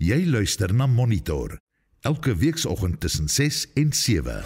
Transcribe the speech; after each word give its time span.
Jy 0.00 0.22
luister 0.32 0.72
na 0.72 0.86
Monitor 0.88 1.58
elke 2.08 2.32
weekoggend 2.32 3.00
tussen 3.00 3.28
6 3.28 3.66
en 3.76 3.92
7. 3.92 4.38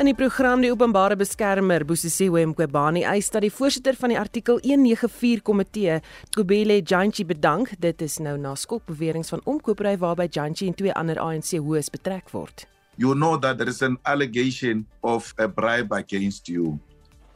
In 0.00 0.08
die 0.08 0.14
program 0.16 0.62
die 0.64 0.70
openbare 0.72 1.18
beskermer 1.20 1.84
Bosisiwe 1.84 2.46
Mqobani 2.48 3.02
eis 3.04 3.28
dat 3.28 3.44
die 3.44 3.50
voorsitter 3.52 3.92
van 4.00 4.14
die 4.14 4.16
artikel 4.16 4.56
194 4.64 5.42
komitee, 5.44 5.98
Kobele 6.32 6.78
Jantjie 6.80 7.26
bedank. 7.28 7.74
Dit 7.76 8.00
is 8.00 8.16
nou 8.24 8.38
na 8.40 8.54
skokbeweringe 8.56 9.28
van 9.28 9.44
omkoopry 9.44 9.92
waarby 10.00 10.30
Jantjie 10.32 10.70
en 10.72 10.78
twee 10.78 10.94
ander 10.96 11.20
ANC 11.20 11.52
hoës 11.58 11.92
betrek 11.92 12.32
word. 12.32 12.64
You 12.96 13.12
know 13.12 13.36
that 13.36 13.58
there 13.58 13.68
is 13.68 13.82
an 13.82 13.98
allegation 14.08 14.86
of 15.02 15.34
a 15.36 15.44
bribe 15.44 15.92
against 15.92 16.48
you 16.48 16.78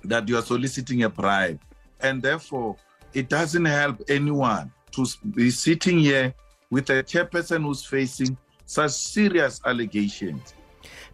that 0.09 0.31
you 0.33 0.41
are 0.41 0.47
soliciting 0.47 1.05
a 1.05 1.13
bribe 1.13 1.61
and 2.01 2.23
therefore 2.23 2.81
it 3.13 3.29
doesn't 3.29 3.69
help 3.69 4.01
anyone 4.09 4.73
to 4.97 5.05
be 5.37 5.51
sitting 5.51 6.01
here 6.01 6.35
with 6.71 6.91
a 6.91 7.03
chairperson 7.03 7.63
who's 7.63 7.85
facing 7.85 8.37
such 8.65 8.91
serious 8.91 9.61
allegations. 9.65 10.55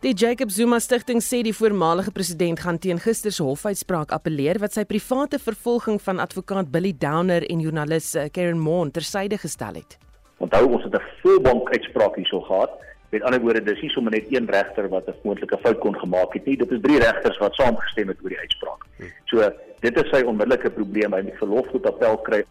Die 0.02 0.15
Jacob 0.15 0.51
Zuma 0.51 0.80
stigting 0.80 1.20
sê 1.23 1.43
die 1.47 1.55
voormalige 1.55 2.10
president 2.10 2.60
gaan 2.65 2.79
teen 2.83 2.98
gister 2.98 3.30
se 3.30 3.45
hofuitspraak 3.47 4.10
appeleer 4.16 4.59
wat 4.59 4.74
sy 4.74 4.83
private 4.88 5.38
vervolging 5.38 6.01
van 6.02 6.19
advokaat 6.19 6.73
Billy 6.74 6.91
Downer 6.98 7.47
en 7.47 7.62
joernalis 7.62 8.15
eh, 8.19 8.27
Karen 8.34 8.59
Moon 8.59 8.91
tersyde 8.91 9.38
gestel 9.38 9.79
het. 9.79 9.99
Onthou 10.43 10.65
ons 10.73 10.83
het 10.83 10.95
'n 10.95 11.07
volbank 11.23 11.71
uitspraak 11.71 12.16
hierso 12.16 12.41
gehad. 12.41 12.71
Met 13.12 13.23
ander 13.23 13.41
woorde, 13.41 13.62
dis 13.62 13.80
nie 13.80 13.91
sommer 13.91 14.12
net 14.12 14.27
een 14.33 14.51
regter 14.51 14.88
wat 14.88 15.07
'n 15.07 15.15
moontlike 15.23 15.59
fout 15.62 15.79
kon 15.79 15.95
gemaak 15.95 16.33
het 16.35 16.46
nie. 16.46 16.57
Dit 16.57 16.71
is 16.71 16.80
drie 16.80 16.99
regters 16.99 17.38
wat 17.38 17.55
saamgestem 17.55 18.09
het 18.09 18.19
oor 18.23 18.29
die 18.29 18.38
uitspraak. 18.38 18.87
So, 19.24 19.52
dit 19.83 20.03
is 20.03 20.11
sy 20.15 20.23
onmiddellike 20.23 20.71
probleem. 20.75 21.15
Hy 21.15 21.23
moet 21.29 21.39
verlof 21.43 21.71
tot 21.75 21.87
appel 21.91 22.21
kry 22.27 22.43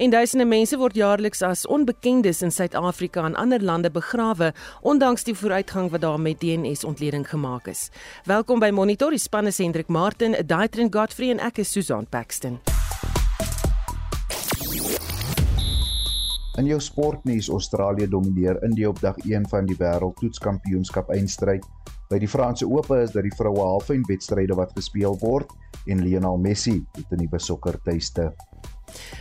En 0.00 0.10
duisende 0.10 0.44
mense 0.44 0.76
word 0.80 0.96
jaarliks 0.96 1.42
as 1.44 1.66
onbekendes 1.66 2.42
in 2.42 2.50
Suid-Afrika 2.50 3.24
en 3.26 3.36
ander 3.36 3.62
lande 3.62 3.90
begrawe, 3.90 4.52
ondanks 4.80 5.26
die 5.28 5.34
vooruitgang 5.36 5.90
wat 5.90 6.00
daar 6.00 6.20
met 6.20 6.40
DNS-ontleding 6.40 7.28
gemaak 7.28 7.66
is. 7.68 7.90
Welkom 8.24 8.60
by 8.60 8.70
Monitor, 8.70 9.10
die 9.10 9.20
spanne 9.20 9.52
Hendrik 9.56 9.88
Martin, 9.88 10.36
Daitrin 10.46 10.92
Godfrey 10.92 11.30
en 11.30 11.42
ek 11.44 11.60
is 11.64 11.72
Susan 11.72 12.06
Paxton. 12.08 12.60
In 16.58 16.66
jou 16.66 16.80
sportnuus, 16.80 17.48
Australië 17.48 18.08
domineer 18.08 18.62
Indië 18.62 18.86
op 18.86 19.00
dag 19.00 19.16
1 19.24 19.48
van 19.48 19.66
die 19.66 19.76
wêreldtoetskampioenskap 19.78 21.08
eindstryd. 21.14 21.64
By 22.10 22.18
die 22.18 22.26
Franse 22.26 22.66
Ope 22.66 22.96
is 23.04 23.12
dit 23.14 23.28
die 23.28 23.36
vroue 23.38 23.62
halfyn 23.62 24.02
wedstryde 24.08 24.56
wat 24.58 24.72
gespeel 24.74 25.14
word 25.20 25.52
en 25.86 26.00
Lionel 26.02 26.40
Messi 26.42 26.80
het 26.96 27.12
'n 27.14 27.20
nuwe 27.22 27.38
sokkertuiste. 27.38 28.32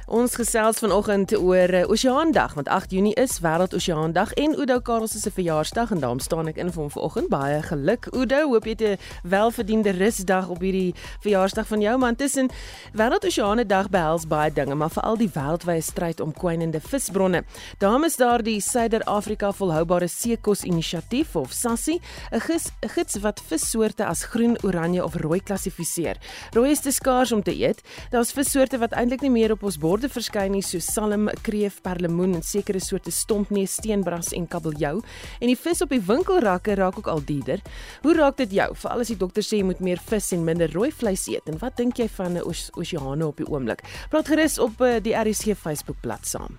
Ons 0.08 0.36
gesels 0.36 0.80
vanoggend 0.80 1.34
oor 1.38 1.74
eh, 1.74 1.90
Oseaandag 1.90 2.54
want 2.54 2.68
8 2.68 2.92
Junie 2.92 3.14
is 3.16 3.40
Wêreld 3.44 3.74
Oseaandag 3.74 4.34
en 4.34 4.56
Oudo 4.56 4.80
Karels 4.80 5.22
se 5.22 5.32
verjaarsdag 5.32 5.92
en 5.92 6.00
daarom 6.00 6.20
staan 6.20 6.48
ek 6.48 6.58
in 6.58 6.72
vir 6.72 6.82
hom 6.82 6.92
vanoggend. 6.92 7.30
Baie 7.30 7.62
geluk 7.62 8.08
Oudo, 8.14 8.42
hoop 8.50 8.66
jy 8.66 8.76
het 8.78 8.82
'n 8.82 8.98
welverdiende 9.24 9.92
rusdag 9.92 10.50
op 10.50 10.62
hierdie 10.62 10.96
verjaarsdag 11.22 11.68
van 11.68 11.82
jou 11.82 11.98
man. 11.98 12.16
Tussen 12.16 12.50
Wêreld 12.94 13.26
Oseaandag 13.26 13.90
behels 13.90 14.28
baie 14.28 14.52
dinge, 14.52 14.76
maar 14.76 14.90
veral 14.90 15.18
die 15.18 15.30
wêreldwye 15.30 15.82
stryd 15.82 16.20
om 16.20 16.34
kwynende 16.34 16.80
visbronne. 16.80 17.44
Daarom 17.78 18.04
is 18.04 18.16
daar 18.16 18.44
die 18.44 18.62
Suider-Afrika 18.62 19.52
Volhoubare 19.52 20.08
Seekos 20.08 20.64
Inisiatief 20.64 21.36
of 21.36 21.52
SASSI, 21.52 22.00
'n 22.32 22.40
gids 22.88 23.20
wat 23.22 23.42
vissoorte 23.48 24.06
as 24.06 24.24
groen, 24.24 24.58
oranje 24.64 25.04
of 25.04 25.16
rooi 25.16 25.40
klassifiseer. 25.44 26.18
Rooi 26.54 26.72
is 26.72 26.80
te 26.80 26.92
skaars 26.92 27.32
om 27.32 27.44
te 27.44 27.56
eet. 27.56 27.82
Daar's 28.10 28.32
vissoorte 28.32 28.78
wat 28.78 28.92
eintlik 28.92 29.22
nie 29.22 29.32
meer 29.32 29.52
ons 29.66 29.78
borde 29.78 30.10
verskyn 30.10 30.52
nie 30.56 30.64
so 30.66 30.80
salm, 30.84 31.30
kreef, 31.46 31.82
perlemoen 31.86 32.38
en 32.38 32.46
sekere 32.46 32.80
soorte 32.84 33.12
stompneus, 33.12 33.78
steenbras 33.80 34.32
en 34.38 34.48
kabeljou. 34.48 35.00
En 35.40 35.52
die 35.52 35.58
vis 35.60 35.84
op 35.86 35.94
die 35.94 36.02
winkelrakke 36.02 36.76
raak 36.80 36.98
ook 36.98 37.08
al 37.12 37.24
duurder. 37.26 37.64
Hoe 38.04 38.16
raak 38.18 38.38
dit 38.38 38.58
jou? 38.60 38.70
Veral 38.76 39.06
as 39.06 39.12
die 39.14 39.20
dokter 39.20 39.46
sê 39.46 39.60
jy 39.60 39.68
moet 39.70 39.84
meer 39.84 40.02
vis 40.10 40.32
en 40.36 40.46
minder 40.48 40.72
rooi 40.74 40.92
vleis 40.92 41.28
eet. 41.28 41.48
En 41.50 41.60
wat 41.60 41.78
dink 41.78 42.00
jy 42.00 42.08
van 42.08 42.38
'n 42.38 42.44
oseane 42.78 43.26
op 43.26 43.38
die 43.38 43.48
oomblik? 43.48 43.84
Praat 44.10 44.28
gerus 44.28 44.60
op 44.60 44.82
eh, 44.82 45.02
die 45.02 45.14
RSG 45.14 45.56
Facebookblad 45.56 46.26
saam. 46.26 46.58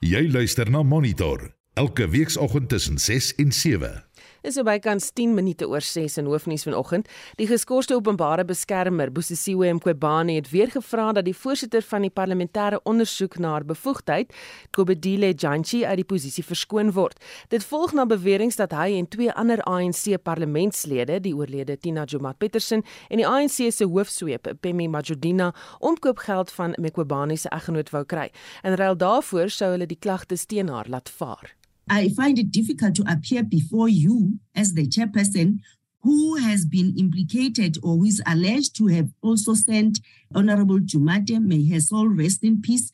Jy 0.00 0.28
luister 0.30 0.70
na 0.70 0.82
Monitor 0.82 1.54
elke 1.74 2.08
weekoggend 2.08 2.68
tussen 2.68 2.98
6 2.98 3.34
en 3.34 3.52
7. 3.52 4.04
Dis 4.44 4.58
so 4.58 4.62
bykans 4.66 5.06
10 5.16 5.30
minute 5.32 5.64
oor 5.64 5.80
6 5.80 6.18
in 6.20 6.26
hoofnuus 6.28 6.66
vanoggend. 6.66 7.06
Die 7.40 7.46
geskorste 7.48 7.94
openbare 7.96 8.44
beskermer, 8.44 9.08
Bosisiwe 9.08 9.70
Mqobane, 9.72 10.34
het 10.36 10.50
weer 10.52 10.68
gevra 10.68 11.14
dat 11.16 11.24
die 11.24 11.32
voorsitter 11.32 11.80
van 11.88 12.04
die 12.04 12.10
parlementêre 12.12 12.82
ondersoek 12.84 13.38
na 13.40 13.54
haar 13.54 13.64
bevoegdheid, 13.64 14.36
Kobedile 14.76 15.32
Jantjie, 15.32 15.86
uit 15.88 16.02
die 16.02 16.04
posisie 16.12 16.44
verskoon 16.44 16.92
word. 16.92 17.16
Dit 17.48 17.64
volg 17.64 17.96
na 17.96 18.04
beweringe 18.04 18.60
dat 18.60 18.76
hy 18.76 18.98
en 18.98 19.08
twee 19.08 19.32
ander 19.32 19.64
ANC 19.64 20.12
parlementslede, 20.28 21.22
die 21.24 21.32
oorlede 21.32 21.80
Tina 21.80 22.04
Jomat 22.04 22.36
Petersen 22.36 22.84
en 23.08 23.24
die 23.24 23.28
ANC 23.28 23.72
se 23.72 23.88
hoofsweep, 23.88 24.52
Pemi 24.60 24.92
Majodina, 24.92 25.54
omkoopgeld 25.80 26.52
van 26.52 26.76
Mqobane 26.76 27.40
se 27.40 27.48
eggenoot 27.48 27.96
wou 27.96 28.04
kry. 28.04 28.28
In 28.60 28.76
ruil 28.76 29.00
daarvoor 29.00 29.48
sou 29.48 29.72
hulle 29.72 29.88
die 29.88 30.02
klagtes 30.04 30.44
teen 30.44 30.68
haar 30.68 30.92
laat 30.92 31.08
vaar. 31.08 31.56
I 31.88 32.08
find 32.08 32.38
it 32.38 32.50
difficult 32.50 32.94
to 32.96 33.04
appear 33.06 33.42
before 33.42 33.88
you 33.88 34.38
as 34.54 34.74
the 34.74 34.86
chairperson 34.86 35.58
who 36.02 36.36
has 36.36 36.64
been 36.64 36.94
implicated 36.98 37.78
or 37.82 37.96
who 37.96 38.04
is 38.04 38.22
alleged 38.26 38.76
to 38.76 38.88
have 38.88 39.08
also 39.22 39.54
sent 39.54 40.00
Honorable 40.34 40.78
Jumate, 40.78 41.40
may 41.42 41.66
her 41.68 41.80
soul 41.80 42.08
rest 42.08 42.44
in 42.44 42.60
peace, 42.60 42.90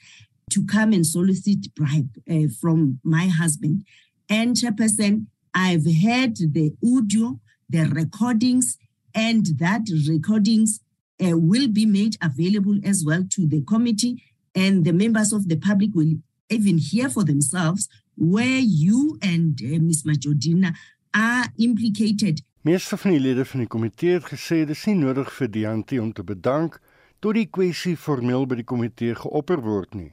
to 0.51 0.65
come 0.65 0.93
and 0.93 1.07
solicit 1.07 1.75
bribe 1.75 2.11
uh, 2.31 2.49
from 2.61 3.01
my 3.03 3.27
husband. 3.27 3.85
And 4.29 4.57
chairperson, 4.57 5.27
I've 5.55 5.85
heard 5.85 6.37
the 6.37 6.73
audio, 6.85 7.41
the 7.69 7.85
recordings, 7.87 8.79
and 9.13 9.47
that 9.59 9.89
recordings 10.09 10.81
uh, 11.21 11.37
will 11.37 11.69
be 11.69 11.87
made 11.87 12.17
available 12.23 12.79
as 12.85 13.05
well 13.05 13.25
to 13.31 13.47
the 13.47 13.63
committee, 13.63 14.23
and 14.55 14.85
the 14.85 14.93
members 14.93 15.33
of 15.33 15.49
the 15.49 15.57
public 15.57 15.91
will 15.95 16.15
even 16.49 16.79
hear 16.79 17.09
for 17.09 17.25
themselves 17.25 17.89
where 18.17 18.61
you 18.61 19.19
and 19.23 19.61
uh, 19.63 19.79
Ms. 19.79 20.05
Majodina 20.05 20.75
are 21.15 21.47
implicated. 21.59 22.43
Meeste 22.63 22.97
van 22.97 23.11
die 23.11 23.21
lede 23.21 23.45
van 23.45 23.63
die 23.65 23.69
komitee 23.69 24.19
het 24.19 24.27
gesê 24.29 24.65
dit 24.69 24.77
is 24.77 24.85
nie 24.85 24.99
nodig 25.01 25.31
vir 25.33 25.49
Dianti 25.49 25.99
om 25.99 26.13
te 26.13 26.23
bedank 26.23 26.77
tot 27.25 27.37
die 27.37 27.47
kwessie 27.49 27.97
formeel 27.97 28.45
by 28.49 28.59
die 28.61 28.69
komitee 28.69 29.15
geopper 29.17 29.63
word 29.65 29.95
nie. 29.97 30.11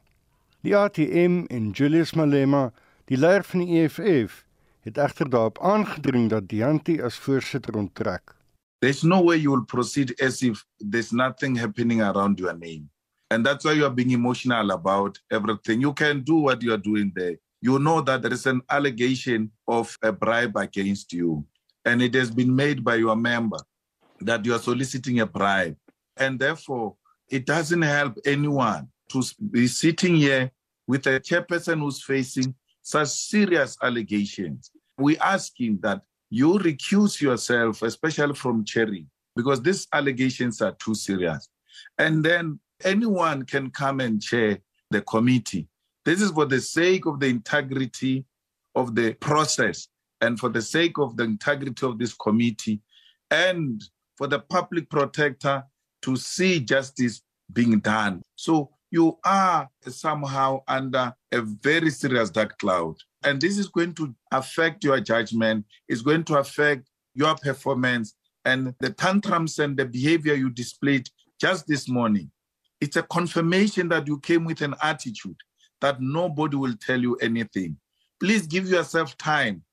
Die 0.63 0.75
ATM 0.75 1.45
en 1.51 1.71
Julius 1.75 2.13
Malema, 2.15 2.69
die 3.11 3.19
leier 3.19 3.43
van 3.43 3.63
die 3.63 3.81
EFF, 3.83 4.41
het 4.87 4.97
egter 4.97 5.29
daarop 5.29 5.59
aangedring 5.59 6.29
dat 6.31 6.47
Dianti 6.47 7.01
as 7.03 7.19
voorsitter 7.19 7.75
onttrek. 7.75 8.35
There's 8.79 9.03
no 9.03 9.23
way 9.23 9.37
you 9.37 9.51
will 9.51 9.65
proceed 9.65 10.13
as 10.21 10.41
if 10.41 10.63
there's 10.79 11.11
nothing 11.11 11.57
happening 11.57 12.01
around 12.01 12.39
your 12.39 12.55
name. 12.55 12.89
And 13.29 13.45
that's 13.45 13.65
why 13.65 13.73
you 13.73 13.83
are 13.83 13.93
being 13.93 14.11
emotional 14.11 14.71
about 14.71 15.19
everything. 15.31 15.81
You 15.81 15.93
can 15.93 16.23
do 16.23 16.35
what 16.35 16.61
you 16.61 16.71
are 16.71 16.81
doing 16.81 17.11
there. 17.15 17.39
You 17.67 17.79
know 17.79 17.99
that 17.99 18.21
there 18.21 18.31
is 18.31 18.45
an 18.45 18.61
allegation 18.69 19.51
of 19.67 19.97
a 20.01 20.09
bribe 20.09 20.55
against 20.55 21.11
you, 21.11 21.45
and 21.83 22.01
it 22.01 22.13
has 22.13 22.31
been 22.31 22.55
made 22.55 22.81
by 22.81 22.95
your 22.95 23.17
member 23.17 23.57
that 24.21 24.45
you 24.45 24.55
are 24.55 24.59
soliciting 24.59 25.19
a 25.19 25.25
bribe. 25.25 25.75
And 26.15 26.39
therefore, 26.39 26.95
it 27.29 27.45
doesn't 27.45 27.81
help 27.81 28.17
anyone 28.25 28.87
to 29.09 29.21
be 29.51 29.67
sitting 29.67 30.15
here 30.15 30.49
with 30.87 31.07
a 31.07 31.19
chairperson 31.19 31.79
who's 31.79 32.01
facing 32.01 32.55
such 32.83 33.09
serious 33.09 33.77
allegations. 33.83 34.71
We 34.97 35.17
ask 35.17 35.51
him 35.59 35.79
that 35.81 36.03
you 36.29 36.53
recuse 36.59 37.19
yourself, 37.19 37.81
especially 37.81 38.35
from 38.35 38.63
chairing, 38.63 39.09
because 39.35 39.61
these 39.61 39.87
allegations 39.91 40.61
are 40.61 40.71
too 40.71 40.95
serious. 40.95 41.49
And 41.97 42.23
then 42.23 42.61
anyone 42.85 43.43
can 43.43 43.71
come 43.71 43.99
and 43.99 44.21
chair 44.21 44.59
the 44.89 45.01
committee 45.01 45.67
this 46.07 46.21
is 46.21 46.31
for 46.31 46.45
the 46.45 46.61
sake 46.61 47.05
of 47.05 47.19
the 47.19 47.27
integrity 47.27 48.23
of 48.75 48.95
the 48.95 49.11
process 49.15 49.89
and 50.21 50.39
for 50.39 50.47
the 50.47 50.61
sake 50.61 50.97
of 50.99 51.17
the 51.17 51.25
integrity 51.25 51.85
of 51.85 51.99
this 51.99 52.13
committee 52.13 52.79
and 53.29 53.83
for 54.17 54.25
the 54.25 54.39
public 54.39 54.89
protector 54.89 55.61
to 56.01 56.15
see 56.15 56.61
justice 56.61 57.23
being 57.51 57.79
done. 57.79 58.21
So 58.37 58.69
you 58.89 59.17
are 59.25 59.67
somehow 59.81 60.61
under 60.69 61.13
a 61.33 61.41
very 61.41 61.89
serious 61.89 62.29
dark 62.29 62.57
cloud. 62.57 62.95
And 63.25 63.41
this 63.41 63.57
is 63.57 63.67
going 63.67 63.93
to 63.95 64.15
affect 64.31 64.85
your 64.85 65.01
judgment, 65.01 65.65
it's 65.89 66.03
going 66.03 66.23
to 66.23 66.37
affect 66.37 66.87
your 67.15 67.35
performance 67.35 68.15
and 68.45 68.73
the 68.79 68.91
tantrums 68.91 69.59
and 69.59 69.75
the 69.75 69.83
behavior 69.83 70.35
you 70.35 70.51
displayed 70.51 71.09
just 71.37 71.67
this 71.67 71.89
morning. 71.89 72.31
It's 72.79 72.95
a 72.95 73.03
confirmation 73.03 73.89
that 73.89 74.07
you 74.07 74.21
came 74.21 74.45
with 74.45 74.61
an 74.61 74.75
attitude 74.81 75.35
that 75.81 76.01
nobody 76.01 76.55
will 76.55 76.75
tell 76.75 76.99
you 76.99 77.15
anything. 77.17 77.77
Please 78.19 78.47
give 78.47 78.67
yourself 78.67 79.17
time 79.17 79.63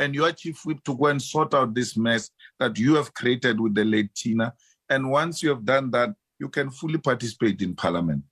and 0.00 0.14
your 0.14 0.32
chief 0.32 0.64
whip 0.64 0.82
to 0.84 0.96
go 0.96 1.06
and 1.06 1.22
sort 1.22 1.54
out 1.54 1.74
this 1.74 1.96
mess 1.96 2.30
that 2.58 2.78
you 2.78 2.94
have 2.94 3.14
created 3.14 3.60
with 3.60 3.74
the 3.74 3.84
late 3.84 4.12
Tina. 4.14 4.52
And 4.90 5.10
once 5.10 5.42
you 5.42 5.50
have 5.50 5.64
done 5.64 5.90
that, 5.92 6.10
you 6.38 6.48
can 6.48 6.70
fully 6.70 6.98
participate 6.98 7.62
in 7.62 7.74
parliament. 7.74 8.22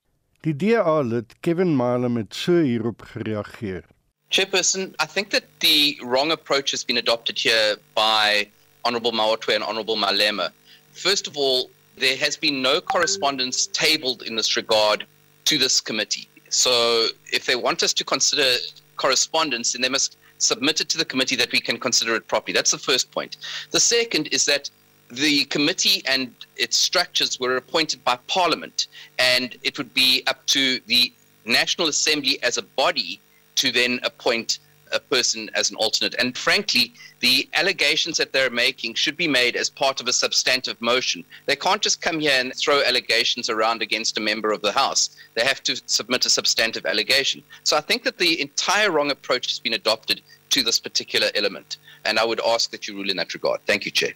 Die 0.42 0.52
DA 0.52 1.02
lid 1.02 1.40
Kevin 1.42 1.76
Malem 1.76 2.16
het 2.16 2.34
so 2.34 2.52
hierop 2.52 3.02
gereageer. 3.12 3.84
Chairperson, 4.30 4.94
I 4.98 5.06
think 5.06 5.30
that 5.30 5.44
the 5.60 5.98
wrong 6.02 6.30
approach 6.30 6.70
has 6.70 6.84
been 6.84 6.96
adopted 6.96 7.38
here 7.38 7.76
by 7.94 8.48
Honourable 8.84 9.12
Mawatwe 9.12 9.54
and 9.56 9.64
Honourable 9.64 9.96
Malema. 9.96 10.50
First 10.92 11.26
of 11.26 11.36
all, 11.36 11.68
there 11.96 12.16
has 12.16 12.36
been 12.36 12.62
no 12.62 12.80
correspondence 12.80 13.66
tabled 13.66 14.22
in 14.22 14.36
this 14.36 14.56
regard 14.56 15.04
to 15.44 15.58
this 15.58 15.80
committee. 15.80 16.28
So 16.50 17.06
if 17.32 17.46
they 17.46 17.56
want 17.56 17.82
us 17.82 17.92
to 17.94 18.04
consider 18.04 18.56
correspondence, 18.96 19.72
then 19.72 19.82
they 19.82 19.88
must 19.88 20.18
submit 20.38 20.80
it 20.80 20.88
to 20.90 20.98
the 20.98 21.04
committee 21.04 21.36
that 21.36 21.52
we 21.52 21.60
can 21.60 21.78
consider 21.78 22.14
it 22.14 22.26
properly. 22.28 22.52
That's 22.52 22.72
the 22.72 22.78
first 22.78 23.10
point. 23.10 23.36
The 23.70 23.80
second 23.80 24.28
is 24.28 24.44
that 24.46 24.68
the 25.10 25.44
committee 25.46 26.02
and 26.06 26.34
its 26.56 26.76
structures 26.76 27.40
were 27.40 27.56
appointed 27.56 28.04
by 28.04 28.18
Parliament, 28.26 28.88
and 29.18 29.56
it 29.62 29.78
would 29.78 29.92
be 29.94 30.22
up 30.26 30.44
to 30.46 30.80
the 30.86 31.12
National 31.44 31.88
Assembly 31.88 32.42
as 32.42 32.58
a 32.58 32.62
body 32.62 33.20
to 33.56 33.72
then 33.72 34.00
appoint 34.02 34.58
a 34.92 35.00
person 35.00 35.50
as 35.54 35.70
an 35.70 35.76
alternate. 35.76 36.14
And 36.18 36.36
frankly, 36.36 36.92
the 37.20 37.48
allegations 37.54 38.16
that 38.18 38.32
they're 38.32 38.50
making 38.50 38.94
should 38.94 39.16
be 39.16 39.28
made 39.28 39.56
as 39.56 39.70
part 39.70 40.00
of 40.00 40.08
a 40.08 40.12
substantive 40.12 40.80
motion. 40.80 41.24
They 41.46 41.56
can't 41.56 41.82
just 41.82 42.00
come 42.00 42.20
here 42.20 42.38
and 42.40 42.54
throw 42.54 42.82
allegations 42.82 43.48
around 43.50 43.82
against 43.82 44.18
a 44.18 44.20
member 44.20 44.52
of 44.52 44.62
the 44.62 44.72
House. 44.72 45.10
They 45.34 45.44
have 45.44 45.62
to 45.64 45.80
submit 45.86 46.26
a 46.26 46.30
substantive 46.30 46.86
allegation. 46.86 47.42
So 47.64 47.76
I 47.76 47.80
think 47.80 48.04
that 48.04 48.18
the 48.18 48.40
entire 48.40 48.90
wrong 48.90 49.10
approach 49.10 49.46
has 49.48 49.58
been 49.58 49.74
adopted 49.74 50.22
to 50.50 50.62
this 50.62 50.80
particular 50.80 51.28
element. 51.34 51.78
And 52.04 52.18
I 52.18 52.24
would 52.24 52.40
ask 52.46 52.70
that 52.70 52.88
you 52.88 52.96
rule 52.96 53.10
in 53.10 53.16
that 53.16 53.34
regard. 53.34 53.60
Thank 53.66 53.84
you, 53.84 53.92
Chair. 53.92 54.14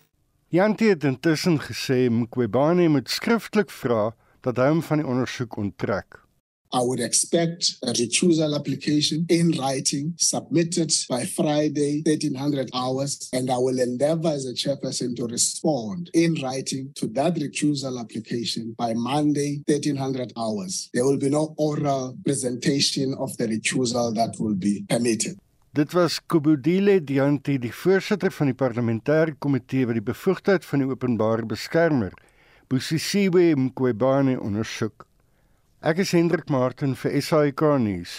Jantie 0.55 0.88
het 0.88 1.05
intussen 1.05 1.59
gesê 1.59 2.09
Mqwebane 2.11 2.88
moet 2.88 3.11
skriftelik 3.11 3.70
vra 3.75 4.12
dat 4.47 4.61
hy 4.61 4.69
hom 4.70 4.82
van 4.87 5.00
die 5.03 5.06
ondersoek 5.06 5.56
onttrek. 5.59 6.20
I 6.75 6.82
would 6.82 6.99
expect 6.99 7.76
a 7.85 7.93
recusal 7.93 8.56
application 8.59 9.26
in 9.29 9.53
writing 9.53 10.15
submitted 10.19 10.93
by 11.09 11.25
Friday, 11.25 12.03
1300 12.05 12.71
hours, 12.75 13.31
and 13.32 13.49
I 13.49 13.59
will 13.59 13.79
endeavor 13.79 14.31
as 14.31 14.44
a 14.47 14.55
chairperson 14.55 15.15
to 15.15 15.29
respond 15.29 16.11
in 16.15 16.35
writing 16.43 16.91
to 16.97 17.06
that 17.15 17.37
recusal 17.37 18.00
application 18.00 18.75
by 18.76 18.93
Monday, 18.93 19.62
1300 19.69 20.32
hours. 20.37 20.91
There 20.93 21.05
will 21.05 21.17
be 21.17 21.31
no 21.31 21.55
oral 21.59 22.19
presentation 22.25 23.15
of 23.20 23.37
the 23.37 23.47
recusal 23.47 24.12
that 24.17 24.35
will 24.41 24.56
be 24.56 24.85
permitted. 24.88 25.38
Dit 25.75 25.93
was 25.94 26.19
Kobudile 26.27 27.00
Dianti, 27.05 27.59
die 27.59 27.73
voorsitter 27.73 28.35
van 28.35 28.50
die 28.50 28.59
parlementêre 28.59 29.38
komitee 29.38 29.87
wat 29.87 29.99
die 29.99 30.06
bevoegdheid 30.11 30.67
van 30.67 30.82
die 30.82 30.91
openbare 30.91 31.47
beskermer, 31.47 32.15
Busisiwe 32.67 33.53
Mqwebane 33.55 34.41
ondersoek. 34.43 35.06
Ek 35.84 35.98
is 36.00 36.14
Hendrik 36.16 36.48
Martin 36.48 36.94
vir 36.96 37.12
SAK 37.20 37.60
nuus. 37.76 38.12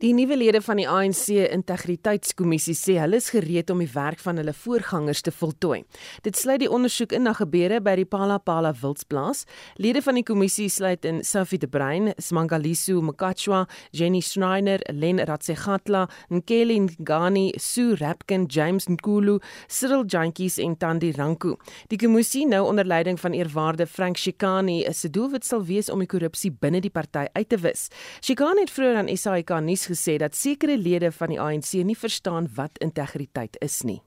Die 0.00 0.14
nuwe 0.16 0.32
lede 0.32 0.62
van 0.64 0.78
die 0.80 0.86
ANC 0.88 1.26
Integriteitskommissie 1.52 2.72
sê 2.72 2.94
hulle 3.02 3.18
is 3.20 3.26
gereed 3.34 3.68
om 3.68 3.82
die 3.82 3.90
werk 3.92 4.22
van 4.24 4.38
hulle 4.40 4.54
voorgangers 4.56 5.20
te 5.20 5.28
voltooi. 5.28 5.82
Dit 6.24 6.38
sluit 6.40 6.62
die 6.62 6.70
ondersoek 6.72 7.12
in 7.12 7.26
na 7.28 7.34
gebeure 7.36 7.82
by 7.84 7.92
die 7.98 8.06
Palapala 8.08 8.70
Wildsplaas. 8.80 9.42
Lede 9.76 10.00
van 10.00 10.16
die 10.16 10.24
kommissie 10.24 10.70
sluit 10.72 11.04
in 11.04 11.18
Sophie 11.20 11.58
de 11.60 11.68
Bruin, 11.68 12.14
Smangaliso 12.16 13.02
Mkachwa, 13.04 13.66
Jenny 13.92 14.22
Schneider, 14.24 14.80
Len 14.88 15.20
Ratsegatla, 15.20 16.06
Nkeli 16.32 16.78
Ngani, 16.94 17.44
Sue 17.60 17.92
Rapkin, 18.00 18.48
James 18.48 18.88
Nkulu, 18.88 19.36
Cyril 19.68 20.06
Jantjies 20.08 20.56
en 20.64 20.78
Tandi 20.80 21.12
Ranku. 21.18 21.58
Die 21.92 22.00
kommissie 22.00 22.46
nou 22.48 22.62
onder 22.70 22.88
leiding 22.88 23.20
van 23.20 23.36
eerwaarde 23.36 23.84
Frank 23.84 24.16
Shikani 24.16 24.80
is 24.88 25.04
se 25.04 25.12
doelwit 25.12 25.44
sal 25.44 25.60
wees 25.68 25.92
om 25.92 26.00
die 26.00 26.08
korrupsie 26.08 26.54
binne 26.56 26.80
die 26.80 26.94
party 26.96 27.28
uit 27.36 27.52
te 27.52 27.60
wis. 27.60 27.90
Shikani 28.24 28.64
het 28.64 28.72
vroeër 28.72 29.02
aan 29.04 29.12
SAK 29.12 29.58
nuus 29.60 29.89
gesê 29.90 30.18
dat 30.22 30.38
sekere 30.38 30.78
lede 30.78 31.10
van 31.12 31.34
die 31.34 31.40
ANC 31.40 31.72
nie 31.84 31.98
verstaan 31.98 32.48
wat 32.56 32.78
integriteit 32.78 33.58
is 33.60 33.82
nie. 33.82 34.00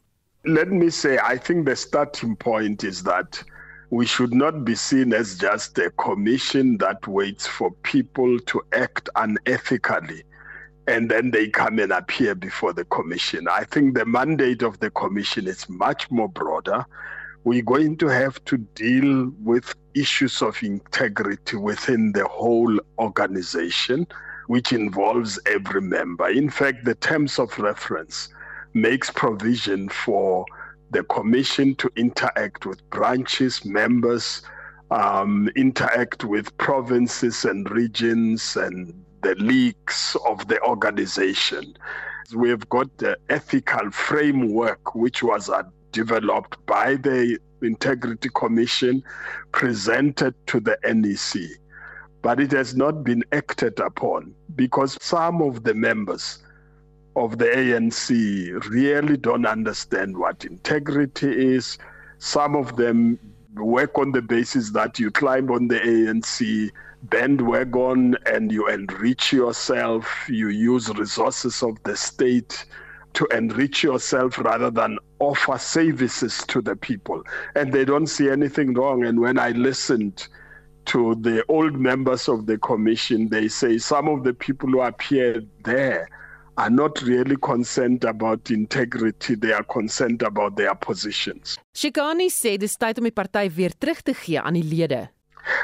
Let 0.43 0.71
me 0.71 0.89
say 0.89 1.17
I 1.17 1.37
think 1.37 1.65
the 1.65 1.75
starting 1.75 2.35
point 2.35 2.83
is 2.83 3.03
that 3.03 3.43
we 3.89 4.05
should 4.05 4.33
not 4.33 4.63
be 4.65 4.75
seen 4.75 5.13
as 5.13 5.37
just 5.37 5.77
a 5.77 5.89
commission 5.91 6.77
that 6.79 7.07
waits 7.07 7.47
for 7.47 7.71
people 7.83 8.39
to 8.51 8.61
act 8.71 9.09
unethically 9.15 10.23
and 10.87 11.09
then 11.09 11.31
they 11.31 11.47
come 11.47 11.79
and 11.79 11.91
appear 11.91 12.35
before 12.35 12.73
the 12.73 12.85
commission. 12.85 13.47
I 13.47 13.63
think 13.63 13.95
the 13.95 14.05
mandate 14.05 14.63
of 14.63 14.79
the 14.79 14.89
commission 14.89 15.47
is 15.47 15.69
much 15.69 16.11
more 16.11 16.27
broader. 16.27 16.85
We're 17.45 17.63
going 17.63 17.97
to 17.97 18.07
have 18.07 18.43
to 18.45 18.57
deal 18.57 19.31
with 19.39 19.75
issues 19.93 20.41
of 20.41 20.61
integrity 20.63 21.57
within 21.57 22.11
the 22.13 22.27
whole 22.27 22.79
organization. 22.99 24.07
Which 24.47 24.73
involves 24.73 25.39
every 25.45 25.81
member. 25.81 26.27
In 26.29 26.49
fact, 26.49 26.85
the 26.85 26.95
terms 26.95 27.39
of 27.39 27.57
reference 27.59 28.29
makes 28.73 29.09
provision 29.09 29.89
for 29.89 30.45
the 30.91 31.03
commission 31.03 31.75
to 31.75 31.89
interact 31.95 32.65
with 32.65 32.87
branches, 32.89 33.65
members, 33.65 34.41
um, 34.91 35.49
interact 35.55 36.23
with 36.23 36.55
provinces 36.57 37.45
and 37.45 37.69
regions 37.71 38.55
and 38.55 38.93
the 39.21 39.35
leagues 39.35 40.15
of 40.27 40.47
the 40.47 40.61
organization. 40.61 41.75
We've 42.35 42.67
got 42.69 42.95
the 42.97 43.17
ethical 43.29 43.89
framework 43.91 44.95
which 44.95 45.23
was 45.23 45.49
uh, 45.49 45.63
developed 45.91 46.63
by 46.65 46.95
the 46.95 47.39
Integrity 47.61 48.29
Commission, 48.35 49.03
presented 49.51 50.35
to 50.47 50.59
the 50.59 50.77
NEC 50.83 51.57
but 52.23 52.39
it 52.39 52.51
has 52.51 52.75
not 52.75 53.03
been 53.03 53.23
acted 53.33 53.79
upon 53.79 54.33
because 54.55 54.97
some 55.01 55.41
of 55.41 55.63
the 55.63 55.73
members 55.73 56.39
of 57.15 57.37
the 57.37 57.45
ANC 57.45 58.69
really 58.69 59.17
don't 59.17 59.45
understand 59.45 60.17
what 60.17 60.45
integrity 60.45 61.53
is. 61.53 61.77
Some 62.17 62.55
of 62.55 62.77
them 62.77 63.19
work 63.55 63.99
on 63.99 64.13
the 64.13 64.21
basis 64.21 64.71
that 64.71 64.97
you 64.99 65.11
climb 65.11 65.51
on 65.51 65.67
the 65.67 65.79
ANC 65.79 66.71
bandwagon 67.03 68.15
and 68.25 68.51
you 68.51 68.69
enrich 68.69 69.33
yourself, 69.33 70.07
you 70.29 70.47
use 70.47 70.89
resources 70.89 71.61
of 71.61 71.77
the 71.83 71.95
state 71.95 72.65
to 73.15 73.25
enrich 73.27 73.83
yourself 73.83 74.39
rather 74.39 74.71
than 74.71 74.97
offer 75.19 75.57
services 75.57 76.39
to 76.47 76.61
the 76.61 76.75
people. 76.77 77.21
And 77.53 77.73
they 77.73 77.83
don't 77.83 78.07
see 78.07 78.29
anything 78.29 78.73
wrong. 78.73 79.03
And 79.03 79.19
when 79.19 79.37
I 79.37 79.49
listened, 79.49 80.27
to 80.85 81.15
the 81.15 81.43
old 81.47 81.79
members 81.79 82.27
of 82.27 82.45
the 82.45 82.57
commission, 82.57 83.29
they 83.29 83.47
say 83.47 83.77
some 83.77 84.07
of 84.07 84.23
the 84.23 84.33
people 84.33 84.69
who 84.69 84.81
appear 84.81 85.43
there 85.63 86.07
are 86.57 86.69
not 86.69 87.01
really 87.01 87.35
concerned 87.37 88.03
about 88.03 88.51
integrity, 88.51 89.35
they 89.35 89.51
are 89.51 89.63
concerned 89.63 90.21
about 90.21 90.55
their 90.55 90.75
positions. 90.75 91.57
Shikani 91.73 92.29
sê 92.29 92.57
dis 92.59 92.77
tyd 92.77 92.99
om 93.01 93.09
die 93.09 93.15
party 93.15 93.49
weer 93.55 93.73
terug 93.79 94.03
te 94.05 94.13
gee 94.13 94.39
aan 94.39 94.53
die 94.53 94.63
lede. 94.63 95.07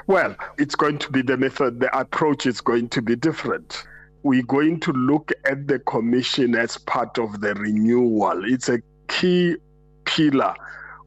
Well, 0.08 0.36
it's 0.58 0.76
going 0.76 0.98
to 1.00 1.12
be 1.12 1.22
the 1.22 1.38
method, 1.38 1.80
the 1.80 1.96
approach 1.98 2.46
is 2.46 2.60
going 2.60 2.90
to 2.90 3.02
be 3.02 3.16
different. 3.16 3.84
We're 4.24 4.44
going 4.44 4.80
to 4.82 4.92
look 4.92 5.32
at 5.46 5.68
the 5.68 5.80
commission 5.80 6.56
as 6.56 6.78
part 6.78 7.18
of 7.18 7.40
the 7.40 7.54
renewal. 7.54 8.44
It's 8.44 8.68
a 8.68 8.82
key 9.08 9.56
pillar 10.04 10.54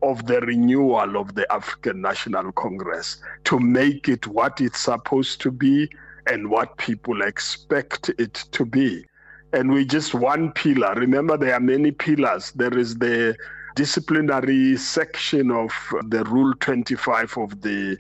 of 0.02 0.26
the 0.26 0.40
renewal 0.40 1.16
of 1.16 1.35
the 1.35 1.50
African 1.52 2.00
National 2.00 2.52
Congress 2.52 3.18
to 3.44 3.59
make 3.59 4.09
it 4.09 4.26
what 4.26 4.61
it's 4.61 4.80
supposed 4.80 5.40
to 5.42 5.50
be 5.50 5.88
and 6.26 6.50
what 6.50 6.76
people 6.76 7.23
expect 7.23 8.11
it 8.18 8.35
to 8.52 8.64
be. 8.64 9.04
And 9.52 9.71
we 9.71 9.85
just 9.85 10.14
one 10.14 10.52
pillar. 10.52 10.94
Remember, 10.94 11.37
there 11.37 11.54
are 11.54 11.61
many 11.61 11.90
pillars. 11.90 12.52
There 12.52 12.76
is 12.76 12.97
the 12.97 13.37
disciplinary 13.75 14.76
section 14.76 15.50
of 15.50 15.73
the 16.09 16.25
Rule 16.25 16.54
25 16.61 17.38
of 17.38 17.61
the 17.61 17.97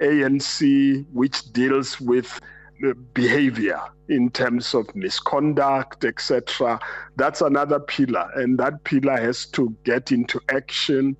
ANC, 0.00 1.04
which 1.12 1.52
deals 1.52 2.00
with 2.00 2.40
uh, 2.86 2.92
behavior 3.14 3.80
in 4.08 4.30
terms 4.30 4.74
of 4.74 4.94
misconduct, 4.94 6.04
etc. 6.04 6.78
That's 7.16 7.40
another 7.40 7.80
pillar, 7.80 8.30
and 8.34 8.58
that 8.58 8.84
pillar 8.84 9.16
has 9.16 9.46
to 9.46 9.74
get 9.84 10.12
into 10.12 10.40
action 10.50 11.16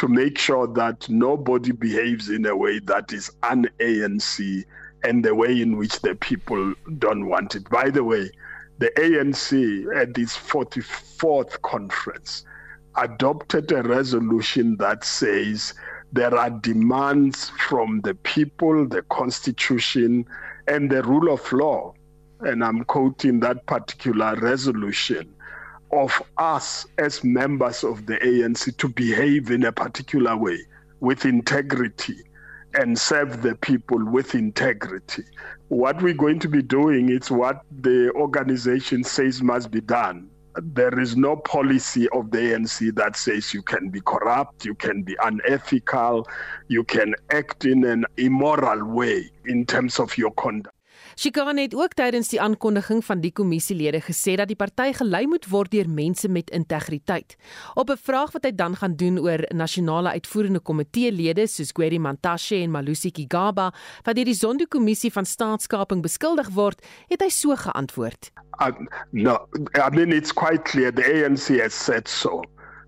to 0.00 0.08
make 0.08 0.38
sure 0.38 0.66
that 0.66 1.06
nobody 1.10 1.72
behaves 1.72 2.30
in 2.30 2.46
a 2.46 2.56
way 2.56 2.78
that 2.78 3.12
is 3.12 3.30
un 3.42 3.68
ANC 3.80 4.64
and 5.04 5.22
the 5.22 5.34
way 5.34 5.60
in 5.60 5.76
which 5.76 6.00
the 6.00 6.14
people 6.14 6.72
don't 6.96 7.26
want 7.26 7.54
it. 7.54 7.68
By 7.68 7.90
the 7.90 8.02
way, 8.02 8.30
the 8.78 8.90
ANC 8.96 9.94
at 9.94 10.16
its 10.16 10.34
44th 10.38 11.60
conference 11.60 12.46
adopted 12.96 13.70
a 13.72 13.82
resolution 13.82 14.78
that 14.78 15.04
says 15.04 15.74
there 16.14 16.34
are 16.34 16.48
demands 16.48 17.50
from 17.68 18.00
the 18.00 18.14
people, 18.14 18.88
the 18.88 19.02
constitution, 19.02 20.24
and 20.66 20.90
the 20.90 21.02
rule 21.02 21.30
of 21.30 21.52
law. 21.52 21.92
And 22.40 22.64
I'm 22.64 22.84
quoting 22.84 23.40
that 23.40 23.66
particular 23.66 24.34
resolution 24.36 25.34
of 25.92 26.22
us 26.38 26.86
as 26.98 27.24
members 27.24 27.84
of 27.84 28.06
the 28.06 28.16
ANC 28.18 28.76
to 28.76 28.88
behave 28.88 29.50
in 29.50 29.64
a 29.64 29.72
particular 29.72 30.36
way 30.36 30.58
with 31.00 31.24
integrity 31.24 32.16
and 32.74 32.98
serve 32.98 33.42
the 33.42 33.54
people 33.56 34.04
with 34.04 34.34
integrity. 34.34 35.24
What 35.68 36.00
we're 36.02 36.14
going 36.14 36.38
to 36.40 36.48
be 36.48 36.62
doing 36.62 37.10
is 37.10 37.30
what 37.30 37.62
the 37.80 38.12
organization 38.14 39.02
says 39.02 39.42
must 39.42 39.70
be 39.70 39.80
done. 39.80 40.28
There 40.56 40.98
is 40.98 41.16
no 41.16 41.36
policy 41.36 42.08
of 42.10 42.30
the 42.30 42.38
ANC 42.38 42.94
that 42.96 43.16
says 43.16 43.54
you 43.54 43.62
can 43.62 43.88
be 43.88 44.00
corrupt, 44.00 44.64
you 44.64 44.74
can 44.74 45.02
be 45.02 45.16
unethical, 45.22 46.26
you 46.68 46.84
can 46.84 47.14
act 47.30 47.64
in 47.64 47.84
an 47.84 48.04
immoral 48.16 48.84
way 48.84 49.30
in 49.46 49.64
terms 49.64 49.98
of 49.98 50.16
your 50.18 50.32
conduct. 50.32 50.74
Shikane 51.20 51.66
het 51.66 51.74
ook 51.76 51.92
tydens 51.98 52.30
die 52.32 52.38
aankondiging 52.40 53.02
van 53.04 53.20
die 53.20 53.32
kommissielede 53.36 53.98
gesê 54.00 54.38
dat 54.40 54.48
die 54.48 54.56
party 54.56 54.86
gelei 54.96 55.26
moet 55.28 55.44
word 55.52 55.68
deur 55.74 55.88
mense 55.92 56.30
met 56.32 56.48
integriteit. 56.56 57.34
Op 57.74 57.90
'n 57.90 58.00
vraag 58.00 58.32
wat 58.32 58.44
hy 58.44 58.52
dan 58.54 58.76
gaan 58.76 58.96
doen 58.96 59.18
oor 59.18 59.44
nasionale 59.52 60.08
uitvoerende 60.16 60.60
komiteelede 60.60 61.46
soos 61.46 61.72
Gweri 61.72 61.98
Mantashe 61.98 62.56
en 62.62 62.70
Malusi 62.70 63.10
Kigaba 63.10 63.72
wat 64.04 64.14
deur 64.14 64.24
die 64.24 64.34
Zondo-kommissie 64.34 65.12
van 65.12 65.24
staatskaping 65.24 66.00
beskuldig 66.02 66.48
word, 66.48 66.80
het 67.08 67.20
hy 67.20 67.28
so 67.28 67.54
geantwoord. 67.56 68.32
Uh, 68.62 68.72
no, 69.12 69.46
I 69.76 69.90
mean 69.90 70.12
it's 70.12 70.32
quite 70.32 70.62
clear 70.64 70.90
the 70.94 71.04
ANC 71.04 71.60
has 71.60 71.84
said 71.84 72.08
so. 72.08 72.42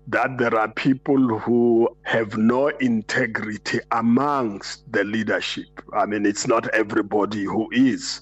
That 0.07 0.37
there 0.37 0.55
are 0.57 0.69
people 0.69 1.39
who 1.39 1.89
have 2.03 2.37
no 2.37 2.67
integrity 2.67 3.79
amongst 3.91 4.91
the 4.91 5.03
leadership. 5.03 5.81
I 5.93 6.05
mean, 6.05 6.25
it's 6.25 6.47
not 6.47 6.67
everybody 6.69 7.43
who 7.43 7.69
is. 7.71 8.19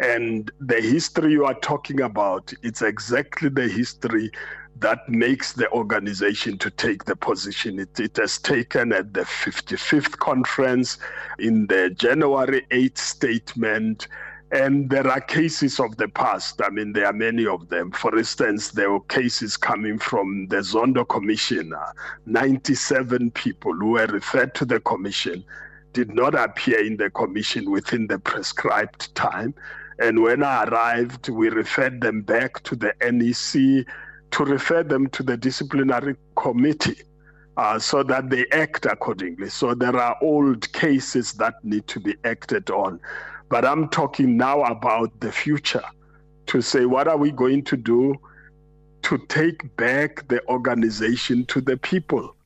And 0.00 0.50
the 0.60 0.80
history 0.80 1.32
you 1.32 1.44
are 1.44 1.54
talking 1.54 2.00
about, 2.00 2.52
it's 2.62 2.82
exactly 2.82 3.48
the 3.48 3.68
history 3.68 4.30
that 4.78 5.08
makes 5.08 5.52
the 5.52 5.70
organization 5.70 6.58
to 6.58 6.70
take 6.70 7.04
the 7.04 7.14
position 7.14 7.78
it, 7.78 8.00
it 8.00 8.16
has 8.16 8.38
taken 8.38 8.92
at 8.92 9.14
the 9.14 9.20
55th 9.20 10.18
conference 10.18 10.98
in 11.38 11.66
the 11.68 11.90
January 11.90 12.66
8th 12.70 12.98
statement 12.98 14.08
and 14.50 14.88
there 14.88 15.06
are 15.08 15.20
cases 15.20 15.80
of 15.80 15.96
the 15.96 16.08
past. 16.08 16.60
I 16.62 16.70
mean, 16.70 16.92
there 16.92 17.06
are 17.06 17.12
many 17.12 17.46
of 17.46 17.68
them. 17.68 17.90
For 17.90 18.16
instance, 18.16 18.70
there 18.70 18.90
were 18.90 19.00
cases 19.00 19.56
coming 19.56 19.98
from 19.98 20.46
the 20.48 20.56
Zondo 20.56 21.08
Commission. 21.08 21.72
Uh, 21.72 21.92
97 22.26 23.30
people 23.32 23.72
who 23.72 23.92
were 23.92 24.06
referred 24.06 24.54
to 24.56 24.64
the 24.64 24.80
commission 24.80 25.44
did 25.92 26.14
not 26.14 26.34
appear 26.34 26.84
in 26.84 26.96
the 26.96 27.10
commission 27.10 27.70
within 27.70 28.06
the 28.06 28.18
prescribed 28.18 29.14
time. 29.14 29.54
And 29.98 30.22
when 30.22 30.42
I 30.42 30.64
arrived, 30.64 31.28
we 31.28 31.48
referred 31.48 32.00
them 32.00 32.22
back 32.22 32.62
to 32.64 32.76
the 32.76 32.92
NEC 33.00 33.86
to 34.32 34.44
refer 34.44 34.82
them 34.82 35.08
to 35.10 35.22
the 35.22 35.36
disciplinary 35.36 36.16
committee. 36.36 37.02
Uh, 37.56 37.78
so 37.78 38.02
that 38.02 38.30
they 38.30 38.44
act 38.50 38.84
accordingly. 38.84 39.48
So 39.48 39.74
there 39.74 39.96
are 39.96 40.16
old 40.20 40.72
cases 40.72 41.34
that 41.34 41.54
need 41.62 41.86
to 41.86 42.00
be 42.00 42.16
acted 42.24 42.68
on. 42.68 42.98
But 43.48 43.64
I'm 43.64 43.88
talking 43.88 44.36
now 44.36 44.62
about 44.62 45.20
the 45.20 45.30
future 45.30 45.84
to 46.46 46.60
say, 46.60 46.86
what 46.86 47.08
are 47.08 47.16
we 47.16 47.30
going 47.30 47.64
to 47.64 47.76
do 47.76 48.14
to 49.02 49.18
take 49.28 49.76
back 49.76 50.26
the 50.28 50.46
organization 50.48 51.44
to 51.46 51.60
the 51.60 51.76
people? 51.76 52.36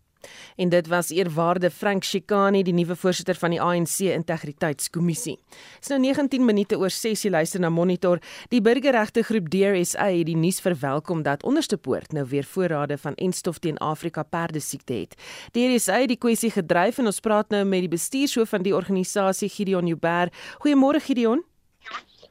En 0.56 0.68
dit 0.68 0.86
was 0.86 1.10
eerwaarde 1.10 1.70
Frank 1.70 2.04
Shikani, 2.04 2.62
die 2.62 2.74
nuwe 2.74 2.96
voorsitter 2.96 3.34
van 3.38 3.54
die 3.54 3.60
ANC 3.62 3.98
Integriteitskommissie. 3.98 5.36
Dit 5.48 5.86
is 5.86 5.92
nou 5.92 6.00
19 6.00 6.44
minute 6.44 6.78
oor 6.78 6.90
6 6.90 7.24
jy 7.24 7.30
luister 7.30 7.60
na 7.60 7.70
Monitor. 7.70 8.20
Die 8.52 8.60
burgerregte 8.60 9.22
groep 9.22 9.48
DRSA 9.52 10.10
het 10.12 10.26
die 10.26 10.36
nuus 10.36 10.60
verwelkom 10.60 11.22
dat 11.22 11.42
Onderste 11.42 11.76
Poort 11.76 12.12
nou 12.12 12.26
weer 12.28 12.44
voorrade 12.44 12.98
van 12.98 13.14
enstof 13.14 13.58
teen 13.58 13.78
Afrika 13.78 14.22
perdesiekte 14.22 14.92
het. 14.92 15.18
DRSA 15.52 16.00
het 16.02 16.14
die 16.14 16.20
kwessie 16.20 16.50
gedryf 16.50 16.98
en 16.98 17.06
ons 17.12 17.20
praat 17.20 17.50
nou 17.54 17.64
met 17.64 17.86
die 17.86 17.92
bestuurshoof 17.92 18.48
van 18.48 18.66
die 18.66 18.74
organisasie 18.74 19.48
Gideon 19.48 19.86
Joubert. 19.86 20.34
Goeiemôre 20.62 21.00
Gideon. 21.04 21.47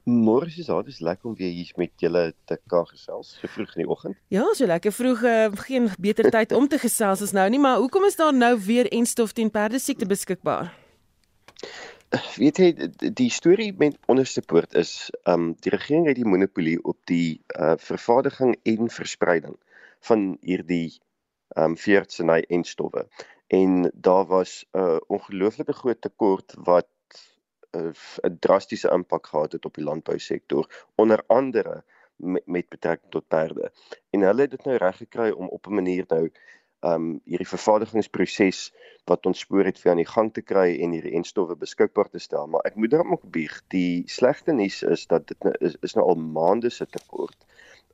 Môre 0.08 0.48
is 0.48 0.56
dit 0.56 0.88
is 0.88 1.00
lekker 1.04 1.28
om 1.28 1.36
weer 1.36 1.52
hier 1.52 1.72
met 1.76 1.92
julle 2.00 2.34
te 2.48 2.56
kan 2.72 2.86
gesels, 2.88 3.34
so 3.42 3.48
vroeg 3.52 3.74
in 3.76 3.82
die 3.82 3.90
oggend. 3.92 4.16
Ja, 4.32 4.46
so 4.56 4.66
lekker 4.66 4.94
vroeg, 4.96 5.24
uh, 5.28 5.48
geen 5.68 5.90
beter 6.00 6.30
tyd 6.32 6.54
om 6.56 6.68
te 6.72 6.80
gesels 6.80 7.22
as 7.26 7.34
nou 7.36 7.44
nie, 7.52 7.60
maar 7.60 7.82
hoekom 7.84 8.08
is 8.08 8.16
daar 8.16 8.32
nou 8.34 8.54
weer 8.64 8.88
enstof 8.88 9.36
teen 9.36 9.52
perdesiekte 9.52 10.08
beskikbaar? 10.08 10.72
Weet 12.38 12.62
jy 12.64 12.72
die 13.20 13.30
storie 13.36 13.74
met 13.76 14.00
onderste 14.08 14.42
poort 14.42 14.80
is, 14.80 15.10
ehm 15.26 15.50
um, 15.50 15.54
die 15.60 15.76
regering 15.76 16.08
het 16.08 16.16
die 16.16 16.30
monopolie 16.30 16.80
op 16.88 16.98
die 17.12 17.42
uh 17.60 17.76
vervaardiging 17.76 18.56
en 18.64 18.88
verspreiding 18.88 19.60
van 20.08 20.38
hierdie 20.40 20.94
ehm 21.58 21.74
um, 21.74 21.78
veertsenai 21.78 22.46
en 22.48 22.64
stowwe. 22.64 23.10
En 23.52 23.92
daar 23.94 24.26
was 24.26 24.64
'n 24.72 24.80
uh, 24.80 24.98
ongelooflike 25.08 25.74
groot 25.74 26.02
tekort 26.02 26.56
wat 26.64 26.88
'n 27.72 28.38
drastiese 28.40 28.90
impak 28.90 29.28
gehad 29.28 29.52
het 29.52 29.66
op 29.66 29.74
die 29.74 29.84
landbousektor 29.84 30.86
onder 30.96 31.24
andere 31.28 31.84
met, 32.16 32.46
met 32.46 32.70
betrekking 32.70 33.12
tot 33.12 33.28
perde. 33.28 33.72
En 34.10 34.22
hulle 34.22 34.42
het 34.42 34.52
dit 34.52 34.64
nou 34.64 34.78
reg 34.78 34.98
gekry 34.98 35.30
om 35.30 35.48
op 35.48 35.68
'n 35.68 35.74
manier 35.74 36.06
nou 36.08 36.32
um 36.86 37.22
hierdie 37.26 37.48
vervaardigingsproses 37.48 38.74
wat 39.10 39.26
ons 39.26 39.40
spoor 39.40 39.66
het 39.66 39.80
vir 39.82 39.92
aan 39.92 40.02
die 40.02 40.12
gang 40.12 40.34
te 40.34 40.42
kry 40.42 40.78
en 40.82 40.94
hierdie 40.94 41.16
enstowwe 41.18 41.56
beskikbaar 41.56 42.10
te 42.10 42.20
stel. 42.20 42.48
Maar 42.48 42.62
ek 42.70 42.76
moet 42.76 42.92
daarom 42.94 43.12
ook 43.18 43.32
bieg, 43.32 43.62
die 43.74 44.04
slegte 44.06 44.54
nuus 44.54 44.84
is 44.84 45.08
dat 45.08 45.28
dit 45.28 45.44
nou 45.44 45.54
is, 45.60 45.76
is 45.82 45.96
nou 45.98 46.06
al 46.06 46.16
maande 46.16 46.70
se 46.70 46.86
tekort. 46.86 47.46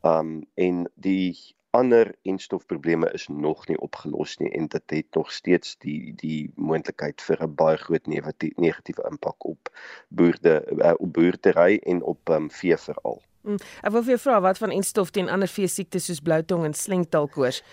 Um 0.01 0.43
en 0.55 0.89
die 0.95 1.55
ander 1.73 2.15
enstofprobleme 2.21 3.09
is 3.17 3.27
nog 3.27 3.67
nie 3.67 3.77
opgelos 3.81 4.37
nie 4.37 4.51
en 4.53 4.67
dit 4.67 4.95
het 4.95 5.17
nog 5.17 5.31
steeds 5.31 5.77
die 5.81 6.13
die 6.21 6.51
moontlikheid 6.55 7.21
vir 7.21 7.41
'n 7.43 7.55
baie 7.55 7.77
groot 7.77 8.07
negatiewe 8.07 9.05
impak 9.09 9.45
op 9.45 9.71
boerde 10.07 10.55
uh, 10.77 10.93
op 10.97 11.13
boerdery 11.13 11.79
en 11.83 12.03
op 12.03 12.29
um, 12.29 12.51
vee 12.51 12.77
veral. 12.77 13.21
Mm, 13.41 13.57
ek 13.81 13.91
wil 13.91 14.03
vir 14.03 14.15
jou 14.15 14.21
vra 14.25 14.41
wat 14.41 14.57
van 14.57 14.71
enstof 14.71 15.09
teen 15.09 15.29
ander 15.29 15.49
vee 15.49 15.67
siektes 15.67 16.05
soos 16.05 16.21
bloutong 16.21 16.65
en 16.65 16.73
slengtaalkoors? 16.73 17.63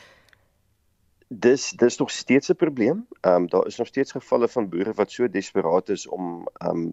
Dis 1.33 1.71
dis 1.71 1.97
nog 1.99 2.11
steeds 2.11 2.49
'n 2.49 2.57
probleem. 2.57 3.07
Ehm 3.21 3.35
um, 3.35 3.49
daar 3.49 3.67
is 3.67 3.77
nog 3.77 3.87
steeds 3.87 4.13
gevalle 4.13 4.49
van 4.49 4.69
boere 4.69 4.93
wat 4.93 5.11
so 5.11 5.29
desperaat 5.29 5.89
is 5.89 6.07
om 6.07 6.49
ehm 6.53 6.77
um, 6.77 6.93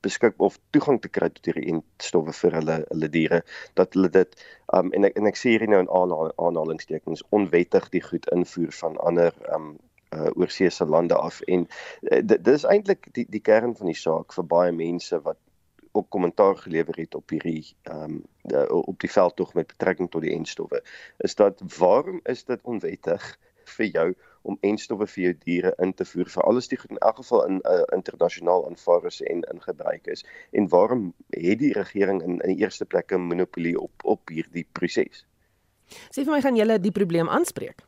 beskik 0.00 0.34
of 0.36 0.58
toegang 0.70 1.00
te 1.00 1.08
kry 1.08 1.28
tot 1.28 1.44
hierdie 1.44 1.72
entstowwe 1.72 2.32
vir 2.32 2.52
hulle 2.52 2.76
hulle 2.88 3.08
diere 3.08 3.42
dat 3.74 3.94
hulle 3.94 4.08
dit 4.08 4.46
ehm 4.66 4.86
um, 4.86 4.92
en 4.92 5.04
ek 5.04 5.16
en 5.16 5.26
ek 5.26 5.36
sê 5.36 5.52
hier 5.52 5.68
nou 5.68 5.80
in 5.80 5.92
aanhalingstekens 6.36 7.24
onwettig 7.28 7.88
die 7.88 8.02
goed 8.02 8.28
invoer 8.32 8.72
van 8.72 8.96
ander 8.96 9.34
ehm 9.42 9.54
um, 9.54 9.76
uh 10.14 10.30
oorseese 10.34 10.86
lande 10.86 11.14
af 11.14 11.40
en 11.40 11.66
uh, 12.00 12.20
dit 12.24 12.48
is 12.48 12.64
eintlik 12.64 13.08
die 13.12 13.26
die 13.28 13.40
kern 13.40 13.76
van 13.76 13.86
die 13.86 14.00
saak 14.00 14.32
vir 14.32 14.44
baie 14.44 14.72
mense 14.72 15.20
wat 15.20 15.38
ook 15.92 16.08
kommentaar 16.08 16.56
gelewer 16.56 16.96
het 16.96 17.14
op 17.14 17.30
hierdie 17.30 17.76
ehm 17.82 18.02
um, 18.02 18.24
op 18.70 19.00
die 19.00 19.10
veldtog 19.10 19.54
met 19.54 19.66
betrekking 19.66 20.10
tot 20.10 20.22
die 20.22 20.32
entstowwe 20.32 20.80
is 21.18 21.34
dat 21.34 21.60
waarom 21.78 22.20
is 22.24 22.44
dit 22.44 22.60
onwettig 22.62 23.36
vir 23.68 23.86
jou 23.86 24.08
om 24.42 24.58
enstowwe 24.60 25.06
vir 25.06 25.22
jou 25.24 25.34
diere 25.44 25.72
in 25.82 25.94
te 25.94 26.04
voer 26.04 26.30
vir 26.34 26.46
alles 26.50 26.68
die 26.68 26.78
goed 26.78 26.94
in 26.94 27.02
elk 27.08 27.16
geval 27.22 27.46
in 27.46 27.60
uh, 27.64 27.82
internasionaal 27.96 28.66
aanvaar 28.68 29.06
is 29.10 29.20
en 29.22 29.42
in 29.52 29.62
gebruik 29.62 30.06
is 30.06 30.24
en 30.52 30.68
waarom 30.68 31.08
het 31.30 31.58
die 31.58 31.72
regering 31.72 32.22
in 32.22 32.38
in 32.40 32.54
die 32.54 32.62
eerste 32.64 32.84
plek 32.84 33.12
'n 33.12 33.28
monopolie 33.32 33.78
op 33.80 34.04
op 34.04 34.28
hierdie 34.28 34.66
proses 34.72 35.26
Sê 36.10 36.24
vir 36.24 36.32
my 36.32 36.40
gaan 36.40 36.56
julle 36.56 36.80
die 36.80 36.94
probleem 36.94 37.28
aanspreek 37.28 37.86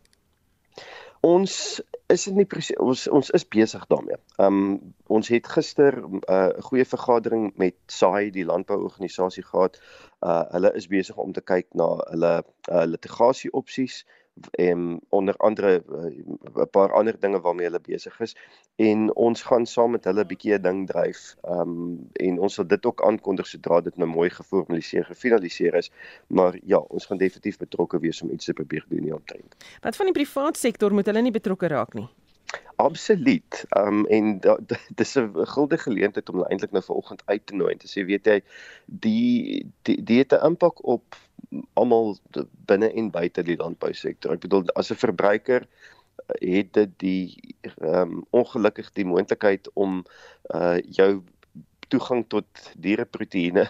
Ons 1.20 1.80
is 2.06 2.26
in 2.30 2.36
die 2.38 2.46
proses 2.46 2.78
ons 2.78 3.06
ons 3.10 3.30
is 3.34 3.44
besig 3.50 3.82
daarmee. 3.90 4.16
Um 4.38 4.94
ons 5.10 5.28
het 5.28 5.48
gister 5.50 5.96
uh, 5.98 6.06
'n 6.06 6.20
uh, 6.30 6.62
goeie 6.68 6.84
vergadering 6.84 7.52
met 7.56 7.74
SAI 7.86 8.30
die 8.30 8.44
landbouorganisasie 8.44 9.42
gehad. 9.42 9.80
Uh 10.22 10.44
hulle 10.54 10.72
is 10.74 10.86
besig 10.86 11.16
om 11.16 11.32
te 11.32 11.40
kyk 11.40 11.66
na 11.74 11.88
hulle 12.10 12.32
uh, 12.70 12.84
litigasie 12.84 13.50
opsies 13.52 14.04
en 14.50 15.00
onder 15.08 15.36
andere 15.36 15.82
eh, 15.88 16.04
'n 16.04 16.38
uh, 16.56 16.64
paar 16.70 16.92
ander 16.92 17.20
dinge 17.20 17.40
waarmee 17.40 17.66
hulle 17.66 17.80
besig 17.80 18.20
is 18.20 18.36
en 18.76 19.14
ons 19.14 19.42
gaan 19.42 19.66
saam 19.66 19.90
met 19.90 20.04
hulle 20.04 20.24
'n 20.24 20.26
bietjie 20.26 20.54
'n 20.54 20.62
ding 20.62 20.86
dryf. 20.86 21.36
Um 21.42 22.08
en 22.12 22.38
ons 22.38 22.54
sal 22.54 22.66
dit 22.66 22.86
ook 22.86 23.02
aankondig 23.02 23.46
sodra 23.46 23.80
dit 23.80 23.96
nou 23.96 24.08
mooi 24.10 24.30
geformaliseer, 24.30 25.04
gefinaliseer 25.04 25.74
is. 25.74 25.90
Maar 26.26 26.58
ja, 26.64 26.78
ons 26.78 27.06
gaan 27.06 27.18
definitief 27.18 27.58
betrokke 27.58 27.98
wees 27.98 28.22
om 28.22 28.30
iets 28.30 28.44
te 28.44 28.52
probeer 28.52 28.84
doen 28.88 29.02
hier 29.02 29.14
omtrent. 29.14 29.56
Wat 29.80 29.96
van 29.96 30.06
die 30.06 30.14
privaat 30.14 30.56
sektor 30.56 30.94
moet 30.94 31.06
hulle 31.06 31.22
nie 31.22 31.30
betrokke 31.30 31.66
raak 31.66 31.94
nie? 31.94 32.08
Absoluut. 32.76 33.64
Um 33.76 34.06
en 34.06 34.40
dis 34.94 35.14
'n 35.18 35.30
guldige 35.34 35.82
geleentheid 35.82 36.28
om 36.28 36.34
hulle 36.34 36.48
eintlik 36.48 36.70
nou 36.70 36.82
vanoggend 36.82 37.22
uit 37.24 37.46
te 37.46 37.54
nooi 37.54 37.72
en 37.72 37.78
te 37.78 37.88
sê 37.90 38.04
weet 38.06 38.26
jy 38.26 38.42
die 38.86 39.72
die, 39.82 40.02
die 40.02 40.18
het 40.18 40.32
'n 40.32 40.44
impak 40.46 40.84
op 40.86 41.16
almal 41.72 42.16
binne 42.70 42.92
en 42.92 43.10
buite 43.10 43.42
die 43.42 43.56
landbousektor. 43.56 44.32
Ek 44.32 44.40
bedoel 44.46 44.70
as 44.74 44.90
'n 44.90 45.02
verbruiker 45.04 45.66
eh, 45.66 46.54
het 46.56 46.72
dit 46.72 46.92
die 46.98 47.56
ehm 47.62 48.12
um, 48.12 48.24
ongelukkig 48.30 48.92
die 48.92 49.04
moontlikheid 49.04 49.70
om 49.74 50.04
uh 50.54 50.78
jou 51.00 51.22
toegang 51.88 52.24
tot 52.28 52.72
diereproteïene 52.76 53.68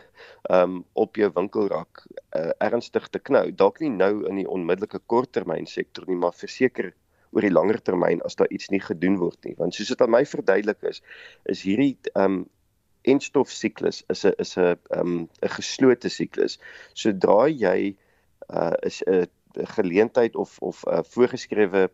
um 0.51 0.85
op 0.93 1.17
jou 1.17 1.31
winkelrak 1.35 2.07
uh, 2.37 2.51
ernstig 2.59 3.09
te 3.09 3.19
knou. 3.19 3.53
Dalk 3.55 3.81
nie 3.81 3.91
nou 3.91 4.27
in 4.29 4.37
die 4.43 4.49
onmiddellike 4.49 5.01
korttermyn 5.07 5.67
sektor 5.67 6.05
nie, 6.07 6.17
maar 6.17 6.35
verseker 6.35 6.93
oor 7.33 7.45
die 7.45 7.53
langer 7.53 7.81
termyn 7.85 8.23
as 8.27 8.39
daar 8.39 8.51
iets 8.55 8.71
nie 8.73 8.81
gedoen 8.81 9.19
word 9.21 9.39
nie. 9.45 9.55
Want 9.59 9.75
soos 9.75 9.93
dit 9.93 10.05
aan 10.05 10.15
my 10.15 10.25
verduidelik 10.27 10.83
is, 10.91 11.03
is 11.45 11.65
hierdie 11.67 11.97
ehm 12.15 12.25
um, 12.25 12.47
enstof 13.09 13.51
siklus 13.55 14.03
is 14.13 14.25
'n 14.27 14.35
is 14.43 14.57
'n 14.59 14.77
ehm 14.91 15.01
um, 15.01 15.29
'n 15.43 15.55
geslote 15.57 16.09
siklus. 16.09 16.59
Sodra 16.95 17.49
jy 17.49 17.97
uh 18.51 18.75
is 18.83 19.03
'n 19.07 19.27
geleentheid 19.77 20.37
of 20.37 20.59
of 20.61 20.85
'n 20.87 20.99
uh, 20.99 21.03
voorgeskrewe 21.15 21.89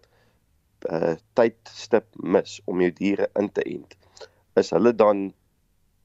uh 0.90 1.14
tydstip 1.34 2.06
mis 2.22 2.60
om 2.64 2.80
jou 2.80 2.92
diere 2.92 3.30
in 3.40 3.52
te 3.52 3.62
ent, 3.62 3.96
is 4.56 4.70
hulle 4.70 4.92
dan 4.92 5.32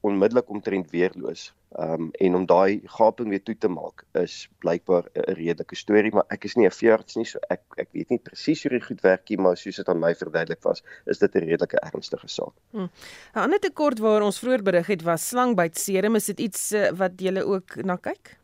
onmiddellik 0.00 0.48
omtrent 0.50 0.90
weerloos. 0.90 1.52
Ehm 1.78 1.92
um, 1.92 2.08
en 2.12 2.34
om 2.34 2.46
daai 2.46 2.80
gaping 2.84 3.28
weer 3.30 3.42
toe 3.42 3.54
te 3.58 3.68
maak 3.68 4.02
is 4.18 4.48
blykbaar 4.58 5.04
'n 5.14 5.34
redelike 5.38 5.76
storie, 5.76 6.12
maar 6.12 6.26
ek 6.28 6.44
is 6.44 6.56
nie 6.56 6.66
'n 6.66 6.74
veearts 6.74 7.16
nie, 7.16 7.24
so 7.24 7.38
ek 7.48 7.62
ek 7.76 7.88
weet 7.92 8.10
nie 8.10 8.18
presies 8.18 8.62
hoe 8.62 8.70
dit 8.70 8.84
goed 8.84 9.00
werk 9.00 9.28
nie, 9.28 9.38
maar 9.38 9.56
soos 9.56 9.76
dit 9.76 9.88
aan 9.88 10.00
my 10.00 10.14
verduidelik 10.14 10.62
was, 10.62 10.82
is 11.06 11.18
dit 11.18 11.34
'n 11.34 11.46
redelike 11.46 11.78
ernstige 11.78 12.28
saak. 12.28 12.54
Hm. 12.72 12.88
'n 13.34 13.38
Ander 13.38 13.60
tekort 13.60 13.98
waar 13.98 14.22
ons 14.22 14.38
vroeër 14.38 14.62
berig 14.62 14.86
het 14.86 15.02
was 15.02 15.28
slangbite 15.28 15.80
serum. 15.80 16.16
Is 16.16 16.26
dit 16.26 16.40
iets 16.40 16.72
uh, 16.72 16.90
wat 16.90 17.20
jy 17.20 17.40
ook 17.40 17.84
na 17.84 17.96
kyk? 17.96 18.39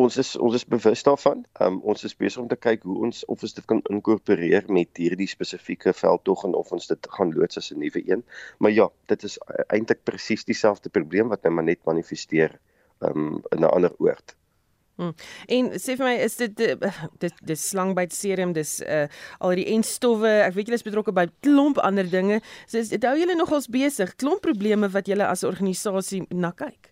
Ons 0.00 0.16
is 0.16 0.32
ons 0.36 0.54
is 0.54 0.64
bewus 0.64 1.02
daarvan. 1.06 1.44
Um, 1.60 1.80
ons 1.82 2.04
is 2.04 2.16
besig 2.16 2.42
om 2.42 2.48
te 2.48 2.58
kyk 2.58 2.82
hoe 2.88 2.98
ons 3.06 3.24
of 3.32 3.42
ons 3.42 3.54
dit 3.58 3.68
kan 3.70 3.82
inkorporeer 3.94 4.68
met 4.68 5.02
hierdie 5.02 5.28
spesifieke 5.30 5.92
veldtog 5.92 6.44
en 6.48 6.54
of 6.58 6.72
ons 6.72 6.86
dit 6.90 7.08
gaan 7.16 7.32
loods 7.36 7.60
as 7.60 7.72
'n 7.72 7.78
nuwe 7.78 8.02
een. 8.08 8.24
Maar 8.58 8.70
ja, 8.70 8.90
dit 9.06 9.22
is 9.22 9.38
eintlik 9.68 10.04
presies 10.04 10.44
dieselfde 10.44 10.88
probleem 10.88 11.28
wat 11.28 11.42
nou 11.42 11.54
maar 11.54 11.64
net 11.64 11.84
manifesteer 11.84 12.58
um, 13.00 13.42
in 13.50 13.60
'n 13.60 13.70
ander 13.70 13.92
oord. 13.98 14.36
Hmm. 14.96 15.14
En 15.46 15.70
sê 15.80 15.94
vir 15.96 16.04
my 16.04 16.14
is 16.20 16.36
dit 16.36 16.56
dit 17.18 17.38
dis 17.48 17.68
slangbyt 17.68 18.12
serum 18.12 18.52
dis 18.52 18.80
uh 18.84 19.06
al 19.40 19.56
die 19.56 19.66
enstowwe 19.72 20.28
ek 20.44 20.54
weet 20.54 20.68
julle 20.68 20.80
is 20.80 20.84
betrokke 20.84 21.14
by 21.16 21.26
klomp 21.40 21.80
ander 21.80 22.04
dinge 22.04 22.40
so 22.66 22.78
is 22.78 22.92
dit 22.92 23.04
hou 23.08 23.16
julle 23.16 23.34
nogals 23.38 23.70
besig 23.72 24.12
klomp 24.20 24.44
probleme 24.44 24.90
wat 24.92 25.08
julle 25.08 25.24
as 25.26 25.46
organisasie 25.48 26.26
na 26.28 26.52
kyk 26.52 26.91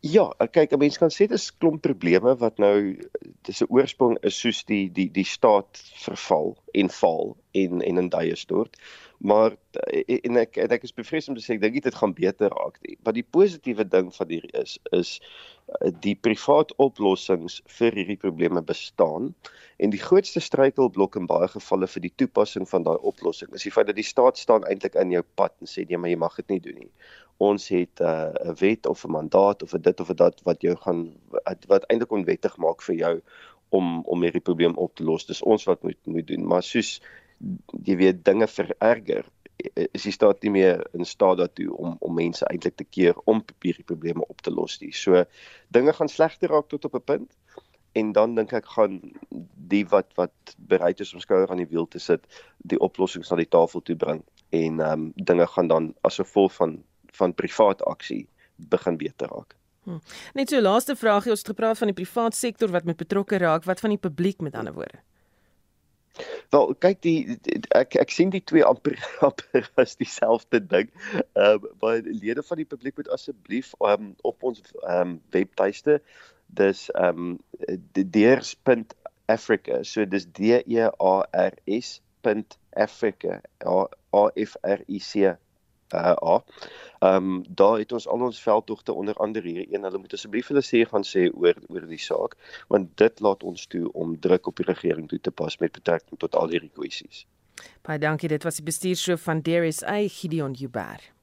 Ja, 0.00 0.30
kyk, 0.38 0.72
'n 0.72 0.78
mens 0.78 0.96
kan 0.98 1.10
sê 1.10 1.26
dis 1.26 1.50
klomp 1.58 1.82
probleme 1.82 2.36
wat 2.38 2.58
nou 2.62 2.94
dis 3.42 3.62
'n 3.62 3.66
oorsprong 3.68 4.14
is 4.22 4.36
soos 4.38 4.62
die 4.64 4.86
die 4.94 5.08
die 5.10 5.24
staat 5.26 5.80
verval 6.04 6.56
en 6.72 6.88
val 6.88 7.36
en 7.52 7.82
en 7.82 7.98
in 7.98 8.08
duie 8.08 8.36
stort. 8.36 8.76
Maar 9.18 9.56
eh, 9.70 10.18
en 10.22 10.36
ek 10.38 10.56
en 10.62 10.70
ek 10.70 10.84
is 10.86 10.94
bevrees 10.94 11.28
om 11.28 11.34
te 11.34 11.42
sê 11.42 11.56
ek 11.56 11.62
dink 11.64 11.78
dit 11.82 12.00
gaan 12.00 12.14
beter 12.14 12.52
raak. 12.54 12.78
Wat 13.02 13.16
die 13.16 13.26
positiewe 13.26 13.86
ding 13.88 14.12
van 14.14 14.30
hierdie 14.30 14.54
is 14.60 14.76
is 14.94 15.14
eh, 15.18 15.90
die 16.04 16.14
privaat 16.14 16.74
oplossings 16.78 17.58
vir 17.78 17.98
hierdie 17.98 18.18
probleme 18.20 18.62
bestaan 18.62 19.32
en 19.78 19.94
die 19.94 20.02
grootste 20.02 20.42
struikelblok 20.44 21.18
in 21.18 21.26
baie 21.30 21.50
gevalle 21.50 21.90
vir 21.90 22.06
die 22.06 22.14
toepassing 22.22 22.68
van 22.70 22.86
daai 22.86 22.98
oplossing 23.10 23.50
is 23.58 23.66
die 23.66 23.74
feit 23.74 23.90
dat 23.90 23.98
die 23.98 24.06
staat 24.06 24.38
staan 24.38 24.66
eintlik 24.70 24.94
in 24.94 25.16
jou 25.16 25.24
pad 25.34 25.54
en 25.58 25.70
sê 25.70 25.86
nee, 25.86 25.98
maar 25.98 26.14
jy 26.14 26.22
mag 26.22 26.38
dit 26.38 26.54
nie 26.54 26.62
doen 26.68 26.78
nie 26.84 26.92
ons 27.38 27.68
het 27.70 28.00
'n 28.00 28.04
uh, 28.04 28.54
wet 28.62 28.86
of 28.86 29.04
'n 29.04 29.10
mandaat 29.10 29.62
of 29.62 29.74
'n 29.74 29.82
dit 29.82 30.00
of 30.00 30.10
'n 30.10 30.16
dat 30.16 30.40
wat 30.42 30.62
jou 30.62 30.76
gaan 30.76 31.14
wat, 31.30 31.64
wat 31.66 31.86
eintlik 31.86 32.10
onwettig 32.12 32.56
maak 32.56 32.82
vir 32.82 32.94
jou 32.94 33.14
om 33.68 34.02
om 34.04 34.22
hierdie 34.22 34.42
probleem 34.42 34.76
op 34.76 34.94
te 34.94 35.04
los. 35.04 35.26
Dis 35.26 35.42
ons 35.42 35.64
wat 35.64 35.82
moet 35.82 35.98
moet 36.04 36.26
doen. 36.26 36.46
Maar 36.46 36.62
soos 36.62 37.00
jy 37.84 37.96
weet 37.96 38.24
dinge 38.24 38.46
vererger, 38.50 39.26
is 39.74 40.04
die 40.06 40.14
staat 40.14 40.42
nie 40.42 40.52
meer 40.54 40.84
in 40.94 41.06
staat 41.06 41.38
daartoe 41.40 41.70
om 41.74 41.96
om 42.04 42.14
mense 42.14 42.46
eintlik 42.46 42.76
te 42.78 42.86
keer 42.86 43.18
om 43.24 43.42
hierdie 43.64 43.86
probleme 43.86 44.26
op 44.28 44.42
te 44.42 44.52
los 44.54 44.78
nie. 44.80 44.92
So 44.94 45.24
dinge 45.74 45.92
gaan 45.92 46.08
slegter 46.08 46.54
raak 46.54 46.68
tot 46.68 46.84
op 46.84 46.94
'n 46.94 47.04
punt 47.04 47.36
en 47.92 48.12
dan 48.12 48.34
dink 48.34 48.52
ek 48.52 48.66
gaan 48.76 49.00
die 49.70 49.84
wat 49.90 50.14
wat 50.14 50.54
bereid 50.56 51.00
is 51.00 51.14
om 51.14 51.20
skouer 51.20 51.50
aan 51.50 51.62
die 51.62 51.70
wiel 51.70 51.88
te 51.88 51.98
sit, 51.98 52.26
die 52.58 52.78
oplossings 52.78 53.30
na 53.30 53.36
die 53.36 53.48
tafel 53.48 53.82
toe 53.82 53.96
bring 53.96 54.22
en 54.50 54.80
ehm 54.80 54.92
um, 54.92 55.12
dinge 55.14 55.46
gaan 55.46 55.68
dan 55.68 55.94
as 56.02 56.20
gevolg 56.22 56.54
van 56.54 56.82
van 57.18 57.34
privaat 57.34 57.82
aksie 57.82 58.28
begin 58.56 58.96
beter 58.96 59.28
raak. 59.28 59.56
Hm. 59.84 59.98
Net 60.34 60.50
so 60.50 60.60
laaste 60.60 60.96
vraagie, 60.96 61.30
ons 61.30 61.40
het 61.40 61.54
gepraat 61.54 61.78
van 61.78 61.90
die 61.90 61.96
privaat 61.96 62.34
sektor 62.34 62.70
wat 62.70 62.84
met 62.84 62.96
betrokke 62.96 63.38
raak, 63.38 63.64
wat 63.64 63.80
van 63.80 63.90
die 63.90 63.98
publiek 63.98 64.40
met 64.40 64.54
ander 64.54 64.74
woorde? 64.74 65.00
Wel, 66.50 66.74
kyk 66.84 67.02
die, 67.04 67.38
ek 67.76 67.96
ek 68.00 68.10
sien 68.14 68.30
die 68.34 68.42
twee 68.44 68.64
amper 68.66 68.96
amper 69.28 69.68
as 69.80 69.96
dieselfde 70.00 70.60
ding. 70.60 70.90
Ehm 71.34 71.64
uh, 71.64 71.72
baie 71.82 72.02
lede 72.06 72.42
van 72.46 72.62
die 72.62 72.68
publiek 72.68 72.96
moet 73.00 73.10
asseblief 73.14 73.74
um, 73.84 74.14
op 74.22 74.42
ons 74.50 74.62
ehm 74.82 75.00
um, 75.00 75.16
webtuiste 75.36 76.00
dis 76.60 76.88
ehm 76.94 77.18
um, 77.24 77.38
deers.africa. 77.92 79.82
So 79.84 80.04
dis 80.04 80.26
D 80.26 80.62
E 80.64 80.88
A 80.88 81.14
R 81.32 81.54
S.africa. 81.66 83.40
A 83.66 84.24
F 84.34 84.56
R 84.62 84.80
I 84.88 84.98
C 84.98 85.36
uh 85.94 86.14
A. 86.32 86.42
Ehm 86.98 87.16
um, 87.16 87.44
daar 87.48 87.78
het 87.78 87.92
ons 87.92 88.08
al 88.08 88.20
ons 88.20 88.42
veldtogte 88.42 88.92
onder 88.92 89.14
andere 89.14 89.48
hier 89.48 89.66
een. 89.70 89.82
Hulle 89.82 89.98
moet 89.98 90.12
asseblief 90.12 90.48
hulle 90.48 90.62
sê 90.62 90.84
gaan 90.88 91.06
sê 91.06 91.28
oor 91.32 91.54
oor 91.68 91.86
die 91.86 92.00
saak 92.02 92.36
want 92.68 92.96
dit 92.96 93.20
laat 93.20 93.42
ons 93.42 93.66
toe 93.66 93.92
om 93.92 94.18
druk 94.20 94.46
op 94.46 94.56
die 94.56 94.66
regering 94.66 95.08
toe 95.08 95.20
te 95.20 95.30
pas 95.30 95.58
met 95.58 95.72
betrekking 95.72 96.18
tot 96.18 96.34
al 96.34 96.48
hierdie 96.48 96.72
kwessies. 96.74 97.26
Baie 97.82 97.98
dankie. 97.98 98.28
Dit 98.28 98.44
was 98.44 98.60
die 98.60 98.64
bestuurshoof 98.64 99.22
van 99.22 99.42
DRSA 99.42 100.00
Gideon 100.08 100.54
Huber. 100.58 101.17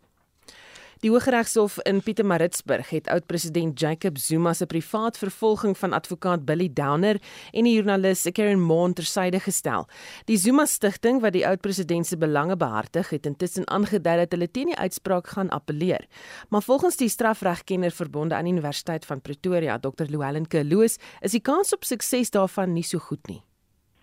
Die 1.05 1.11
Hooggeregshof 1.13 1.75
in 1.85 1.99
Pietermaritzburg 2.01 2.87
het 2.89 3.07
oud-president 3.13 3.77
Jacob 3.79 4.17
Zuma 4.17 4.55
se 4.57 4.65
privaat 4.65 5.19
vervolging 5.21 5.75
van 5.77 5.93
advokaat 5.93 6.45
Billy 6.45 6.65
Downer 6.73 7.19
en 7.51 7.67
die 7.67 7.75
joernalis 7.75 8.23
Karen 8.33 8.63
Moon 8.65 8.95
tersyde 8.97 9.37
gestel. 9.39 9.85
Die 10.25 10.39
Zuma 10.41 10.63
stigting 10.65 11.19
wat 11.21 11.35
die 11.35 11.43
oud-president 11.45 12.09
se 12.09 12.17
belange 12.17 12.57
behartig, 12.57 13.11
het 13.13 13.29
intussen 13.29 13.67
aangedui 13.69 14.15
dat 14.23 14.33
hulle 14.33 14.47
teen 14.49 14.71
die 14.71 14.77
uitspraak 14.81 15.29
gaan 15.35 15.51
appeleer. 15.53 16.07
Maar 16.49 16.65
volgens 16.65 16.97
die 16.97 17.09
strafregkenner 17.13 17.93
verbonde 17.93 18.35
aan 18.35 18.49
die 18.49 18.55
Universiteit 18.55 19.05
van 19.05 19.21
Pretoria, 19.21 19.77
Dr. 19.77 20.09
Louwelen 20.09 20.47
Kloos, 20.47 20.97
is 21.21 21.37
die 21.37 21.41
kans 21.41 21.75
op 21.77 21.85
sukses 21.85 22.33
daarvan 22.33 22.73
nie 22.73 22.83
so 22.83 22.97
goed 22.97 23.21
nie. 23.29 23.43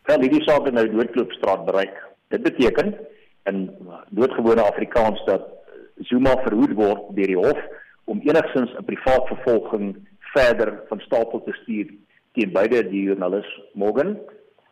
Wel, 0.06 0.22
hierdie 0.22 0.44
saak 0.46 0.70
het 0.70 0.78
nou 0.78 0.86
doodloopstraat 0.86 1.66
bereik. 1.66 1.98
Dit 2.30 2.46
beteken 2.46 2.94
in 3.50 3.66
doodgewone 4.14 4.62
Afrikaans 4.62 5.18
dat 5.26 5.50
Zuma 6.08 6.36
verhoed 6.44 6.74
word 6.74 7.10
deur 7.16 7.30
die 7.30 7.38
hof 7.38 7.58
om 8.04 8.20
enigstens 8.24 8.72
'n 8.78 8.84
privaat 8.84 9.26
vervolging 9.26 9.96
verder 10.34 10.82
van 10.88 11.00
stapel 11.00 11.42
te 11.42 11.52
stuur 11.52 11.90
teen 12.32 12.52
beide 12.52 12.88
die 12.88 13.02
joernalis 13.02 13.48
Morgan 13.74 14.18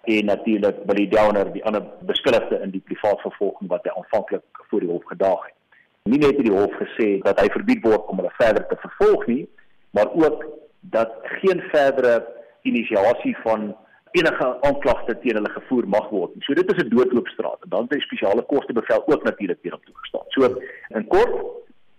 en 0.02 0.24
natuurlik 0.24 0.84
Billy 0.84 1.08
Downer 1.08 1.52
die 1.52 1.64
ander 1.64 1.84
beskuldigde 2.00 2.60
in 2.64 2.70
die 2.70 2.84
privaat 2.84 3.20
vervolging 3.20 3.68
wat 3.68 3.84
hy 3.84 3.92
aanvanklik 3.96 4.64
voor 4.68 4.80
die 4.80 4.88
hof 4.88 5.04
gedaag 5.04 5.44
het. 5.44 5.56
Nie 6.02 6.18
net 6.18 6.36
het 6.36 6.46
die 6.46 6.56
hof 6.56 6.72
gesê 6.80 7.20
dat 7.22 7.40
hy 7.40 7.48
verbied 7.52 7.84
word 7.84 8.06
om 8.08 8.16
hulle 8.22 8.32
verder 8.38 8.66
te 8.66 8.76
vervolg 8.80 9.26
nie, 9.26 9.48
maar 9.90 10.08
ook 10.12 10.44
dat 10.80 11.12
geen 11.22 11.60
verdere 11.72 12.26
inisiasie 12.62 13.36
van 13.44 13.74
enige 14.10 14.46
aanklagte 14.66 15.16
teen 15.22 15.38
hulle 15.38 15.50
gevoer 15.54 15.86
mag 15.88 16.08
word. 16.10 16.34
So 16.46 16.54
dit 16.54 16.72
is 16.72 16.82
'n 16.82 16.88
doodloopstraat 16.88 17.62
en 17.62 17.70
dan 17.70 17.82
het 17.82 17.94
hy 17.94 18.00
spesiale 18.00 18.42
koste 18.42 18.72
bevel 18.72 19.02
ook 19.06 19.22
natuurlik 19.22 19.60
teen 19.62 19.72
hom 19.72 19.84
toegestaan. 19.84 20.26
So 20.28 20.56
in 20.88 21.06
kort 21.06 21.34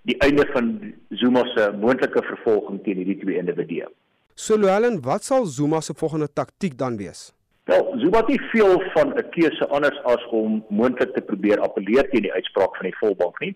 die 0.02 0.17
einde 0.17 0.45
van 0.54 0.93
Zuma 1.10 1.43
se 1.56 1.71
moontlike 1.80 2.24
vervolging 2.24 2.84
teen 2.84 2.95
hierdie 2.95 3.17
twee 3.17 3.38
individue. 3.38 3.88
So 4.34 4.58
Louwelen, 4.58 5.02
wat 5.02 5.24
sal 5.24 5.45
Zuma 5.45 5.82
se 5.82 5.93
volgende 5.93 6.34
taktik 6.34 6.78
dan 6.78 6.97
wees? 6.97 7.34
Wel, 7.63 7.93
Zuma 7.97 8.17
het 8.17 8.28
nie 8.28 8.41
veel 8.41 8.82
van 8.93 9.13
'n 9.15 9.30
keuse 9.30 9.67
anders 9.67 10.04
as 10.04 10.26
om 10.30 10.65
moontlik 10.69 11.13
te 11.13 11.21
probeer 11.21 11.60
appeleer 11.60 12.10
teen 12.10 12.21
die 12.21 12.34
uitspraak 12.34 12.76
van 12.76 12.86
die 12.86 12.97
volbank 12.97 13.39
nie. 13.39 13.56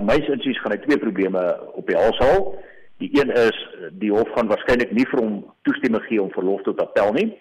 My 0.00 0.14
insiens 0.14 0.60
gaan 0.60 0.72
hy 0.72 0.78
twee 0.78 0.98
probleme 0.98 1.60
op 1.72 1.86
die 1.86 1.96
hals 1.96 2.18
haal. 2.18 2.58
Die 2.98 3.10
een 3.20 3.30
is 3.30 3.68
die 3.92 4.10
hof 4.10 4.28
gaan 4.34 4.48
waarskynlik 4.48 4.90
nie 4.90 5.06
vir 5.06 5.20
hom 5.20 5.44
toestemming 5.62 6.02
gee 6.02 6.22
om 6.22 6.30
verlof 6.30 6.62
tot 6.62 6.80
appel 6.80 7.12
nie 7.12 7.38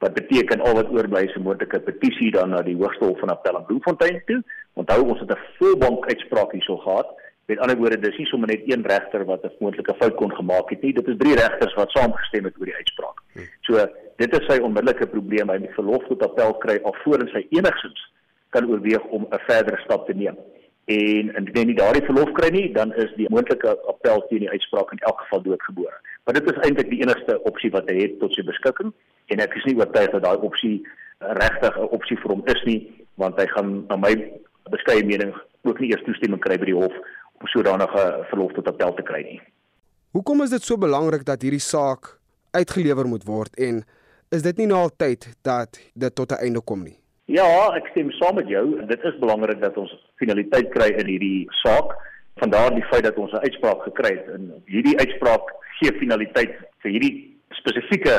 wat 0.00 0.14
beteken 0.16 0.60
al 0.60 0.74
wat 0.74 0.90
oorbly 0.96 1.24
is 1.28 1.34
'n 1.36 1.46
moontlike 1.46 1.80
petisie 1.80 2.30
dan 2.30 2.50
na 2.50 2.62
die 2.62 2.76
Hoogste 2.76 3.04
Hof 3.04 3.18
van 3.18 3.30
Appel 3.30 3.56
in 3.56 3.64
Bloemfontein 3.64 4.22
toe. 4.26 4.42
Onthou 4.74 5.00
ons 5.08 5.20
het 5.20 5.30
'n 5.30 5.44
volbank 5.58 6.06
uitspraak 6.06 6.52
hierso 6.52 6.76
gehad. 6.76 7.08
Met 7.46 7.58
ander 7.58 7.76
woorde, 7.76 7.98
dis 7.98 8.16
nie 8.16 8.26
sommer 8.26 8.48
net 8.48 8.62
een 8.64 8.86
regter 8.86 9.24
wat 9.24 9.44
'n 9.44 9.50
moontlike 9.58 9.94
fout 9.94 10.14
kon 10.14 10.32
gemaak 10.34 10.70
het 10.70 10.82
nie. 10.82 10.92
Dit 10.92 11.08
is 11.08 11.16
drie 11.18 11.34
regters 11.34 11.74
wat 11.74 11.90
saamgestem 11.90 12.44
het 12.44 12.54
oor 12.58 12.64
die 12.64 12.74
uitspraak. 12.74 13.18
Hm. 13.32 13.40
So, 13.60 13.86
dit 14.16 14.40
is 14.40 14.46
sy 14.46 14.60
onmiddellike 14.60 15.06
probleem. 15.06 15.50
Hy 15.50 15.58
moet 15.58 15.74
verlof 15.74 16.06
tot 16.06 16.22
appel 16.22 16.54
kry 16.54 16.78
alvorens 16.82 17.32
hy 17.32 17.46
enigsins 17.50 18.12
kan 18.50 18.70
oorweeg 18.70 19.04
om 19.04 19.26
'n 19.30 19.38
verdere 19.38 19.80
stap 19.84 20.06
te 20.06 20.14
neem. 20.14 20.36
En 20.90 21.34
indien 21.38 21.70
hy 21.70 21.76
daardie 21.78 22.02
verlof 22.06 22.32
kry 22.34 22.48
nie, 22.54 22.66
dan 22.74 22.90
is 22.98 23.12
die 23.18 23.28
moontlike 23.30 23.76
appel 23.92 24.24
teen 24.28 24.42
die 24.42 24.50
uitspraak 24.50 24.90
in 24.94 25.02
elk 25.06 25.20
geval 25.24 25.42
doodgebore. 25.44 25.96
Maar 26.24 26.34
dit 26.38 26.50
is 26.50 26.58
eintlik 26.66 26.90
die 26.90 27.02
enigste 27.04 27.36
opsie 27.50 27.70
wat 27.74 27.86
hy 27.90 28.00
het 28.00 28.18
tot 28.22 28.34
sy 28.34 28.42
beskikking 28.48 28.90
en 29.30 29.42
ek 29.44 29.54
is 29.60 29.68
nie 29.68 29.76
oortuig 29.78 30.10
dat 30.14 30.24
daai 30.24 30.46
opsie 30.48 30.76
regtig 31.38 31.76
'n 31.78 31.92
opsie 31.96 32.18
vir 32.22 32.32
hom 32.34 32.42
is 32.54 32.62
nie 32.64 32.80
want 33.22 33.38
hy 33.40 33.46
gaan 33.54 33.70
na 33.88 33.96
my 33.96 34.12
beskeie 34.70 35.04
mening 35.04 35.34
ook 35.62 35.80
nie 35.80 35.90
eers 35.92 36.04
toestemming 36.06 36.40
kry 36.40 36.56
by 36.58 36.68
die 36.70 36.76
hof 36.76 36.94
om 37.40 37.46
sodanige 37.46 38.04
verlof 38.30 38.52
tot 38.52 38.68
appel 38.68 38.94
te 38.94 39.02
kry 39.02 39.22
nie. 39.22 39.40
Hoekom 40.12 40.42
is 40.42 40.50
dit 40.50 40.62
so 40.62 40.76
belangrik 40.76 41.24
dat 41.24 41.42
hierdie 41.42 41.62
saak 41.62 42.18
uitgelewer 42.50 43.06
moet 43.06 43.24
word 43.24 43.54
en 43.58 43.84
is 44.30 44.42
dit 44.42 44.56
nie 44.56 44.66
nou 44.66 44.80
al 44.86 44.94
tyd 44.96 45.28
dat 45.42 45.78
dit 45.94 46.14
tot 46.14 46.32
'n 46.32 46.42
einde 46.46 46.60
kom 46.60 46.82
nie? 46.82 46.98
Ja, 47.30 47.46
ek 47.78 47.92
stem 47.92 48.08
saam 48.18 48.40
met 48.40 48.48
jou. 48.50 48.64
Dit 48.90 49.04
is 49.06 49.18
belangrik 49.22 49.60
dat 49.62 49.76
ons 49.78 49.90
finaliteit 50.18 50.72
kry 50.74 50.88
in 50.98 51.06
hierdie 51.06 51.44
saak. 51.60 51.92
Vandaar 52.42 52.72
die 52.74 52.86
feit 52.90 53.04
dat 53.06 53.18
ons 53.22 53.30
'n 53.32 53.44
uitspraak 53.46 53.84
gekry 53.86 54.10
het 54.16 54.28
en 54.34 54.48
hierdie 54.66 54.96
uitspraak 54.98 55.52
gee 55.78 55.92
finaliteit 55.98 56.56
vir 56.82 56.90
hierdie 56.90 57.14
spesifieke 57.54 58.16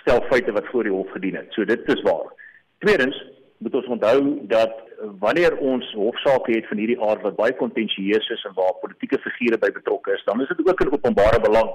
stel 0.00 0.22
feite 0.30 0.52
wat 0.52 0.70
voor 0.72 0.88
die 0.88 0.92
hof 0.92 1.10
gedien 1.10 1.36
het. 1.36 1.52
So 1.52 1.64
dit 1.64 1.88
is 1.92 2.02
waar. 2.08 2.32
Tweedens 2.78 3.16
moet 3.58 3.74
ons 3.74 3.86
onthou 3.86 4.40
dat 4.48 4.72
wanneer 5.20 5.56
ons 5.58 5.92
hofsaake 5.92 6.52
het 6.52 6.66
van 6.68 6.78
hierdie 6.78 7.00
aard 7.00 7.22
wat 7.22 7.36
baie 7.36 7.52
kontensieus 7.52 8.28
is 8.28 8.44
en 8.44 8.54
waar 8.54 8.80
politieke 8.80 9.18
figure 9.18 9.58
by 9.58 9.70
betrokke 9.72 10.12
is, 10.12 10.24
dan 10.24 10.40
is 10.40 10.48
dit 10.48 10.68
ook 10.68 10.80
in 10.80 10.92
openbare 10.92 11.40
belang 11.40 11.70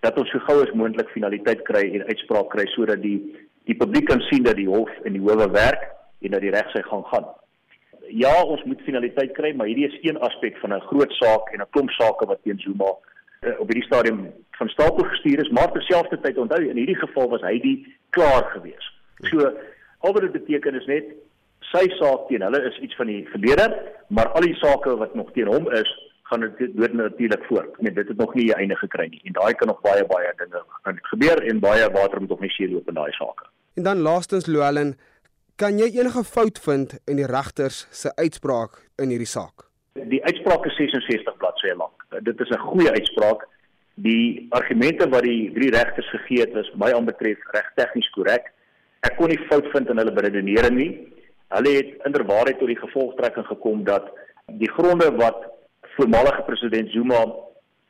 dat 0.00 0.18
ons 0.18 0.30
so 0.30 0.38
gou 0.38 0.60
as 0.62 0.74
moontlik 0.74 1.08
finaliteit 1.08 1.62
kry 1.62 1.88
en 1.94 2.06
uitspraak 2.06 2.50
kry 2.50 2.66
sodat 2.66 3.02
die 3.02 3.48
die 3.64 3.76
publiek 3.76 4.06
kan 4.06 4.20
sien 4.20 4.42
dat 4.42 4.56
die 4.56 4.68
hof 4.68 4.90
en 5.04 5.12
die 5.12 5.22
howe 5.22 5.50
werk 5.50 6.01
en 6.22 6.30
dat 6.30 6.40
die 6.40 6.50
regsyg 6.50 6.86
gaan 6.86 7.04
gaan. 7.04 7.26
Ja, 8.08 8.42
ons 8.42 8.62
moet 8.64 8.80
finaliteit 8.84 9.32
kry, 9.32 9.54
maar 9.56 9.66
hierdie 9.66 9.88
is 9.88 9.98
een 10.02 10.18
aspek 10.20 10.56
van 10.56 10.74
'n 10.74 10.86
groot 10.90 11.12
saak 11.12 11.52
en 11.52 11.60
'n 11.60 11.70
klomp 11.70 11.90
sake 11.90 12.26
wat 12.26 12.42
teen 12.42 12.58
Zuma 12.58 12.90
uh, 13.40 13.60
op 13.60 13.66
hierdie 13.66 13.88
stadium 13.90 14.32
van 14.50 14.68
stapel 14.68 15.04
gestuur 15.04 15.40
is, 15.44 15.50
maar 15.50 15.72
terselfdertyd 15.72 16.38
onthou 16.38 16.68
in 16.68 16.76
hierdie 16.76 16.98
geval 16.98 17.28
was 17.28 17.40
hy 17.40 17.58
die 17.60 17.96
klaar 18.10 18.44
gewees. 18.54 18.92
So 19.30 19.52
al 19.98 20.12
wat 20.12 20.22
dit 20.22 20.32
beteken 20.32 20.74
is 20.74 20.86
net 20.86 21.04
sy 21.72 21.84
saak 21.98 22.28
teen 22.28 22.42
hulle 22.42 22.62
is 22.68 22.78
iets 22.78 22.96
van 22.96 23.06
die 23.06 23.22
verlede, 23.32 23.68
maar 24.08 24.28
al 24.36 24.46
die 24.46 24.56
sake 24.60 24.96
wat 24.96 25.14
nog 25.14 25.32
teen 25.32 25.46
hom 25.46 25.70
is, 25.70 25.90
gaan 26.22 26.40
dit 26.58 26.76
dood 26.76 26.92
natuurlik 26.92 27.44
voort. 27.44 27.80
Nee, 27.80 27.92
dit 27.92 28.08
het 28.08 28.16
nog 28.16 28.34
nie 28.34 28.50
'n 28.50 28.58
einde 28.58 28.76
gekry 28.76 29.08
nie 29.08 29.20
en 29.24 29.32
daai 29.32 29.54
kan 29.54 29.68
nog 29.68 29.80
baie 29.80 30.04
baie 30.06 30.32
dinge 30.36 30.62
gebeur 31.02 31.42
en 31.42 31.60
baie 31.60 31.90
water 31.90 32.20
moet 32.20 32.28
nog 32.28 32.40
nie 32.40 32.50
see 32.50 32.70
loop 32.70 32.88
in 32.88 32.94
daai 32.94 33.12
sake. 33.12 33.44
En 33.74 33.82
dan 33.82 33.98
laastens 33.98 34.46
Louwelen, 34.46 34.98
kan 35.56 35.78
jy 35.78 35.90
enige 35.98 36.24
fout 36.24 36.58
vind 36.64 36.94
in 37.06 37.20
die 37.20 37.28
regters 37.28 37.86
se 37.90 38.12
uitspraak 38.16 38.78
in 39.02 39.12
hierdie 39.12 39.28
saak? 39.28 39.66
Die 39.94 40.22
uitspraak 40.24 40.64
is 40.66 40.76
66 40.80 41.36
bladsye 41.40 41.74
lank. 41.76 42.06
Dit 42.24 42.40
is 42.40 42.50
'n 42.50 42.58
goeie 42.58 42.90
uitspraak. 42.90 43.48
Die 43.94 44.46
argumente 44.50 45.08
wat 45.08 45.22
die 45.22 45.52
drie 45.52 45.70
regters 45.70 46.08
gegee 46.10 46.40
het 46.40 46.52
was 46.52 46.70
my 46.74 46.92
aanbetref 46.92 47.38
reg 47.52 47.68
tegnies 47.76 48.10
korrek. 48.10 48.52
Ek 49.00 49.16
kon 49.16 49.28
nie 49.28 49.46
fout 49.50 49.66
vind 49.72 49.90
in 49.90 49.98
hulle 49.98 50.12
beredenering 50.12 50.76
nie. 50.76 50.92
Hulle 51.48 51.72
het 51.76 52.06
inderwaarheid 52.06 52.58
tot 52.58 52.68
die 52.68 52.80
gevolgtrekking 52.80 53.46
gekom 53.46 53.84
dat 53.84 54.08
die 54.46 54.70
gronde 54.70 55.10
wat 55.16 55.44
voormalige 55.96 56.42
president 56.42 56.90
Zuma 56.90 57.24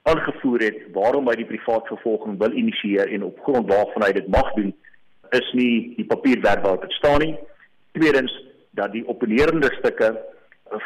aangevoer 0.03 0.61
het 0.61 0.79
waarom 0.93 1.29
hy 1.29 1.37
die 1.39 1.47
privaat 1.47 1.87
vervolging 1.87 2.39
wil 2.39 2.53
initieer 2.53 3.09
en 3.09 3.23
op 3.23 3.39
grond 3.47 3.71
waarvan 3.71 4.03
hy 4.03 4.13
dit 4.13 4.29
mag 4.29 4.53
doen 4.55 4.75
is 5.31 5.53
nie 5.53 5.95
die 5.97 6.07
papierwerk 6.07 6.63
waarop 6.65 6.83
dit 6.83 6.93
staan 6.93 7.21
nie. 7.25 7.37
Tweedens 7.93 8.33
dat 8.71 8.93
die 8.93 9.07
opponerende 9.07 9.73
stukke 9.79 10.13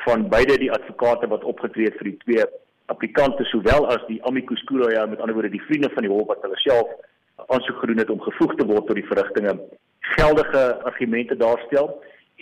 van 0.04 0.28
beide 0.28 0.58
die 0.58 0.72
advokate 0.72 1.28
wat 1.30 1.44
opgetree 1.44 1.90
het 1.90 1.98
vir 2.00 2.10
die 2.10 2.18
twee 2.24 2.46
applikante 2.92 3.44
sowel 3.50 3.86
as 3.90 4.02
die 4.08 4.18
amicus 4.26 4.62
curiae 4.70 5.06
met 5.10 5.20
ander 5.20 5.34
woorde 5.34 5.54
die 5.54 5.66
vriende 5.68 5.90
van 5.94 6.06
die 6.06 6.12
hof 6.12 6.26
wat 6.30 6.42
hulle 6.46 6.58
self 6.62 6.90
aansoek 7.46 7.78
gedoen 7.82 8.02
het 8.02 8.10
om 8.10 8.22
gevoeg 8.22 8.54
te 8.58 8.66
word 8.66 8.86
tot 8.86 8.98
die 8.98 9.08
verrigtinge 9.10 9.54
geldige 10.16 10.64
argumente 10.90 11.36
daarstel 11.36 11.92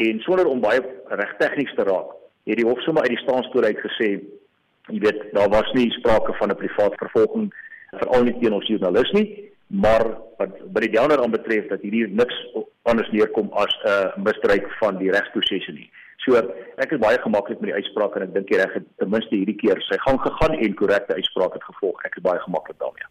en 0.07 0.21
sonder 0.27 0.49
om 0.51 0.61
baie 0.65 0.83
regtegnies 1.23 1.75
te 1.77 1.87
raak 1.89 2.13
het 2.49 2.61
die 2.61 2.69
hof 2.69 2.81
sommer 2.85 3.07
uit 3.07 3.15
die 3.17 3.23
staanspoor 3.25 3.69
uit 3.69 3.81
gesê 3.85 4.11
jy 4.93 5.01
weet 5.07 5.23
daar 5.37 5.53
was 5.53 5.71
nie 5.77 5.91
sprake 5.99 6.37
van 6.41 6.53
'n 6.53 6.61
privaat 6.61 7.01
vervolging 7.01 7.53
veral 7.93 8.25
nie 8.25 8.37
teen 8.41 8.57
ons 8.61 8.69
joernalis 8.69 9.13
nie 9.13 9.27
maar 9.67 10.05
wat 10.39 10.57
by 10.73 10.81
die 10.87 11.01
ander 11.01 11.23
aanbetref 11.23 11.69
dat 11.69 11.83
hierdie 11.83 12.07
niks 12.09 12.37
anders 12.83 13.11
neerkom 13.11 13.51
as 13.53 13.73
'n 13.85 13.89
uh, 13.89 14.17
misdryf 14.17 14.79
van 14.79 14.99
die 14.99 15.11
regsprosesse 15.11 15.73
nie. 15.73 15.91
So 16.25 16.37
ek 16.77 16.93
is 16.93 17.01
baie 17.01 17.19
gemaklik 17.21 17.61
met 17.61 17.71
die 17.71 17.79
uitspraak 17.81 18.17
en 18.17 18.23
ek 18.23 18.35
dink 18.35 18.49
die 18.49 18.61
reg 18.61 18.73
het 18.73 18.87
ten 18.99 19.11
minste 19.11 19.37
hierdie 19.37 19.57
keer 19.57 19.81
sy 19.89 19.99
gang 20.07 20.21
gegaan 20.21 20.55
en 20.57 20.75
korrekte 20.75 21.15
uitspraak 21.15 21.53
het 21.53 21.65
gevolg. 21.65 22.05
Ek 22.05 22.17
is 22.17 22.23
baie 22.23 22.41
gemaklik 22.41 22.79
daarmee. 22.79 23.09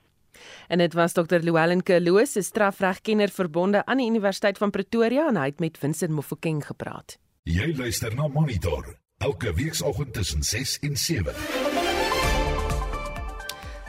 En 0.68 0.78
dit 0.78 0.94
was 0.94 1.14
Dr. 1.14 1.42
Llewellyn 1.42 1.84
Kloos, 1.84 2.36
'n 2.36 2.42
strafregkenner 2.42 3.30
verbonde 3.30 3.86
aan 3.86 3.98
die 3.98 4.10
Universiteit 4.10 4.58
van 4.58 4.72
Pretoria 4.72 5.28
en 5.28 5.38
hy 5.38 5.46
het 5.46 5.60
met 5.60 5.78
Vincent 5.78 6.12
Mofokeng 6.12 6.66
gepraat. 6.66 7.18
Jy 7.44 7.76
luister 7.78 8.16
na 8.16 8.28
Monitor 8.28 8.98
elke 9.18 9.54
weekoggend 9.54 10.14
tussen 10.14 10.44
6 10.44 10.80
en 10.80 10.98
7. 10.98 11.73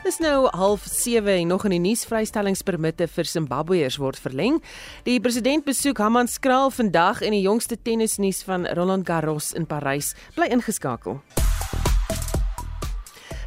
Dis 0.05 0.19
nou 0.21 0.45
half 0.53 0.83
7 0.85 1.25
en 1.33 1.47
nog 1.47 1.63
in 1.65 1.73
die 1.73 1.79
nuus 1.81 2.03
vrystellingspermitte 2.05 3.07
vir 3.09 3.25
Zimbabweërs 3.25 3.97
word 3.97 4.19
verleng. 4.21 4.59
Die 5.07 5.17
president 5.17 5.65
besoek 5.65 5.97
Hammanskraal 5.97 6.69
vandag 6.69 7.23
en 7.25 7.33
die 7.33 7.41
jongste 7.41 7.79
tennisnuus 7.81 8.43
van 8.45 8.69
Roland 8.77 9.09
Garros 9.09 9.49
in 9.57 9.65
Parys 9.65 10.13
bly 10.37 10.51
ingeskakel. 10.53 11.23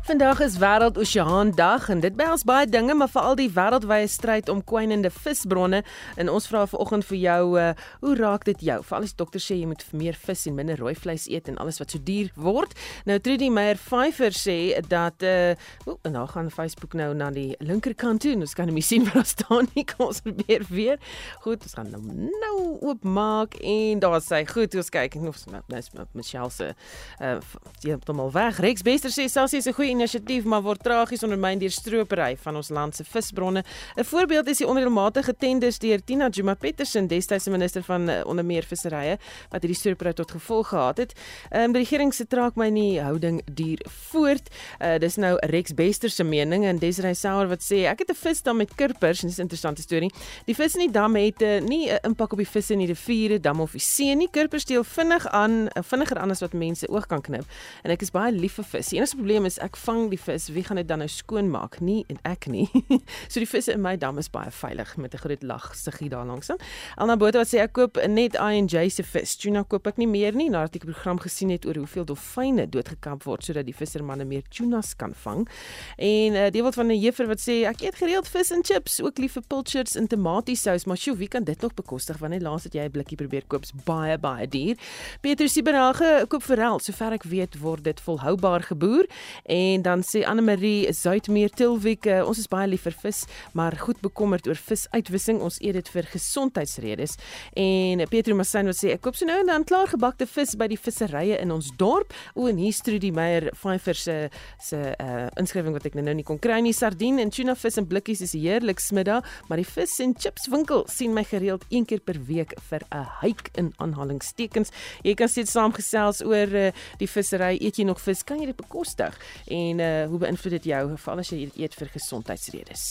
Vandag 0.08 0.40
is 0.40 0.56
wêreld 0.56 0.96
oseaan 0.96 1.50
dag 1.50 1.88
en 1.92 2.00
dit 2.00 2.14
behels 2.16 2.40
baie 2.48 2.64
dinge 2.66 2.94
maar 2.96 3.10
veral 3.12 3.34
die 3.36 3.50
wêreldwye 3.52 4.06
stryd 4.08 4.48
om 4.48 4.62
kwynende 4.64 5.10
visbronne 5.12 5.82
en 6.16 6.30
ons 6.32 6.46
vra 6.48 6.62
vanoggend 6.64 7.04
vir 7.10 7.18
jou 7.20 7.42
uh, 7.60 7.66
hoe 8.00 8.14
raak 8.16 8.46
dit 8.48 8.62
jou? 8.70 8.78
Veral 8.88 9.04
as 9.04 9.12
dokter 9.20 9.42
sê 9.44 9.58
jy 9.58 9.66
moet 9.68 9.84
meer 9.92 10.16
vis 10.16 10.46
en 10.48 10.56
minder 10.56 10.80
rooi 10.80 10.94
vleis 10.96 11.26
eet 11.28 11.50
en 11.52 11.58
alles 11.60 11.76
wat 11.82 11.92
so 11.92 12.00
duur 12.00 12.30
word. 12.40 12.72
Nou 13.04 13.18
Trudy 13.20 13.50
Meyer 13.52 13.76
Pfeiffer 13.76 14.32
sê 14.32 14.56
dat 14.88 15.26
uh 15.28 15.52
o, 15.84 15.98
en 16.08 16.16
nou 16.16 16.24
gaan 16.32 16.48
Facebook 16.56 16.96
nou 16.96 17.10
na 17.12 17.28
die 17.34 17.52
linkerkant 17.60 18.24
toe. 18.24 18.32
Ons 18.40 18.56
kan 18.56 18.72
nie 18.72 18.80
sien 18.80 19.04
wat 19.10 19.20
daar 19.20 19.28
staan 19.28 19.68
nie. 19.74 19.84
Kom 19.92 20.06
ons 20.06 20.24
probeer 20.24 20.64
weer. 20.72 20.96
Goed, 21.44 21.68
ons 21.68 21.76
gaan 21.76 21.92
nou 21.92 22.00
nou 22.46 22.56
oopmaak 22.80 23.60
en 23.60 24.00
daar 24.00 24.24
sê 24.24 24.40
goed, 24.48 24.72
ons 24.72 24.88
kyk 24.96 25.20
of 25.20 25.44
nou 25.52 25.60
dis 25.68 25.92
Michelle 26.16 26.48
se 26.56 26.72
uh 27.20 27.36
jy 27.84 27.92
het 27.92 28.08
hom 28.08 28.24
al 28.24 28.32
weg. 28.32 28.64
Rex 28.64 28.88
Bester 28.88 29.12
sê 29.12 29.28
selfs 29.28 29.52
hy's 29.52 29.68
'n 29.68 29.76
goeie 29.76 29.97
inisiatief 29.98 30.46
maar 30.46 30.62
word 30.62 30.82
tragies 30.86 31.24
ondermyn 31.26 31.58
deur 31.58 31.72
stropery 31.74 32.36
van 32.38 32.56
ons 32.60 32.70
land 32.70 32.94
se 32.94 33.04
visbronne. 33.04 33.64
'n 33.96 34.04
Voorbeeld 34.04 34.48
is 34.48 34.62
die 34.62 34.66
onreëlmatige 34.66 35.34
tenders 35.36 35.78
deur 35.78 36.00
Tina 36.04 36.28
Juma 36.28 36.54
Petersen, 36.54 37.08
destydse 37.08 37.50
minister 37.50 37.82
van 37.82 38.08
uh, 38.08 38.20
onder 38.24 38.44
meer 38.44 38.62
visserye, 38.62 39.18
wat 39.50 39.62
hierdie 39.62 39.78
stropery 39.78 40.12
tot 40.12 40.30
gevolg 40.30 40.68
gehad 40.68 40.98
het. 40.98 41.14
Um, 41.50 41.72
die 41.72 41.82
regering 41.82 42.14
se 42.14 42.26
traak 42.26 42.56
my 42.56 42.68
nie 42.70 43.00
houding 43.02 43.42
duur 43.44 43.82
voort. 44.10 44.48
Uh, 44.80 44.98
dis 44.98 45.16
nou 45.16 45.36
Rex 45.50 45.74
Bester 45.74 46.10
se 46.10 46.24
mening 46.24 46.64
en 46.64 46.78
Desiree 46.78 47.14
Sauer 47.14 47.48
wat 47.48 47.62
sê 47.62 47.86
ek 47.90 47.98
het 48.04 48.10
'n 48.10 48.14
vis 48.14 48.42
dam 48.42 48.56
met 48.56 48.74
kurpers 48.74 49.22
en 49.22 49.28
dis 49.28 49.38
'n 49.38 49.42
interessante 49.42 49.82
storie. 49.82 50.10
Die 50.46 50.54
vis 50.54 50.74
in 50.74 50.86
die 50.86 50.92
dam 50.92 51.16
het 51.16 51.42
uh, 51.42 51.60
nie 51.60 51.90
'n 51.90 51.98
impak 52.02 52.32
op 52.32 52.38
die 52.38 52.46
visse 52.46 52.72
in 52.72 52.78
die 52.78 52.92
riviere, 52.94 53.40
dam 53.40 53.60
of 53.60 53.72
die 53.72 53.80
see 53.80 54.14
nie. 54.14 54.28
Kurpers 54.30 54.62
steel 54.62 54.84
vinnig 54.84 55.26
aan, 55.26 55.68
vinniger 55.74 56.18
aan 56.18 56.30
as 56.30 56.40
wat 56.40 56.52
mense 56.52 56.88
oog 56.88 57.06
kan 57.06 57.20
knip. 57.20 57.44
En 57.82 57.90
ek 57.90 58.02
is 58.02 58.10
baie 58.10 58.32
lief 58.32 58.58
vir 58.58 58.64
vis. 58.64 58.88
Die 58.88 58.98
enigste 58.98 59.16
probleem 59.16 59.44
is 59.44 59.58
ek 59.58 59.76
vang 59.88 60.10
die 60.12 60.20
vis, 60.20 60.48
wie 60.52 60.62
gaan 60.66 60.76
dit 60.76 60.88
dan 60.88 61.00
nou 61.00 61.08
skoon 61.08 61.48
maak? 61.48 61.78
Nie 61.80 62.02
en 62.12 62.18
ek 62.28 62.46
nie. 62.52 62.66
so 63.30 63.40
die 63.40 63.48
visse 63.48 63.72
in 63.72 63.80
my 63.80 63.94
dam 63.96 64.18
is 64.20 64.28
baie 64.32 64.50
veilig 64.52 64.90
met 65.00 65.14
'n 65.14 65.22
groot 65.22 65.42
lag 65.42 65.70
siggie 65.76 66.10
daar 66.12 66.26
langs 66.28 66.50
aan. 66.50 66.60
Alna 66.96 67.16
Botha 67.16 67.40
wat 67.40 67.48
sê 67.48 67.62
ek 67.64 67.72
koop 67.72 67.96
net 68.08 68.36
I&J 68.36 68.88
se 68.90 69.02
vis. 69.02 69.36
Tuna 69.40 69.64
koop 69.64 69.86
ek 69.86 69.96
nie 69.96 70.06
meer 70.06 70.36
nie 70.36 70.50
nadat 70.50 70.76
ek 70.76 70.84
'n 70.84 70.92
program 70.92 71.18
gesien 71.18 71.50
het 71.50 71.64
oor 71.64 71.76
hoeveel 71.80 72.04
dolfyne 72.04 72.68
doodgekamp 72.68 73.24
word 73.24 73.44
sodat 73.44 73.64
die 73.64 73.74
vissermanne 73.74 74.24
meer 74.24 74.42
tunas 74.50 74.94
kan 74.96 75.14
vang. 75.14 75.48
En 75.96 76.32
uh, 76.34 76.50
die 76.50 76.62
wil 76.62 76.72
van 76.72 76.92
'n 76.92 77.00
juffrou 77.00 77.28
wat 77.28 77.40
sê 77.40 77.64
ek 77.64 77.80
eet 77.80 77.96
gereeld 77.96 78.28
vis 78.28 78.50
en 78.50 78.62
chips, 78.62 79.00
ook 79.00 79.18
lief 79.18 79.32
vir 79.32 79.44
pilchards 79.48 79.96
en 79.96 80.06
tomatiesous, 80.06 80.84
maar 80.84 80.96
sjoe, 80.96 81.16
wie 81.16 81.28
kan 81.28 81.44
dit 81.44 81.60
nog 81.60 81.74
bekostig 81.74 82.18
wanneer 82.18 82.40
laas 82.40 82.64
het 82.64 82.74
jy 82.74 82.84
'n 82.84 82.90
blikkie 82.90 83.16
probeer 83.16 83.44
koop? 83.46 83.64
Baie 83.84 84.18
baie 84.18 84.48
duur. 84.48 84.76
Pieter 85.20 85.48
Siberage 85.48 86.26
koop 86.28 86.42
forel, 86.42 86.78
sover 86.78 87.12
ek 87.12 87.24
weet 87.24 87.58
word 87.60 87.84
dit 87.84 88.00
volhoubaar 88.00 88.62
geboer 88.62 89.06
en 89.44 89.67
dan 89.82 90.02
sê 90.06 90.24
Anne 90.26 90.42
Marie 90.42 90.92
Zuidmeer 90.92 91.50
Tilwiek, 91.50 92.06
uh, 92.06 92.22
ons 92.28 92.38
is 92.38 92.48
baie 92.50 92.68
lief 92.68 92.86
vir 92.86 92.96
vis, 93.02 93.24
maar 93.58 93.76
goed 93.76 94.00
bekommerd 94.04 94.48
oor 94.48 94.58
visuitwissing. 94.58 95.40
Ons 95.44 95.58
eet 95.60 95.76
dit 95.78 95.88
vir 95.94 96.08
gesondheidsredes. 96.12 97.16
En 97.58 98.04
Pietro 98.10 98.36
Massin 98.38 98.68
wat 98.70 98.78
sê 98.78 98.92
ek 98.94 99.02
koop 99.04 99.18
so 99.18 99.28
nou 99.28 99.38
en 99.42 99.50
dan 99.50 99.66
klaargebakte 99.68 100.26
vis 100.30 100.54
by 100.58 100.68
die 100.72 100.78
visserye 100.80 101.38
in 101.42 101.52
ons 101.54 101.70
dorp. 101.80 102.14
O 102.34 102.48
en 102.50 102.60
hier 102.60 102.76
Trudy 102.84 103.10
Meyer 103.14 103.50
Pfeiffer 103.56 103.98
se 103.98 104.16
se 104.62 104.78
uh, 104.78 105.26
inskrywing 105.40 105.74
wat 105.76 105.86
ek 105.88 105.96
nou 105.98 106.14
nie 106.14 106.26
kon 106.26 106.40
kry 106.40 106.60
nie. 106.64 106.74
Sardien 106.76 107.18
en 107.22 107.32
tuna 107.34 107.56
vis 107.58 107.78
in 107.80 107.86
blikkies 107.88 108.22
is 108.24 108.34
heerlik 108.38 108.80
smiddag, 108.82 109.26
maar 109.48 109.60
die 109.60 109.66
vis 109.68 109.98
en 110.04 110.14
chips 110.16 110.48
winkel 110.52 110.84
sien 110.90 111.14
my 111.16 111.24
gereeld 111.28 111.66
een 111.74 111.86
keer 111.88 112.00
per 112.04 112.18
week 112.28 112.54
vir 112.70 112.82
'n 112.94 113.06
hike 113.22 113.50
in 113.58 113.72
aanhalingstekens. 113.78 114.70
Jy 115.04 115.14
kan 115.14 115.28
steeds 115.28 115.52
saamgesels 115.52 116.22
oor 116.22 116.48
uh, 116.54 116.70
die 116.98 117.08
vissery. 117.08 117.58
Eet 117.60 117.78
jy 117.78 117.84
nog 117.84 118.00
vis? 118.00 118.24
Kan 118.24 118.40
jy 118.40 118.46
dit 118.46 118.56
bekostig? 118.56 119.14
En 119.46 119.57
uh, 119.80 120.06
hoe 120.10 120.18
beïnvloed 120.22 120.58
dit 120.58 120.70
jou 120.72 120.82
veral 120.94 121.22
as 121.22 121.32
jy 121.32 121.44
dit 121.46 121.60
eet 121.64 121.74
vir 121.78 121.90
gesondheidsredes? 121.94 122.84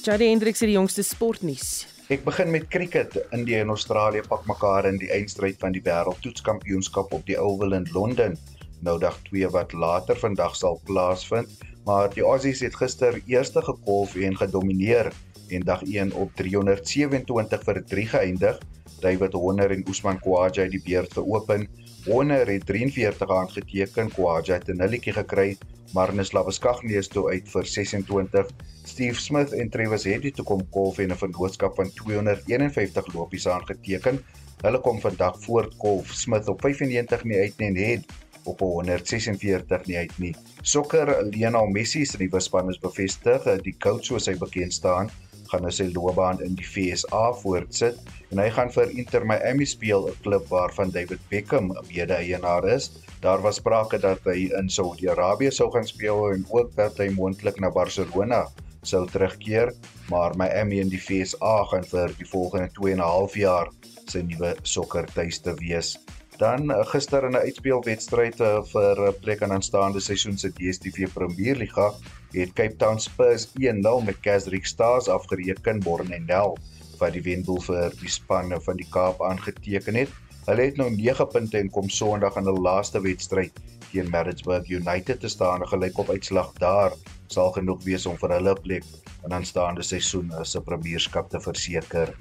Jody 0.00 0.30
Hendriks 0.30 0.62
het 0.62 0.70
die 0.70 0.78
jongste 0.78 1.04
sportnuus. 1.04 1.70
Ek 2.10 2.24
begin 2.26 2.48
met 2.50 2.64
cricket. 2.72 3.18
India 3.36 3.60
en 3.62 3.68
Australië 3.70 4.22
pak 4.26 4.46
mekaar 4.48 4.88
in 4.88 4.96
die 4.98 5.10
eindstryd 5.14 5.60
van 5.60 5.76
die 5.76 5.82
wêreldtoetskampioenskap 5.84 7.12
op 7.14 7.26
die 7.28 7.36
Oval 7.38 7.76
in 7.76 7.86
Londen. 7.94 8.38
Nou 8.82 8.96
dag 8.98 9.18
2 9.28 9.50
wat 9.54 9.74
later 9.76 10.16
vandag 10.18 10.56
sal 10.56 10.80
plaasvind, 10.88 11.52
maar 11.84 12.08
die 12.14 12.24
Aussies 12.24 12.64
het 12.64 12.78
gister 12.80 13.20
eerste 13.28 13.62
gekolf 13.62 14.16
en 14.16 14.36
gedomeineer 14.40 15.12
en 15.54 15.66
dag 15.68 15.84
1 15.84 16.14
op 16.16 16.32
327 16.40 17.64
vir 17.68 17.82
3 17.92 18.06
geëindig. 18.14 18.58
David 19.00 19.32
Horner 19.32 19.70
en 19.70 19.84
Usman 19.88 20.20
Khawaja 20.20 20.62
het 20.62 20.70
die 20.70 20.82
beurt 20.84 21.12
geopen. 21.12 21.68
Horner 22.04 22.46
het 22.46 22.66
43 22.66 23.30
aangeteken, 23.30 24.10
Khawaja 24.14 24.54
het 24.54 24.68
'n 24.68 24.76
nulletjie 24.76 25.12
gekry, 25.12 25.56
Marnus 25.92 26.30
Labeskagni 26.32 26.94
is 26.94 27.08
toe 27.10 27.24
uit 27.30 27.48
vir 27.50 27.66
26. 27.66 28.50
Steve 28.86 29.20
Smith 29.20 29.52
en 29.52 29.70
Travis 29.70 30.04
Heady 30.06 30.30
toe 30.30 30.44
kom 30.46 30.62
kolf 30.70 30.98
en 30.98 31.10
'n 31.10 31.18
vennootskap 31.18 31.74
van 31.74 31.90
251 31.90 33.14
lopies 33.14 33.48
aangeteken. 33.48 34.20
Hulle 34.62 34.80
kom 34.80 35.00
vandag 35.00 35.40
voort 35.42 35.76
kolf 35.76 36.12
Smith 36.12 36.48
op 36.48 36.60
95 36.60 37.24
nie 37.24 37.38
uit 37.38 37.58
nie 37.58 37.68
en 37.68 37.76
het 37.76 38.04
op 38.44 38.60
146 38.60 39.86
nie 39.86 39.96
uit 39.96 40.18
nie. 40.18 40.34
Sokker 40.62 41.24
Lionel 41.24 41.66
Messi 41.66 42.04
se 42.04 42.16
nuwe 42.18 42.40
span 42.40 42.68
is 42.68 42.78
bevestig. 42.78 43.42
Die 43.62 43.76
coach 43.78 44.04
soos 44.04 44.26
hy 44.26 44.36
bekend 44.38 44.72
staan, 44.72 45.10
gaan 45.50 45.62
nou 45.66 45.72
sy 45.74 45.88
loopbaan 45.90 46.40
in 46.46 46.54
die 46.58 46.66
FSA 46.66 47.22
voortsit 47.42 47.98
en 48.30 48.38
hy 48.38 48.48
gaan 48.54 48.70
vir 48.70 48.92
Inter 49.02 49.26
Miami 49.26 49.66
speel, 49.66 50.08
'n 50.08 50.22
klub 50.22 50.46
waarvan 50.48 50.92
David 50.94 51.20
Beckham 51.30 51.72
mede-eienaar 51.88 52.68
is. 52.76 52.90
Daar 53.20 53.42
was 53.42 53.56
sprake 53.56 53.98
dat 53.98 54.24
hy 54.24 54.50
in 54.58 54.70
Saudi-Arabië 54.70 55.50
sou 55.50 55.70
gaan 55.70 55.86
speel 55.86 56.30
en 56.32 56.46
ook 56.50 56.74
dat 56.76 56.98
hy 56.98 57.08
moontlik 57.10 57.60
na 57.60 57.70
Barcelona 57.70 58.46
sou 58.82 59.06
terugkeer, 59.06 59.74
maar 60.08 60.36
Miami 60.36 60.80
in 60.80 60.88
die 60.88 61.00
FSA 61.00 61.64
gaan 61.72 61.84
vir 61.84 62.14
die 62.18 62.28
volgende 62.28 62.70
2 62.78 62.92
en 62.92 62.98
'n 62.98 63.12
half 63.12 63.34
jaar 63.36 63.68
sy 64.08 64.22
nuwe 64.22 64.54
sokkertuiste 64.62 65.54
wees. 65.60 65.98
Dan 66.38 66.70
uh, 66.70 66.80
gister 66.86 67.24
in 67.24 67.36
'n 67.36 67.44
uitspelwedstryd 67.46 68.40
uh, 68.40 68.62
vir 68.72 68.96
'n 68.96 69.08
uh, 69.08 69.18
plek 69.20 69.42
aan 69.42 69.52
aanstaande 69.52 70.00
seisoen 70.00 70.38
se 70.38 70.48
DStv 70.48 71.12
Premierliga 71.12 71.92
het 72.32 72.52
Cape 72.52 72.76
Town 72.76 72.98
Spurs 72.98 73.48
1-0 73.58 74.04
met 74.04 74.20
Kesrick 74.20 74.66
Stars 74.66 75.08
afgereken 75.08 75.80
Bornendel 75.80 76.56
wat 77.00 77.14
die 77.16 77.22
wendoel 77.24 77.60
vir 77.64 77.94
die 78.00 78.10
span 78.12 78.52
van 78.60 78.76
die 78.76 78.88
Kaap 78.92 79.22
aangeteken 79.24 79.96
het. 79.96 80.10
Hulle 80.46 80.66
het 80.68 80.76
nou 80.80 80.90
9 80.92 81.26
punte 81.32 81.58
en 81.58 81.70
kom 81.70 81.88
Sondag 81.88 82.36
in 82.36 82.48
hul 82.48 82.60
laaste 82.60 83.00
wedstryd 83.00 83.56
teen 83.90 84.10
Maritzburg 84.12 84.68
United 84.68 85.20
te 85.20 85.28
staan. 85.28 85.62
'n 85.62 85.70
Gelykop 85.72 86.10
uitslag 86.10 86.52
daar 86.58 86.92
sal 87.26 87.52
genoeg 87.52 87.82
wees 87.84 88.06
om 88.06 88.16
vir 88.18 88.36
hulle 88.36 88.54
plek 88.54 88.84
in 89.24 89.32
aanstaande 89.32 89.82
seisoen 89.82 90.32
se 90.42 90.60
Premierskap 90.60 91.30
te 91.30 91.40
verseker. 91.40 92.14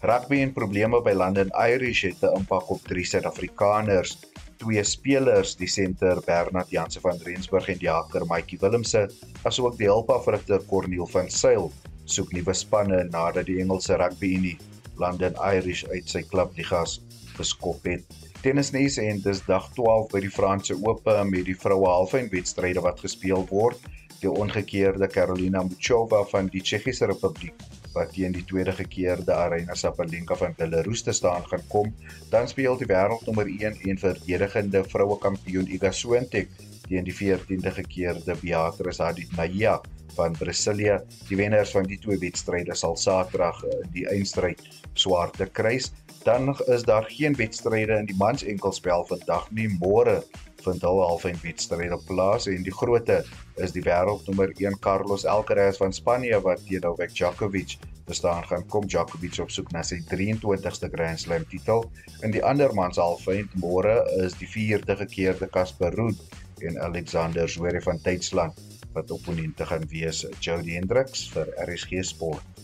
Rugby 0.00 0.40
en 0.42 0.52
probleme 0.52 1.00
by 1.02 1.12
London 1.12 1.50
Irish 1.58 2.04
het 2.06 2.22
'n 2.22 2.36
impak 2.36 2.70
op 2.70 2.82
drie 2.86 3.04
Suid-Afrikaners. 3.04 4.18
Twee 4.58 4.82
spelers, 4.84 5.54
die 5.56 5.68
senter 5.70 6.18
Bernard 6.26 6.70
Jansen 6.74 7.02
van 7.04 7.20
Rensburg 7.22 7.68
en 7.70 7.78
die 7.78 7.90
haker 7.90 8.24
Maatjie 8.26 8.58
Willemse, 8.58 9.04
asook 9.46 9.76
die 9.78 9.86
hulpafrigter 9.86 10.64
Corneel 10.66 11.06
van 11.12 11.30
Sail, 11.30 11.70
soek 12.10 12.32
nuwe 12.34 12.54
spanne 12.58 13.04
nadat 13.12 13.46
die 13.46 13.60
Engelse 13.62 13.98
Rugby 14.00 14.32
Unie 14.38 14.56
London 14.98 15.38
Irish 15.46 15.84
uit 15.92 16.10
sy 16.10 16.24
klubligas 16.26 16.98
geskop 17.38 17.86
het. 17.86 18.02
Tennisnuus 18.42 18.98
en 19.02 19.22
dis 19.22 19.44
dag 19.46 19.70
12 19.78 20.10
by 20.12 20.24
die 20.26 20.34
Franse 20.34 20.74
Ope 20.82 21.14
met 21.30 21.46
die 21.46 21.56
vroue 21.58 21.88
halfeindwedstryde 21.94 22.82
wat 22.82 23.02
gespeel 23.06 23.46
word. 23.50 23.78
Die 24.18 24.30
ongekeerde 24.30 25.06
Carolina 25.06 25.62
Muchova 25.62 26.24
van 26.32 26.50
die 26.50 26.62
Tsjechiese 26.66 27.06
Republiek 27.06 27.54
wat 27.94 28.12
teen 28.12 28.32
die 28.32 28.44
tweede 28.44 28.72
gekeerde 28.72 29.34
Arena 29.34 29.74
Sabalenka 29.74 30.36
van 30.38 30.54
Belarus 30.56 31.02
te 31.02 31.12
staan 31.12 31.46
gaan 31.48 31.64
kom, 31.68 31.92
dan 32.30 32.48
speel 32.48 32.78
die 32.78 32.88
wêreldnommer 32.90 33.48
1 33.48 33.80
en 33.90 33.98
verdedigende 33.98 34.84
vroue 34.84 35.18
kampioen 35.18 35.68
Iga 35.68 35.92
Swiatek 35.92 36.50
teen 36.88 37.04
die 37.04 37.14
14de 37.14 37.72
gekeerde 37.82 38.36
Beatrice 38.40 39.02
Haddad 39.02 39.86
van 40.18 40.34
Brasilia. 40.38 40.98
Die 41.28 41.38
wenners 41.38 41.72
van 41.76 41.86
die 41.88 41.98
twee 42.02 42.18
wedstryde 42.18 42.74
sal 42.74 42.96
Saterdag 42.98 43.60
in 43.70 43.90
die 43.94 44.06
eindstryd 44.10 44.62
swaarte 44.98 45.46
kruis. 45.46 45.92
Dan 46.24 46.50
is 46.66 46.84
daar 46.88 47.06
geen 47.08 47.36
wedstryde 47.38 48.00
in 48.02 48.08
die 48.10 48.18
mans 48.18 48.42
enkelspel 48.42 49.06
vandag 49.10 49.46
nie. 49.54 49.68
Môre 49.78 50.22
vind 50.64 50.82
hulle 50.86 51.04
halfeindwedstryde 51.10 51.98
plaas 52.08 52.48
en 52.50 52.64
die 52.66 52.74
grootte 52.74 53.20
is 53.64 53.74
die 53.74 53.84
wêreldnommer 53.86 54.52
1 54.56 54.78
Carlos 54.84 55.26
Alcaraz 55.26 55.80
van 55.82 55.94
Spanje 55.94 56.40
wat 56.44 56.64
teen 56.66 56.84
Novak 56.86 57.14
Djokovic 57.14 57.76
bestaan 58.08 58.44
gaan 58.48 58.64
kom 58.72 58.86
Djokovic 58.88 59.38
op 59.44 59.52
soek 59.54 59.72
na 59.74 59.82
sy 59.84 60.00
23ste 60.10 60.90
Grand 60.94 61.20
Slam 61.20 61.44
titel. 61.50 61.84
In 62.24 62.32
die 62.34 62.44
ander 62.44 62.72
mans 62.74 63.00
halfeind 63.00 63.52
môre 63.60 64.00
is 64.24 64.36
die 64.40 64.48
vierde 64.48 64.96
gekeerde 64.96 65.50
Casper 65.52 65.94
Ruud 65.94 66.20
en 66.64 66.80
Alexander 66.82 67.48
Zverev 67.48 67.86
van 67.86 68.00
Duitsland 68.02 68.58
wat 68.96 69.10
opponente 69.14 69.66
gaan 69.68 69.84
wees 69.92 70.24
Jody 70.40 70.78
Hendricks 70.78 71.28
vir 71.34 71.52
RSG 71.68 72.02
Sport. 72.02 72.58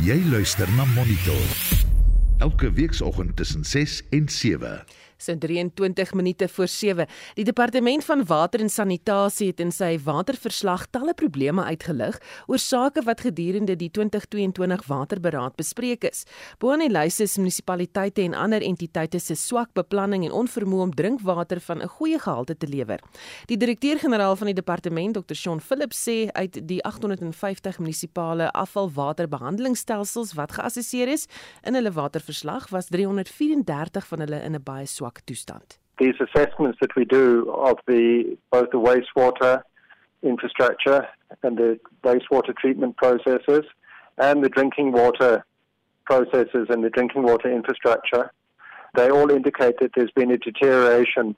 Jy 0.00 0.16
luister 0.32 0.70
na 0.78 0.88
Monitor. 0.96 1.69
Elke 2.40 2.72
weekoggend 2.72 3.36
tussen 3.36 3.64
6 3.64 4.02
en 4.10 4.28
7 4.28 4.84
sin 5.22 5.38
23 5.38 6.12
minute 6.14 6.48
voor 6.48 6.68
7. 6.68 7.06
Die 7.34 7.44
departement 7.44 8.04
van 8.04 8.24
water 8.24 8.60
en 8.60 8.70
sanitasie 8.70 9.50
het 9.50 9.60
in 9.60 9.72
sy 9.72 9.98
waterverslag 10.04 10.86
talle 10.90 11.14
probleme 11.14 11.64
uitgelig 11.64 12.18
oor 12.46 12.58
sake 12.58 13.04
wat 13.04 13.20
gedurende 13.20 13.76
die 13.76 13.90
2022 13.90 14.86
waterberaad 14.88 15.56
bespreek 15.60 16.04
is. 16.08 16.24
Bo 16.58 16.72
aan 16.72 16.84
die 16.84 16.90
lys 16.92 17.20
is 17.20 17.36
munisipaliteite 17.36 18.24
en 18.24 18.34
ander 18.34 18.64
entiteite 18.64 19.20
se 19.20 19.36
swak 19.36 19.74
beplanning 19.76 20.24
en 20.24 20.36
onvermoë 20.42 20.86
om 20.88 20.94
drinkwater 20.94 21.60
van 21.60 21.82
'n 21.82 21.88
goeie 21.88 22.18
gehalte 22.18 22.56
te 22.56 22.66
lewer. 22.66 23.00
Die 23.46 23.56
direkteur-generaal 23.56 24.36
van 24.36 24.46
die 24.46 24.54
departement, 24.54 25.14
Dr. 25.14 25.34
Shaun 25.34 25.60
Phillips, 25.60 26.08
sê 26.08 26.30
uit 26.32 26.68
die 26.68 26.82
850 26.84 27.78
munisipale 27.78 28.50
afvalwaterbehandelingsstelsels 28.52 30.32
wat 30.32 30.52
geassesseer 30.52 31.08
is 31.08 31.26
in 31.62 31.74
hulle 31.74 31.92
waterverslag 31.92 32.68
was 32.68 32.86
334 32.88 34.06
van 34.06 34.18
hulle 34.20 34.42
in 34.42 34.54
'n 34.54 34.62
baie 34.62 34.86
swak 34.86 35.09
toestand. 35.26 35.78
These 35.98 36.14
assessments 36.20 36.78
that 36.80 36.96
we 36.96 37.04
do 37.04 37.50
of 37.50 37.78
the 37.86 38.36
both 38.50 38.70
the 38.70 38.78
wastewater 38.78 39.62
infrastructure 40.22 41.06
and 41.42 41.56
the 41.58 41.78
wastewater 42.04 42.56
treatment 42.56 42.96
processes 42.96 43.64
and 44.18 44.44
the 44.44 44.48
drinking 44.48 44.92
water 44.92 45.44
processes 46.04 46.66
and 46.68 46.84
the 46.84 46.90
drinking 46.90 47.22
water 47.22 47.50
infrastructure, 47.50 48.32
they 48.94 49.10
all 49.10 49.30
indicate 49.30 49.76
that 49.80 49.92
there's 49.94 50.10
been 50.12 50.30
a 50.30 50.38
deterioration 50.38 51.36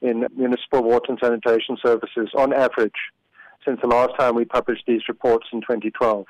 in 0.00 0.26
municipal 0.36 0.82
water 0.82 1.06
and 1.08 1.18
sanitation 1.22 1.76
services 1.84 2.30
on 2.36 2.52
average 2.52 2.92
since 3.64 3.80
the 3.80 3.88
last 3.88 4.12
time 4.18 4.34
we 4.34 4.44
published 4.44 4.84
these 4.86 5.02
reports 5.08 5.46
in 5.52 5.60
2012. 5.60 6.26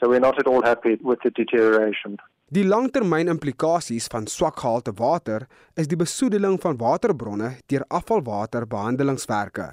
So 0.00 0.08
we're 0.08 0.20
not 0.20 0.38
at 0.38 0.46
all 0.46 0.62
happy 0.62 0.96
with 1.00 1.20
the 1.22 1.30
deterioration. 1.30 2.18
Die 2.52 2.66
langtermynimplikasies 2.68 4.10
van 4.12 4.26
swak 4.28 4.58
gehalte 4.60 4.92
water 4.98 5.46
is 5.80 5.86
die 5.88 5.96
besoedeling 5.96 6.58
van 6.60 6.74
waterbronne 6.76 7.46
deur 7.72 7.84
afvalwaterbehandelingswerke. 7.88 9.68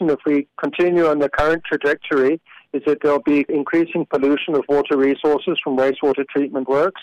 If 0.00 0.24
we 0.26 0.48
continue 0.56 1.06
on 1.06 1.20
the 1.20 1.28
current 1.28 1.62
trajectory, 1.62 2.40
is 2.72 2.82
that 2.86 2.98
there'll 3.02 3.22
be 3.22 3.44
increasing 3.48 4.04
pollution 4.08 4.56
of 4.56 4.64
water 4.66 4.96
resources 4.98 5.60
from 5.62 5.78
wastewater 5.78 6.26
treatment 6.26 6.66
works, 6.66 7.02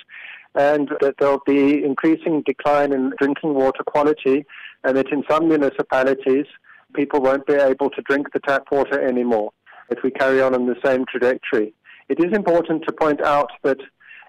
and 0.56 0.92
that 1.00 1.16
there'll 1.20 1.46
be 1.46 1.82
increasing 1.82 2.44
decline 2.46 2.92
in 2.92 3.14
drinking 3.18 3.54
water 3.54 3.84
quality, 3.88 4.44
and 4.84 4.98
that 4.98 5.14
in 5.14 5.24
some 5.30 5.48
municipalities, 5.48 6.48
people 6.94 7.22
won't 7.22 7.48
be 7.48 7.54
able 7.54 7.90
to 7.92 8.02
drink 8.02 8.34
the 8.34 8.42
tap 8.50 8.68
water 8.70 9.00
anymore 9.00 9.54
if 9.90 10.04
we 10.04 10.12
carry 10.12 10.42
on 10.42 10.54
on 10.54 10.66
the 10.66 10.76
same 10.84 11.06
trajectory. 11.06 11.74
It 12.10 12.20
is 12.20 12.36
important 12.36 12.84
to 12.84 12.92
point 12.92 13.22
out 13.22 13.52
that 13.64 13.80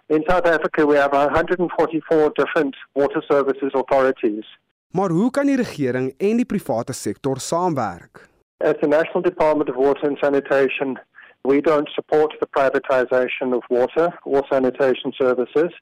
In 0.06 0.22
South 0.26 0.46
Africa, 0.46 0.84
we 0.86 0.96
have 0.96 1.12
144 1.12 2.32
different 2.34 2.76
water 2.94 3.22
services 3.28 3.72
authorities. 3.72 4.44
Maar 4.90 5.10
hoe 5.10 5.30
kan 5.30 5.46
die 5.46 5.56
regering 5.56 6.14
en 6.18 6.36
die 6.36 6.44
private 6.44 6.92
sektor 6.92 7.38
saamwerk? 7.40 8.28
As 8.56 8.74
the 8.80 8.86
National 8.86 9.22
Department 9.22 9.68
of 9.68 9.76
Water 9.76 10.06
and 10.08 10.18
Sanitation, 10.18 10.98
we 11.44 11.60
don't 11.60 11.88
support 11.88 12.34
the 12.40 12.46
privatization 12.46 13.54
of 13.54 13.62
water 13.68 14.18
or 14.24 14.44
sanitation 14.48 15.12
services, 15.12 15.72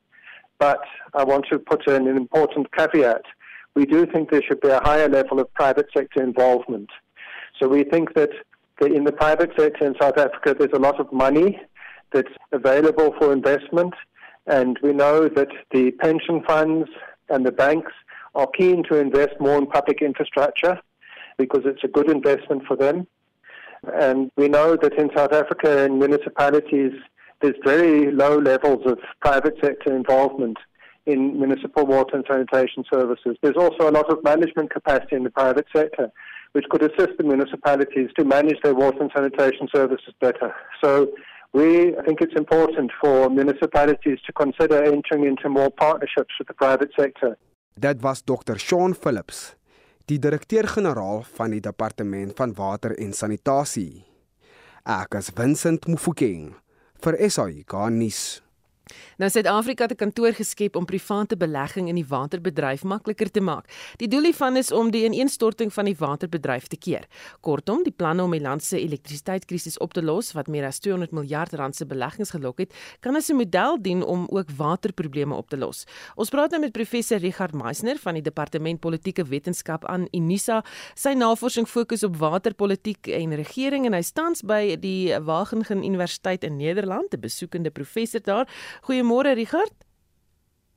but 0.57 0.81
I 1.13 1.25
want 1.25 1.47
to 1.51 1.59
put 1.59 1.87
in 1.87 2.07
an 2.07 2.17
important 2.17 2.71
caveat. 2.71 3.25
We 3.75 3.85
do 3.85 4.07
think 4.07 4.31
there 4.31 4.43
should 4.43 4.61
be 4.61 4.69
a 4.69 4.81
higher 4.83 5.09
level 5.09 5.41
of 5.41 5.53
private 5.55 5.89
sector 5.97 6.23
involvement. 6.23 6.91
So 7.59 7.69
we 7.69 7.85
think 7.85 8.15
that 8.15 8.31
in 8.81 9.05
the 9.05 9.13
private 9.13 9.51
sector 9.59 9.85
in 9.87 9.95
South 10.01 10.19
Africa, 10.19 10.55
there's 10.59 10.73
a 10.73 10.79
lot 10.79 11.01
of 11.01 11.13
money 11.13 11.61
that's 12.13 12.33
available 12.53 13.15
for 13.19 13.33
investment 13.33 13.95
And 14.51 14.79
we 14.83 14.93
know 14.93 15.29
that 15.29 15.49
the 15.71 15.93
pension 15.93 16.43
funds 16.43 16.91
and 17.29 17.47
the 17.47 17.53
banks 17.53 17.93
are 18.35 18.49
keen 18.49 18.83
to 18.91 18.97
invest 18.97 19.35
more 19.39 19.57
in 19.57 19.67
public 19.67 20.03
infrastructure 20.03 20.81
because 21.39 21.63
it's 21.65 21.85
a 21.85 21.89
good 21.89 22.11
investment 22.11 22.65
for 22.67 22.77
them. 22.77 23.07
And 23.95 24.31
we 24.37 24.49
know 24.49 24.77
that 24.77 24.95
in 24.95 25.09
South 25.17 25.33
Africa, 25.33 25.85
in 25.85 26.01
municipalities, 26.01 26.93
there's 27.41 27.55
very 27.65 28.11
low 28.11 28.39
levels 28.39 28.83
of 28.87 28.99
private 29.21 29.55
sector 29.63 29.95
involvement 29.95 30.59
in 31.07 31.39
municipal 31.39 31.87
water 31.87 32.17
and 32.17 32.25
sanitation 32.29 32.85
services. 32.93 33.37
There's 33.43 33.57
also 33.57 33.89
a 33.89 33.93
lot 33.93 34.11
of 34.11 34.23
management 34.25 34.71
capacity 34.71 35.15
in 35.15 35.23
the 35.23 35.31
private 35.31 35.67
sector, 35.75 36.11
which 36.53 36.67
could 36.71 36.83
assist 36.83 37.17
the 37.19 37.25
municipalities 37.25 38.11
to 38.19 38.25
manage 38.25 38.59
their 38.63 38.75
water 38.75 38.99
and 39.01 39.11
sanitation 39.15 39.69
services 39.73 40.13
better. 40.21 40.55
So 40.83 41.13
we 41.53 41.97
I 41.97 42.03
think 42.05 42.21
it's 42.21 42.37
important 42.37 42.93
for 43.01 43.29
municipalities 43.31 44.19
to 44.27 44.33
consider 44.33 44.83
entering 44.85 45.25
into 45.25 45.49
more 45.49 45.71
partnerships 45.71 46.35
with 46.39 46.49
the 46.49 46.55
private 46.55 46.91
sector. 46.99 47.37
Dit 47.75 48.03
was 48.03 48.23
Dr. 48.23 48.59
Sean 48.59 48.95
Phillips, 48.95 49.55
die 50.05 50.19
direkteur-generaal 50.19 51.23
van 51.37 51.51
die 51.55 51.61
Departement 51.61 52.37
van 52.37 52.55
Water 52.55 52.97
en 52.99 53.13
Sanitasie. 53.13 54.05
Ek 54.85 55.15
is 55.15 55.31
Vincent 55.37 55.87
Mufokeng 55.87 56.55
vir 57.05 57.17
SAI 57.31 57.63
Garnis. 57.67 58.41
Nou 59.17 59.31
Suid-Afrika 59.31 59.83
het 59.85 59.93
'n 59.93 59.97
kantoor 59.97 60.33
geskep 60.33 60.77
om 60.77 60.85
private 60.85 61.37
belegging 61.37 61.89
in 61.89 61.95
die 61.95 62.07
waterbedryf 62.07 62.83
makliker 62.85 63.31
te 63.31 63.41
maak. 63.41 63.69
Die 63.97 64.09
doel 64.09 64.23
hiervan 64.23 64.57
is 64.57 64.73
om 64.73 64.91
die 64.91 65.05
ineenstorting 65.05 65.73
van 65.73 65.85
die 65.85 65.97
waterbedryf 65.99 66.67
te 66.67 66.77
keer. 66.77 67.07
Kortom, 67.41 67.83
die 67.83 67.93
planne 67.93 68.23
om 68.23 68.31
die 68.31 68.41
land 68.41 68.63
se 68.63 68.81
elektrisiteitskrisis 68.81 69.79
op 69.79 69.93
te 69.93 70.03
los 70.03 70.33
wat 70.33 70.49
meer 70.49 70.67
as 70.67 70.79
200 70.79 71.13
miljard 71.13 71.53
rand 71.53 71.77
se 71.77 71.87
beleggings 71.87 72.31
gelok 72.31 72.59
het, 72.59 72.75
kan 73.01 73.17
as 73.17 73.31
'n 73.31 73.37
model 73.37 73.79
dien 73.83 74.03
om 74.03 74.27
ook 74.31 74.51
waterprobleme 74.57 75.35
op 75.35 75.49
te 75.49 75.57
los. 75.57 75.85
Ons 76.17 76.29
praat 76.29 76.51
nou 76.51 76.61
met 76.61 76.73
professor 76.73 77.19
Richard 77.19 77.53
Meisner 77.53 77.99
van 77.99 78.15
die 78.15 78.23
Departement 78.23 78.81
Politieke 78.81 79.25
Wetenskap 79.25 79.85
aan 79.85 80.07
Unisa. 80.13 80.65
Sy 80.95 81.13
navorsing 81.13 81.69
fokus 81.69 82.03
op 82.03 82.17
waterpolitiek 82.17 83.07
en 83.07 83.35
regering 83.35 83.87
en 83.87 83.93
hy 83.93 84.03
staans 84.03 84.43
by 84.43 84.77
die 84.81 85.19
Wageningen 85.19 85.85
Universiteit 85.85 86.45
in 86.45 86.57
Nederland, 86.57 87.15
'n 87.15 87.21
besoekende 87.21 87.71
professor 87.71 88.21
daar. 88.23 88.49
Goeiemôre 88.87 89.35
Richard. 89.35 89.73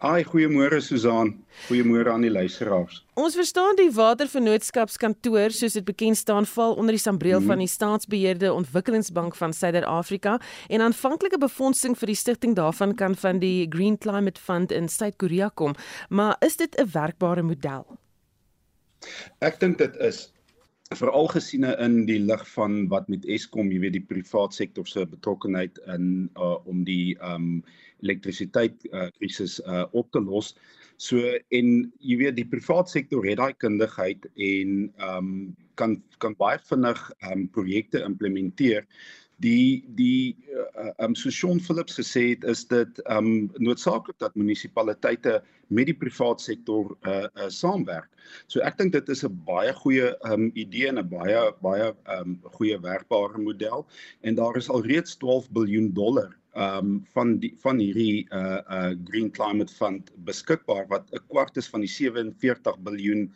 Ai, 0.03 0.23
goeiemôre 0.27 0.81
Susan. 0.81 1.29
Goeiemôre 1.69 2.11
aan 2.11 2.25
die 2.25 2.31
luisteraars. 2.31 3.05
Ons 3.15 3.37
verstaan 3.39 3.77
die 3.79 3.87
Watervennootskapskantoor, 3.95 5.53
soos 5.55 5.77
dit 5.77 5.85
bekend 5.87 6.19
staan, 6.19 6.43
val 6.43 6.75
onder 6.75 6.97
die 6.97 6.99
sambreel 6.99 7.39
hmm. 7.39 7.47
van 7.47 7.63
die 7.63 7.69
Staatsbeheerde 7.71 8.51
Ontwikkelingsbank 8.51 9.37
van 9.39 9.55
Suider-Afrika 9.55 10.35
en 10.67 10.83
aanvanklike 10.83 11.39
befondsing 11.39 11.95
vir 11.95 12.11
die 12.11 12.19
stigting 12.19 12.57
daarvan 12.59 12.97
kan 12.99 13.15
van 13.15 13.39
die 13.39 13.63
Green 13.71 13.95
Climate 13.97 14.41
Fund 14.43 14.75
in 14.75 14.91
Suid-Korea 14.91 15.47
kom. 15.55 15.75
Maar 16.09 16.35
is 16.43 16.59
dit 16.59 16.75
'n 16.75 16.91
werkbare 16.91 17.41
model? 17.41 17.87
Ek 19.39 19.59
dink 19.59 19.77
dit 19.77 19.95
is 19.95 20.33
veral 20.99 21.27
gesiene 21.31 21.73
in 21.83 22.03
die 22.09 22.19
lig 22.21 22.43
van 22.53 22.87
wat 22.91 23.09
met 23.11 23.25
Eskom, 23.29 23.71
jy 23.71 23.79
weet 23.83 23.97
die 23.97 24.07
privaat 24.09 24.55
sektor 24.55 24.87
se 24.89 25.05
betrokkeheid 25.09 25.79
in 25.95 26.29
uh, 26.37 26.57
om 26.69 26.83
die 26.87 27.15
um 27.23 27.63
elektrisiteit 28.03 28.83
uh, 28.91 29.07
krisis 29.17 29.59
uh, 29.63 29.85
op 29.95 30.11
te 30.11 30.19
los. 30.23 30.53
So 31.01 31.19
en 31.55 31.69
jy 32.03 32.17
weet 32.19 32.37
die 32.37 32.47
privaat 32.49 32.91
sektor 32.91 33.25
het 33.25 33.39
daai 33.39 33.53
kundigheid 33.63 34.27
en 34.35 34.87
um 35.09 35.29
kan 35.79 35.97
kan 36.21 36.35
baie 36.37 36.59
vinnig 36.69 36.99
um 37.31 37.47
projekte 37.55 38.03
implementeer. 38.05 38.85
Die 39.43 39.83
die 39.97 40.35
uh, 40.55 40.93
um 41.03 41.15
so 41.19 41.29
Sean 41.29 41.59
Phillips 41.59 41.97
gesê 41.99 42.29
het 42.31 42.45
is 42.47 42.63
dit 42.69 43.01
um 43.11 43.49
noodsaaklik 43.59 44.15
dat 44.23 44.35
munisipaliteite 44.39 45.41
met 45.67 45.89
die 45.89 45.97
privaat 45.97 46.41
sektor 46.41 46.93
uh, 47.03 47.27
uh 47.27 47.49
saamwerk. 47.51 48.07
So 48.47 48.63
ek 48.63 48.77
dink 48.79 48.93
dit 48.95 49.09
is 49.11 49.25
'n 49.27 49.35
baie 49.47 49.73
goeie 49.81 50.13
um 50.31 50.47
idee 50.55 50.87
en 50.87 50.99
'n 51.01 51.09
baie 51.09 51.41
baie 51.65 51.91
um 52.15 52.37
goeie 52.55 52.79
werkbare 52.79 53.37
model 53.37 53.85
en 54.21 54.39
daar 54.39 54.57
is 54.57 54.69
al 54.69 54.87
reeds 54.87 55.17
12 55.19 55.51
miljard 55.51 55.95
dollar 55.95 56.31
um 56.55 57.03
van 57.13 57.37
die 57.43 57.51
van 57.65 57.83
hierdie 57.83 58.23
uh 58.31 58.61
uh 58.69 58.93
Green 59.09 59.31
Climate 59.31 59.73
Fund 59.73 60.11
beskikbaar 60.23 60.87
wat 60.87 61.11
'n 61.11 61.25
kwart 61.27 61.57
is 61.57 61.67
van 61.67 61.81
die 61.81 61.91
47 61.91 62.79
miljard 62.79 63.29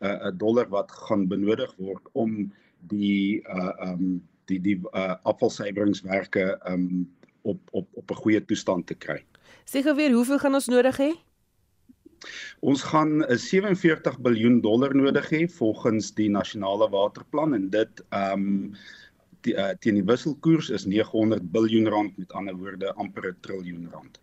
uh 0.00 0.32
dollar 0.32 0.68
wat 0.68 0.90
gaan 0.90 1.28
benodig 1.28 1.74
word 1.76 2.08
om 2.12 2.52
die 2.88 3.42
uh 3.44 3.92
um 3.92 4.22
die 4.50 4.60
die 4.60 4.76
uh 4.92 5.16
afvalsuiweringswerke 5.30 6.46
um 6.68 7.08
op 7.42 7.60
op 7.72 7.88
op 8.02 8.10
'n 8.10 8.22
goeie 8.22 8.44
toestand 8.44 8.86
te 8.86 8.94
kry. 8.94 9.24
Sê 9.64 9.82
gou 9.82 9.94
weer, 9.96 10.12
hoeveel 10.12 10.38
gaan 10.38 10.54
ons 10.54 10.68
nodig 10.68 10.96
hê? 10.98 11.10
Ons 12.60 12.82
gaan 12.82 13.22
'n 13.24 13.38
47 13.38 14.18
miljard 14.18 14.62
dollar 14.62 14.94
nodig 14.94 15.30
hê 15.30 15.46
volgens 15.48 16.14
die 16.14 16.28
nasionale 16.28 16.88
waterplan 16.90 17.54
en 17.54 17.70
dit 17.70 18.02
um 18.10 18.74
die, 19.46 19.54
uh, 19.54 19.72
teen 19.80 19.94
die 19.94 20.04
wisselkoers 20.04 20.68
is 20.70 20.84
900 20.84 21.52
miljard 21.52 21.88
rand 21.88 22.18
met 22.18 22.32
ander 22.32 22.56
woorde 22.56 22.92
amper 22.94 23.30
'n 23.30 23.36
triljoen 23.40 23.88
rand. 23.92 24.20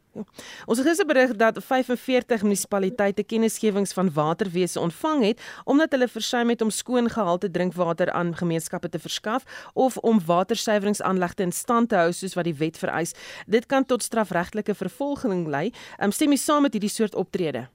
Ons 0.65 0.77
het 0.77 0.87
gister 0.87 1.05
berig 1.05 1.35
dat 1.35 1.59
45 1.63 2.43
munisipaliteite 2.43 3.23
kennisgewings 3.23 3.93
van 3.93 4.11
waterwese 4.13 4.79
ontvang 4.79 5.23
het 5.23 5.41
omdat 5.65 5.91
hulle 5.91 6.07
versuim 6.07 6.49
het 6.49 6.61
om 6.61 6.69
skoon 6.69 7.09
gehalte 7.09 7.51
drinkwater 7.51 8.11
aan 8.11 8.35
gemeenskappe 8.35 8.89
te 8.89 8.99
verskaf 8.99 9.43
of 9.73 9.97
om 9.97 10.21
watersuiweringsaanlegte 10.25 11.43
in 11.43 11.51
stand 11.51 11.89
te 11.89 11.95
hou 11.95 12.11
soos 12.11 12.35
wat 12.37 12.47
die 12.47 12.55
wet 12.57 12.77
vereis. 12.77 13.13
Dit 13.45 13.65
kan 13.65 13.85
tot 13.85 14.03
strafregtelike 14.03 14.75
vervolging 14.75 15.47
lei. 15.47 15.71
Um, 15.99 16.11
stem 16.11 16.33
jy 16.33 16.41
saam 16.41 16.67
met 16.67 16.73
hierdie 16.77 16.91
soort 16.91 17.15
optrede? 17.15 17.67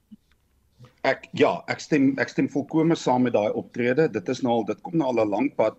Ek 1.03 1.27
ja, 1.35 1.57
ek 1.67 1.81
stem 1.83 2.13
ek 2.21 2.31
stem 2.31 2.47
volkome 2.51 2.95
saam 2.95 3.25
met 3.27 3.35
daai 3.35 3.51
optrede. 3.51 4.07
Dit 4.11 4.29
is 4.31 4.41
nou 4.45 4.61
al 4.61 4.67
dit 4.69 4.79
kom 4.85 4.95
nou 4.97 5.09
al 5.11 5.25
'n 5.25 5.29
lang 5.29 5.49
pad 5.55 5.75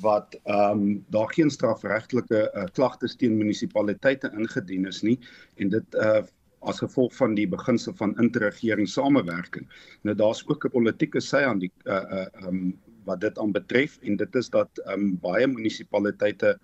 wat 0.00 0.38
ehm 0.44 0.80
um, 0.80 1.04
daar 1.08 1.32
geen 1.32 1.50
strafregtelike 1.50 2.50
uh, 2.54 2.64
klagtes 2.72 3.16
teen 3.16 3.36
munisipaliteite 3.36 4.30
ingedien 4.32 4.86
is 4.86 5.02
nie 5.02 5.18
en 5.56 5.68
dit 5.68 5.94
uh 5.94 6.22
as 6.64 6.78
gevolg 6.80 7.12
van 7.12 7.34
die 7.36 7.46
beginsel 7.48 7.92
van 7.98 8.14
interregering 8.22 8.88
samewerking. 8.88 9.66
Nou 10.02 10.16
daar's 10.16 10.44
ook 10.48 10.64
'n 10.64 10.70
politieke 10.70 11.20
sy 11.20 11.42
aan 11.44 11.58
die 11.58 11.72
uh 11.84 12.04
uh 12.20 12.46
um 12.48 12.78
wat 13.04 13.20
dit 13.20 13.38
aanbetref 13.38 13.98
en 14.02 14.16
dit 14.16 14.34
is 14.34 14.48
dat 14.48 14.80
um 14.88 15.18
baie 15.20 15.46
munisipaliteite 15.46 16.58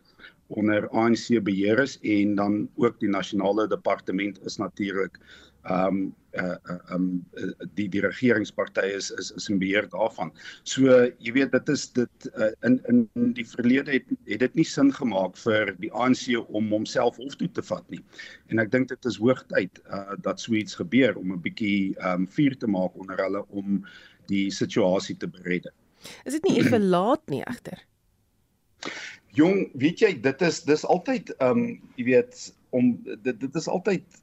onder 0.46 0.88
ANC 0.88 1.42
beheer 1.44 1.78
is 1.78 1.98
en 2.00 2.34
dan 2.34 2.68
ook 2.76 2.98
die 3.00 3.08
nasionale 3.08 3.68
departement 3.68 4.40
is 4.44 4.56
natuurlik 4.56 5.18
ehm 5.62 5.86
um, 5.86 6.14
uh 6.38 6.94
um 6.94 7.06
die 7.74 7.88
die 7.90 8.00
regeringspartye 8.04 8.94
is, 8.94 9.10
is 9.10 9.30
is 9.36 9.48
in 9.50 9.58
beheer 9.58 9.88
daarvan. 9.90 10.30
So 10.62 10.86
jy 11.18 11.32
weet 11.34 11.52
dit 11.52 11.68
is 11.68 11.88
dit 11.96 12.28
uh, 12.36 12.52
in 12.66 12.78
in 12.88 13.32
die 13.34 13.46
verlede 13.46 13.96
het 13.98 14.06
het 14.28 14.44
dit 14.44 14.54
nie 14.60 14.64
sin 14.64 14.92
gemaak 14.94 15.36
vir 15.42 15.74
die 15.82 15.90
ANC 15.92 16.30
om 16.46 16.70
homself 16.70 17.18
hof 17.18 17.34
toe 17.40 17.50
te 17.50 17.64
vat 17.66 17.84
nie. 17.90 18.00
En 18.48 18.62
ek 18.62 18.70
dink 18.70 18.88
dit 18.88 19.10
is 19.10 19.18
hoogtyd 19.18 19.82
uh 19.90 20.16
dat 20.22 20.40
so 20.40 20.54
iets 20.54 20.78
gebeur 20.78 21.18
om 21.18 21.34
'n 21.34 21.42
bietjie 21.42 21.96
um 22.12 22.28
vuur 22.30 22.56
te 22.56 22.70
maak 22.70 22.94
onder 22.94 23.18
hulle 23.18 23.44
om 23.48 23.84
die 24.30 24.50
situasie 24.50 25.16
te 25.16 25.26
bered. 25.26 25.66
Is 26.24 26.38
dit 26.38 26.44
nie 26.46 26.58
effe 26.62 26.78
laat 26.96 27.26
nie 27.28 27.42
egter? 27.42 27.82
Jong, 29.34 29.68
weet 29.78 30.00
jy, 30.00 30.14
dit 30.22 30.42
is 30.42 30.62
dis 30.62 30.86
altyd 30.86 31.34
um 31.42 31.66
jy 31.98 32.04
weet 32.14 32.50
om 32.70 32.94
dit 33.02 33.34
dit 33.40 33.54
is 33.56 33.68
altyd 33.68 34.22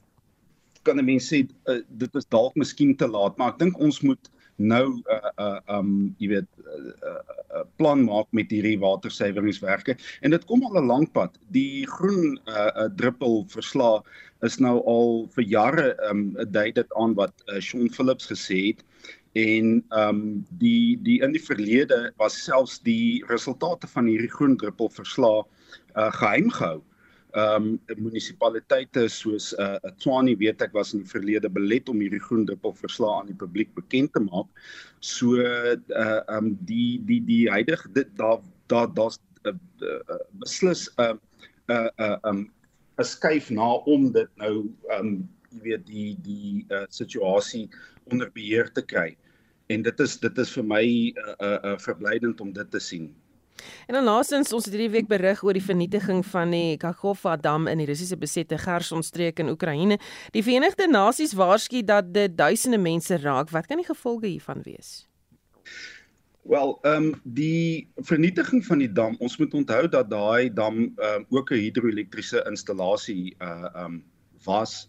kan 0.87 0.99
'n 0.99 1.05
mens 1.05 1.27
sê 1.29 1.43
uh, 1.43 1.81
dit 2.03 2.15
is 2.15 2.27
dalk 2.33 2.55
miskien 2.55 2.95
te 2.95 3.07
laat, 3.07 3.37
maar 3.37 3.53
ek 3.53 3.59
dink 3.65 3.79
ons 3.83 4.01
moet 4.07 4.31
nou 4.57 5.01
uh 5.05 5.31
uh 5.37 5.59
um 5.77 6.15
jy 6.17 6.29
weet 6.33 6.47
'n 6.57 6.93
uh, 7.05 7.21
uh, 7.57 7.65
plan 7.77 8.03
maak 8.05 8.27
met 8.31 8.49
hierdie 8.51 8.79
watersuiweringswerke 8.81 9.97
en 10.21 10.33
dit 10.33 10.45
kom 10.45 10.63
al 10.65 10.81
'n 10.81 10.87
lank 10.87 11.13
pad. 11.13 11.37
Die 11.53 11.85
groen 11.85 12.39
uh, 12.47 12.71
uh 12.75 12.89
druppel 12.95 13.45
verslae 13.53 14.01
is 14.41 14.57
nou 14.59 14.81
al 14.85 15.27
vir 15.35 15.43
jare 15.43 15.95
um 16.09 16.33
dui 16.51 16.71
dit 16.71 16.93
aan 16.97 17.13
wat 17.13 17.33
uh, 17.47 17.59
Sean 17.59 17.89
Phillips 17.89 18.25
gesê 18.25 18.73
het. 18.73 18.83
En 19.37 19.85
um 19.93 20.45
die 20.57 20.97
die 21.03 21.21
in 21.21 21.31
die 21.31 21.43
verlede 21.43 22.11
was 22.17 22.43
selfs 22.43 22.79
die 22.79 23.23
resultate 23.29 23.87
van 23.87 24.05
hierdie 24.05 24.33
groen 24.33 24.57
druppel 24.57 24.89
verslae 24.89 25.45
uh 25.95 26.11
geheim 26.11 26.49
gehou 26.49 26.81
ehm 27.35 27.77
um, 27.91 27.99
munisipaliteite 27.99 29.07
soos 29.11 29.51
uh 29.59 29.75
Tshwane 29.99 30.37
weet 30.39 30.61
ek 30.63 30.73
was 30.73 30.93
in 30.93 31.03
die 31.03 31.11
verlede 31.11 31.49
belet 31.49 31.89
om 31.91 31.99
hierdie 31.99 32.23
groen 32.23 32.45
druppel 32.47 32.73
verslae 32.73 33.19
aan 33.19 33.31
die 33.31 33.37
publiek 33.37 33.73
bekend 33.75 34.13
te 34.13 34.23
maak. 34.23 34.47
So 34.99 35.35
uh 35.35 35.75
ehm 35.75 36.21
um, 36.37 36.53
die 36.69 37.01
die 37.09 37.19
die 37.27 37.43
huidige 37.51 37.91
dit 37.93 38.13
daar 38.17 38.39
daar 38.71 38.87
daar's 38.93 39.19
uh, 39.45 39.53
uh, 39.83 40.21
beslis 40.39 40.87
'n 40.97 41.19
uh, 41.69 41.75
uh 41.75 41.89
uh 41.99 42.17
um 42.23 42.47
'n 42.97 43.03
skuif 43.03 43.51
na 43.51 43.75
om 43.85 44.11
dit 44.11 44.29
nou 44.37 44.71
um 44.99 45.27
jy 45.51 45.61
weet 45.67 45.85
die 45.85 46.17
die 46.23 46.65
uh 46.71 46.85
situasie 46.89 47.67
onder 48.11 48.31
beheer 48.31 48.71
te 48.71 48.81
kry. 48.81 49.17
En 49.67 49.81
dit 49.83 49.99
is 49.99 50.17
dit 50.17 50.37
is 50.37 50.51
vir 50.55 50.63
my 50.63 50.83
'n 50.83 51.13
uh, 51.17 51.35
uh, 51.39 51.59
uh, 51.71 51.77
verblydend 51.77 52.41
om 52.41 52.53
dit 52.53 52.71
te 52.71 52.79
sien. 52.79 53.13
En 53.87 53.93
dan 53.97 54.03
laasens 54.03 54.53
ons 54.53 54.65
het 54.65 54.73
hierdie 54.73 54.93
week 54.93 55.07
berig 55.07 55.43
oor 55.43 55.53
die 55.57 55.63
vernietiging 55.63 56.23
van 56.25 56.51
die 56.51 56.77
Kakhova 56.77 57.35
dam 57.37 57.67
in 57.67 57.77
die 57.81 57.87
Russiese 57.89 58.17
besette 58.17 58.57
Kherson-streek 58.61 59.39
in 59.39 59.49
Oekraïne. 59.49 59.99
Die 60.31 60.43
Verenigde 60.43 60.87
Nasies 60.87 61.33
waarsku 61.37 61.83
dat 61.83 62.13
dit 62.13 62.37
duisende 62.37 62.77
mense 62.77 63.17
raak. 63.17 63.49
Wat 63.49 63.67
kan 63.67 63.77
die 63.77 63.87
gevolge 63.87 64.27
hiervan 64.27 64.61
wees? 64.65 65.07
Wel, 66.47 66.77
ehm 66.81 67.03
um, 67.03 67.21
die 67.23 67.89
vernietiging 68.07 68.65
van 68.65 68.79
die 68.79 68.91
dam, 68.91 69.15
ons 69.19 69.37
moet 69.37 69.53
onthou 69.53 69.87
dat 69.91 70.09
daai 70.09 70.53
dam 70.53 70.77
ehm 70.85 71.15
um, 71.15 71.25
ook 71.29 71.51
'n 71.51 71.63
hidroelektriese 71.65 72.43
installasie 72.47 73.35
uh 73.39 73.67
ehm 73.73 73.85
um, 73.85 74.03
was 74.45 74.87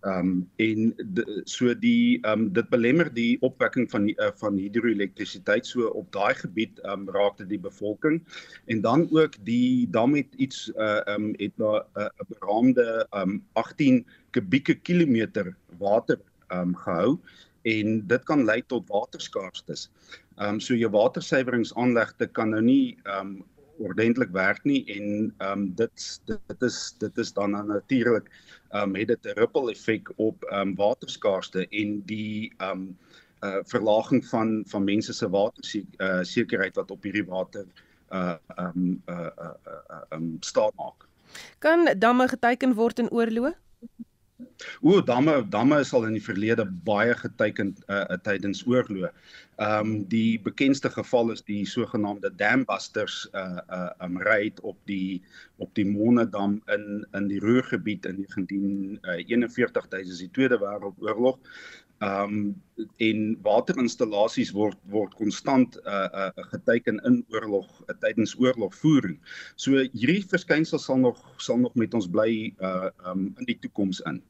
Ehm 0.00 0.18
um, 0.18 0.50
en 0.56 0.94
de, 1.14 1.40
so 1.44 1.72
die 1.78 2.20
ehm 2.22 2.40
um, 2.40 2.52
dit 2.52 2.68
belemmer 2.70 3.08
die 3.14 3.40
opwekking 3.42 3.88
van 3.90 4.04
die, 4.06 4.14
uh, 4.22 4.28
van 4.38 4.54
hidroelektrisiteit 4.56 5.66
so 5.66 5.88
op 5.88 6.12
daai 6.14 6.34
gebied 6.38 6.78
ehm 6.84 7.00
um, 7.00 7.10
raakte 7.16 7.46
die 7.46 7.58
bevolking. 7.58 8.20
En 8.66 8.80
dan 8.80 9.08
ook 9.10 9.34
die 9.42 9.90
dam 9.90 10.14
het 10.14 10.34
iets 10.36 10.68
uh 10.76 11.00
ehm 11.06 11.24
um, 11.24 11.34
het 11.36 11.58
'n 11.58 11.82
uh, 11.98 12.06
beraamde 12.28 13.06
ehm 13.10 13.28
um, 13.30 13.44
18 13.52 14.06
kubieke 14.30 14.74
kilometer 14.74 15.56
water 15.78 16.20
ehm 16.46 16.60
um, 16.60 16.76
gehou. 16.76 17.18
En 17.62 18.06
dit 18.06 18.24
kan 18.24 18.44
lei 18.44 18.62
tot 18.66 18.88
waterskaarstes. 18.88 19.90
Ehm 20.36 20.48
um, 20.48 20.60
so 20.60 20.74
jou 20.74 20.90
watersuiweringsaanlegte 20.90 22.26
kan 22.26 22.48
nou 22.48 22.62
nie 22.62 22.98
ehm 23.02 23.26
um, 23.26 23.44
ordentlik 23.78 24.30
werk 24.34 24.64
nie 24.64 24.84
en 24.94 25.34
ehm 25.38 25.52
um, 25.52 25.74
dit 25.74 26.20
dit 26.26 26.62
is 26.62 26.94
dit 26.98 27.18
is 27.18 27.32
dan 27.32 27.50
natuurlik 27.50 28.30
ehm 28.70 28.82
um, 28.82 28.94
het 28.94 29.08
dit 29.08 29.26
'n 29.26 29.38
ripple 29.38 29.70
effek 29.70 30.12
op 30.16 30.44
ehm 30.44 30.68
um, 30.68 30.74
waterskaarste 30.74 31.66
en 31.68 32.02
die 32.06 32.52
ehm 32.58 32.70
um, 32.70 32.96
uh 33.44 33.62
verlaging 33.62 34.26
van 34.26 34.64
van 34.66 34.84
mense 34.84 35.12
se 35.12 35.30
watersekerheid 35.30 36.74
uh, 36.76 36.80
wat 36.80 36.90
op 36.90 37.02
hierdie 37.02 37.24
water 37.24 37.66
uh 38.10 38.34
ehm 38.56 38.78
um, 38.78 39.02
uh 39.06 39.30
uh 39.38 39.54
uh 39.90 40.02
um, 40.10 40.36
staan 40.40 40.70
maak. 40.76 41.06
Kan 41.58 41.94
damme 41.98 42.28
geteken 42.28 42.74
word 42.74 42.98
in 42.98 43.10
oorloë? 43.10 43.54
O, 44.80 45.00
damme 45.02 45.32
damme 45.50 45.78
is 45.84 45.92
al 45.96 46.04
in 46.06 46.14
die 46.14 46.22
verlede 46.22 46.64
baie 46.88 47.14
geteken 47.20 47.72
uh, 47.86 47.96
uh, 48.00 48.18
tydens 48.26 48.60
oorloë. 48.70 49.10
Ehm 49.66 49.88
um, 49.88 50.04
die 50.12 50.38
bekendste 50.44 50.90
geval 50.94 51.32
is 51.34 51.42
die 51.48 51.64
sogenaamde 51.66 52.30
dam 52.42 52.62
busters 52.68 53.16
uh 53.40 53.58
uh 53.78 53.88
um, 54.06 54.20
raid 54.28 54.60
op 54.72 54.78
die 54.90 55.20
op 55.64 55.74
die 55.80 55.86
Monedam 55.88 56.60
in 56.76 56.86
in 57.20 57.26
die 57.32 57.42
Ruhrgebied 57.42 58.06
in 58.06 58.22
1941 58.22 59.90
tydens 59.96 60.22
die 60.22 60.30
Tweede 60.38 60.60
Wêreldoorlog. 60.62 61.42
Ehm 61.98 62.22
um, 62.22 62.86
en 63.02 63.38
waterinstallasies 63.42 64.52
word 64.54 64.78
word 64.86 65.14
konstant 65.18 65.78
uh 65.82 66.06
uh 66.14 66.46
geteken 66.52 67.00
in 67.08 67.24
oorlog 67.34 67.66
uh, 67.86 67.96
tydens 67.98 68.36
oorlogvoering. 68.38 69.18
So 69.56 69.82
hierdie 69.92 70.22
verskynsel 70.22 70.78
sal 70.78 71.00
nog 71.02 71.18
sal 71.36 71.58
nog 71.58 71.74
met 71.74 71.94
ons 71.94 72.06
bly 72.06 72.54
uh 72.60 72.90
um 73.06 73.32
in 73.38 73.48
die 73.50 73.58
toekoms 73.58 74.00
in. 74.06 74.22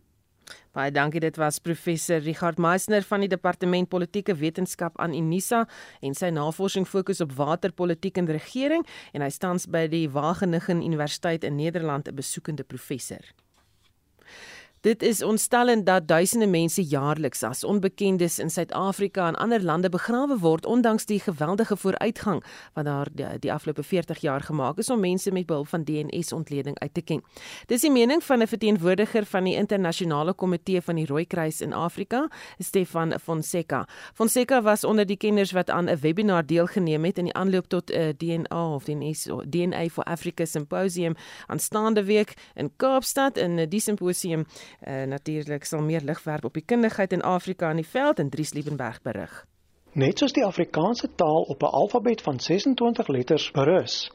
Baie 0.72 0.92
dankie. 0.94 1.20
Dit 1.20 1.36
was 1.36 1.58
professor 1.58 2.22
Richard 2.24 2.58
Meisner 2.58 3.02
van 3.02 3.20
die 3.20 3.28
Departement 3.28 3.88
Politieke 3.88 4.36
Wetenskap 4.36 4.96
aan 4.96 5.12
Unisa 5.16 5.66
en 6.00 6.16
sy 6.16 6.30
navorsing 6.32 6.88
fokus 6.88 7.20
op 7.20 7.34
waterpolitiek 7.36 8.16
en 8.16 8.30
regering 8.32 8.86
en 9.12 9.26
hy 9.26 9.28
staan 9.34 9.60
by 9.68 9.84
die 9.92 10.06
Wageningen 10.08 10.80
Universiteit 10.84 11.44
in 11.44 11.60
Nederland 11.60 12.08
'n 12.08 12.14
besoekende 12.14 12.64
professor. 12.64 13.20
Dit 14.80 15.02
is 15.02 15.22
ontstellend 15.22 15.86
dat 15.86 16.08
duisende 16.08 16.46
mense 16.46 16.82
jaarliks 16.82 17.42
as 17.42 17.64
onbekendes 17.64 18.38
in 18.38 18.50
Suid-Afrika 18.50 19.26
en 19.28 19.34
ander 19.34 19.62
lande 19.62 19.88
begrawe 19.88 20.38
word 20.38 20.66
ondanks 20.66 21.06
die 21.06 21.18
geweldige 21.20 21.76
vooruitgang 21.76 22.44
wat 22.74 22.84
daar 22.84 23.08
die, 23.12 23.26
die 23.38 23.52
afgelope 23.52 23.82
40 23.82 24.18
jaar 24.18 24.40
gemaak 24.40 24.78
is 24.78 24.90
om 24.90 25.00
mense 25.00 25.32
met 25.32 25.46
behulp 25.46 25.68
van 25.68 25.84
DNA-ontleding 25.84 26.78
uit 26.78 26.94
te 26.94 27.02
ken. 27.02 27.22
Dis 27.66 27.80
die 27.80 27.90
mening 27.90 28.22
van 28.24 28.42
'n 28.42 28.46
verteenwoordiger 28.46 29.26
van 29.26 29.44
die 29.44 29.54
internasionale 29.54 30.32
komitee 30.32 30.80
van 30.80 30.94
die 30.94 31.06
Rooikruis 31.06 31.60
in 31.60 31.72
Afrika, 31.72 32.28
Stefan 32.58 33.18
Fonseca. 33.22 33.88
Fonseca 34.14 34.62
was 34.62 34.84
onder 34.84 35.06
die 35.06 35.16
kenners 35.16 35.52
wat 35.52 35.70
aan 35.70 35.90
'n 35.90 35.98
webinar 36.00 36.46
deelgeneem 36.46 37.04
het 37.04 37.18
in 37.18 37.24
die 37.24 37.34
aanloop 37.34 37.68
tot 37.68 37.90
'n 37.90 38.14
DNA 38.16 38.74
of 38.74 38.84
DNA 38.84 39.12
DNA 39.46 39.88
for 39.88 40.04
Africa 40.04 40.44
simposium 40.44 41.14
aanstaande 41.46 42.04
week 42.04 42.34
in 42.54 42.70
Kaapstad 42.76 43.36
in 43.36 43.68
die 43.68 43.80
simposium 43.80 44.46
Uh, 44.86 45.02
Natuurlik 45.02 45.64
sal 45.64 45.80
meer 45.80 46.00
lig 46.04 46.22
werp 46.24 46.44
op 46.44 46.54
die 46.54 46.64
kundigheid 46.64 47.12
in 47.12 47.22
Afrika 47.22 47.70
in 47.70 47.82
die 47.82 47.90
veld 47.90 48.18
en 48.18 48.30
Dries 48.30 48.54
Liebenberg 48.54 49.02
berig. 49.02 49.46
Net 49.92 50.18
soos 50.18 50.32
die 50.36 50.44
Afrikaanse 50.44 51.08
taal 51.16 51.42
op 51.48 51.62
'n 51.62 51.74
alfabet 51.80 52.20
van 52.22 52.40
26 52.40 53.08
letters 53.08 53.50
berus, 53.50 54.10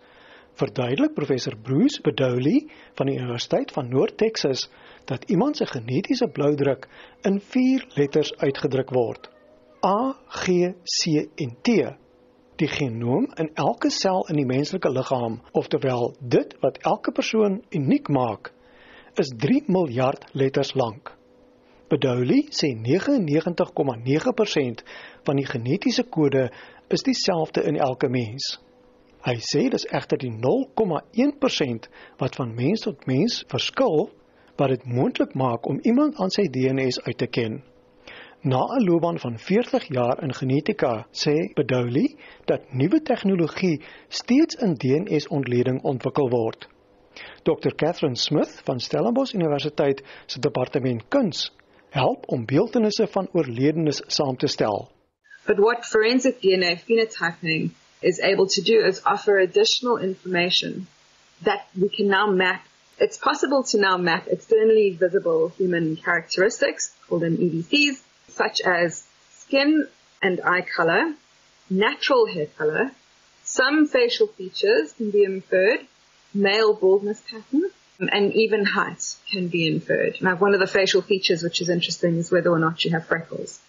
verduidelik 0.54 1.14
professor 1.14 1.58
Bruce 1.58 2.02
Bedouli 2.02 2.70
van 2.94 3.06
die 3.06 3.18
Universiteit 3.18 3.72
van 3.72 3.90
Noord-Texas 3.90 4.70
dat 5.06 5.24
iemand 5.24 5.58
se 5.58 5.66
genetiese 5.66 6.28
bloudruk 6.28 6.88
in 7.22 7.40
4 7.40 7.86
letters 7.94 8.36
uitgedruk 8.38 8.90
word: 8.90 9.30
A, 9.86 10.16
G, 10.28 10.74
C 10.84 11.28
en 11.36 11.58
T. 11.62 11.98
Die 12.56 12.68
genoom 12.68 13.28
in 13.36 13.50
elke 13.54 13.90
sel 13.90 14.28
in 14.30 14.36
die 14.36 14.46
menslike 14.46 14.90
liggaam, 14.90 15.42
oftewel 15.52 16.16
dit 16.20 16.56
wat 16.60 16.78
elke 16.78 17.12
persoon 17.12 17.64
uniek 17.70 18.08
maak, 18.08 18.53
is 19.20 19.34
3 19.38 19.64
miljard 19.68 20.26
letters 20.32 20.74
lank. 20.74 21.18
Bedouli 21.90 22.48
sê 22.50 22.74
99,9% 22.74 24.84
van 25.28 25.36
die 25.38 25.46
genetiese 25.46 26.04
kode 26.04 26.52
is 26.90 27.04
dieselfde 27.06 27.64
in 27.70 27.78
elke 27.78 28.10
mens. 28.10 28.60
Hy 29.24 29.38
sê 29.40 29.70
dis 29.72 29.86
egter 29.92 30.18
die 30.20 30.32
0,1% 30.34 31.88
wat 32.20 32.36
van 32.40 32.56
mens 32.58 32.82
tot 32.88 33.06
mens 33.08 33.44
verskil 33.54 34.10
wat 34.58 34.70
dit 34.74 34.86
moontlik 34.86 35.34
maak 35.38 35.68
om 35.70 35.80
iemand 35.84 36.16
aan 36.18 36.32
sy 36.34 36.48
DNA 36.50 36.90
uit 37.06 37.18
te 37.18 37.28
ken. 37.28 37.64
Na 38.44 38.60
'n 38.76 38.84
loopbaan 38.84 39.20
van 39.20 39.40
40 39.40 39.88
jaar 39.88 40.24
in 40.24 40.34
genetika, 40.34 41.08
sê 41.12 41.54
Bedouli 41.56 42.16
dat 42.46 42.74
nuwe 42.74 43.02
tegnologie 43.02 43.82
steeds 44.10 44.56
in 44.56 44.74
DNA-ontleding 44.74 45.84
ontwikkel 45.84 46.30
word. 46.30 46.73
Dr 47.44 47.72
Catherine 47.72 48.16
Smith 48.16 48.62
van 48.66 48.80
Stellenbosch 48.80 49.34
Universiteit 49.34 50.04
se 50.26 50.40
departement 50.40 51.04
kuns 51.10 51.52
help 51.90 52.24
om 52.26 52.46
beeltenisse 52.46 53.08
van 53.08 53.30
oorledenes 53.34 54.02
saam 54.08 54.38
te 54.38 54.48
stel. 54.48 54.92
But 55.46 55.60
what 55.60 55.86
forensic 55.86 56.42
DNA 56.42 56.80
phenotyping 56.86 57.72
is 58.02 58.20
able 58.20 58.48
to 58.48 58.62
do 58.62 58.80
is 58.86 59.02
offer 59.06 59.38
additional 59.38 59.98
information 59.98 60.88
that 61.44 61.68
we 61.80 61.90
can 61.90 62.08
now 62.08 62.28
map. 62.28 62.66
It's 62.98 63.18
possible 63.18 63.64
to 63.64 63.78
now 63.78 63.98
map 63.98 64.28
externally 64.28 64.92
visible 65.00 65.50
human 65.58 65.96
characteristics, 65.96 66.94
called 67.08 67.22
them 67.22 67.38
EDCs, 67.38 68.02
such 68.30 68.62
as 68.62 69.04
skin 69.32 69.88
and 70.22 70.42
eye 70.42 70.62
color, 70.62 71.14
natural 71.70 72.26
hair 72.28 72.48
color, 72.58 72.92
some 73.44 73.88
facial 73.88 74.28
features 74.28 74.94
can 74.94 75.12
be 75.12 75.24
inferred, 75.24 75.86
male 76.34 76.74
baldness 76.74 77.22
pattern 77.30 77.72
and 78.00 78.34
even 78.34 78.66
height 78.66 79.16
can 79.32 79.48
be 79.48 79.68
inferred. 79.68 80.18
Now, 80.22 80.36
one 80.36 80.54
of 80.54 80.60
the 80.60 80.68
facial 80.68 81.02
features 81.02 81.44
which 81.44 81.62
is 81.62 81.70
interesting 81.70 82.18
is 82.18 82.32
whether 82.32 82.50
or 82.50 82.60
not 82.60 82.84
you 82.84 82.92
have 82.92 83.06
freckles. 83.06 83.60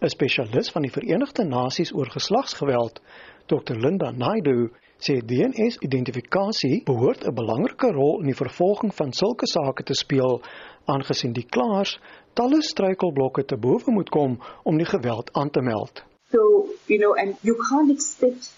'n 0.00 0.10
Spesialis 0.10 0.70
van 0.70 0.82
die 0.82 0.90
Verenigde 0.90 1.44
Nasies 1.44 1.92
oor 1.94 2.10
geslagsgeweld, 2.10 3.00
Dr. 3.46 3.76
Linda 3.76 4.10
Naidu, 4.10 4.70
sê 4.98 5.20
DNA-identifikasie 5.20 6.82
behoort 6.84 7.24
'n 7.24 7.34
belangrike 7.34 7.92
rol 7.92 8.20
in 8.20 8.26
die 8.26 8.36
vervolging 8.36 8.92
van 8.94 9.12
sulke 9.12 9.46
sake 9.46 9.82
te 9.82 9.94
speel, 9.94 10.42
aangesien 10.84 11.32
die 11.32 11.46
klaers 11.46 11.98
talle 12.34 12.62
struikelblokke 12.62 13.44
te 13.44 13.56
bowe 13.56 13.90
moet 13.92 14.08
kom 14.08 14.38
om 14.62 14.76
die 14.76 14.86
geweld 14.86 15.32
aan 15.32 15.50
te 15.50 15.60
meld. 15.60 16.02
So, 16.30 16.68
you 16.86 16.98
know, 16.98 17.14
and 17.14 17.36
you 17.42 17.56
can't 17.68 17.90
expect 17.90 18.50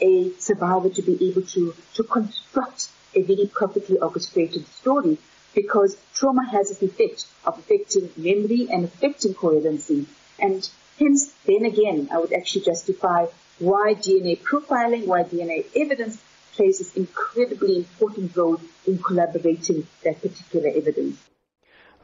a 0.00 0.30
survivor 0.38 0.88
to 0.88 1.02
be 1.02 1.28
able 1.28 1.42
to, 1.42 1.74
to 1.94 2.02
construct 2.02 2.88
a 3.14 3.22
very 3.22 3.50
perfectly 3.54 3.98
orchestrated 3.98 4.66
story 4.66 5.18
because 5.54 5.96
trauma 6.14 6.44
has 6.50 6.68
this 6.68 6.82
effect 6.82 7.26
of 7.44 7.58
affecting 7.58 8.10
memory 8.16 8.68
and 8.70 8.84
affecting 8.84 9.34
coherency. 9.34 10.06
And 10.38 10.68
hence, 10.98 11.32
then 11.46 11.64
again, 11.64 12.08
I 12.12 12.18
would 12.18 12.32
actually 12.32 12.64
justify 12.64 13.26
why 13.58 13.94
DNA 13.94 14.40
profiling, 14.40 15.06
why 15.06 15.22
DNA 15.22 15.66
evidence 15.76 16.20
plays 16.56 16.78
this 16.78 16.94
incredibly 16.94 17.76
important 17.76 18.36
role 18.36 18.60
in 18.86 18.98
collaborating 18.98 19.86
that 20.02 20.20
particular 20.20 20.68
evidence. 20.68 21.16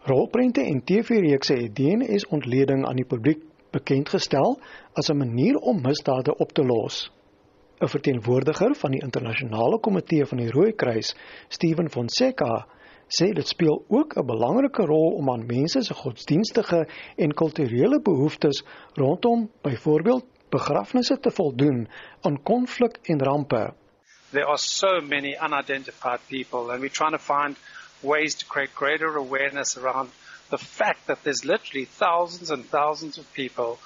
Rolprente 0.02 0.60
en 0.60 0.84
TV-reekse 0.84 1.52
het 1.52 1.74
DNA-ontleding 1.76 2.86
aan 2.86 2.96
die 2.96 3.04
publiek 3.04 3.42
bekendgestel 3.70 4.58
as 4.92 5.10
'n 5.10 5.16
manier 5.16 5.56
om 5.56 5.80
misdade 5.82 6.36
op 6.36 6.52
te 6.52 6.64
los. 6.64 7.10
'n 7.80 7.88
verteenwoordiger 7.88 8.74
van 8.76 8.90
die 8.90 9.00
internasionale 9.02 9.78
komitee 9.80 10.26
van 10.26 10.38
die 10.38 10.50
Rooikruis, 10.50 11.14
Steven 11.48 11.88
Fonseca, 11.90 12.66
sê 13.08 13.32
dit 13.34 13.48
speel 13.48 13.84
ook 13.88 14.16
'n 14.16 14.26
belangrike 14.26 14.84
rol 14.84 15.14
om 15.20 15.30
aan 15.30 15.46
mense 15.46 15.82
se 15.82 15.94
godsdienstige 15.94 16.86
en 17.16 17.34
kulturele 17.34 18.00
behoeftes 18.00 18.62
rondom 18.94 19.50
byvoorbeeld 19.62 20.26
begrafnisse 20.50 21.18
te 21.18 21.30
voldoen 21.30 21.88
aan 22.20 22.42
konflik 22.42 22.98
en 23.02 23.22
rampe. 23.22 23.72
There 24.30 24.46
are 24.46 24.58
so 24.58 25.00
many 25.00 25.36
unidentified 25.46 26.20
people 26.28 26.72
and 26.72 26.80
we're 26.80 26.98
trying 27.00 27.16
to 27.16 27.24
find 27.34 27.56
ways 28.00 28.34
to 28.34 28.46
create 28.46 28.72
greater 28.74 29.16
awareness 29.16 29.78
around 29.78 30.10
the 30.50 30.58
fact 30.58 31.06
that 31.06 31.18
there's 31.22 31.44
literally 31.44 31.86
thousands 31.98 32.50
and 32.50 32.70
thousands 32.70 33.18
of 33.18 33.24
people 33.32 33.78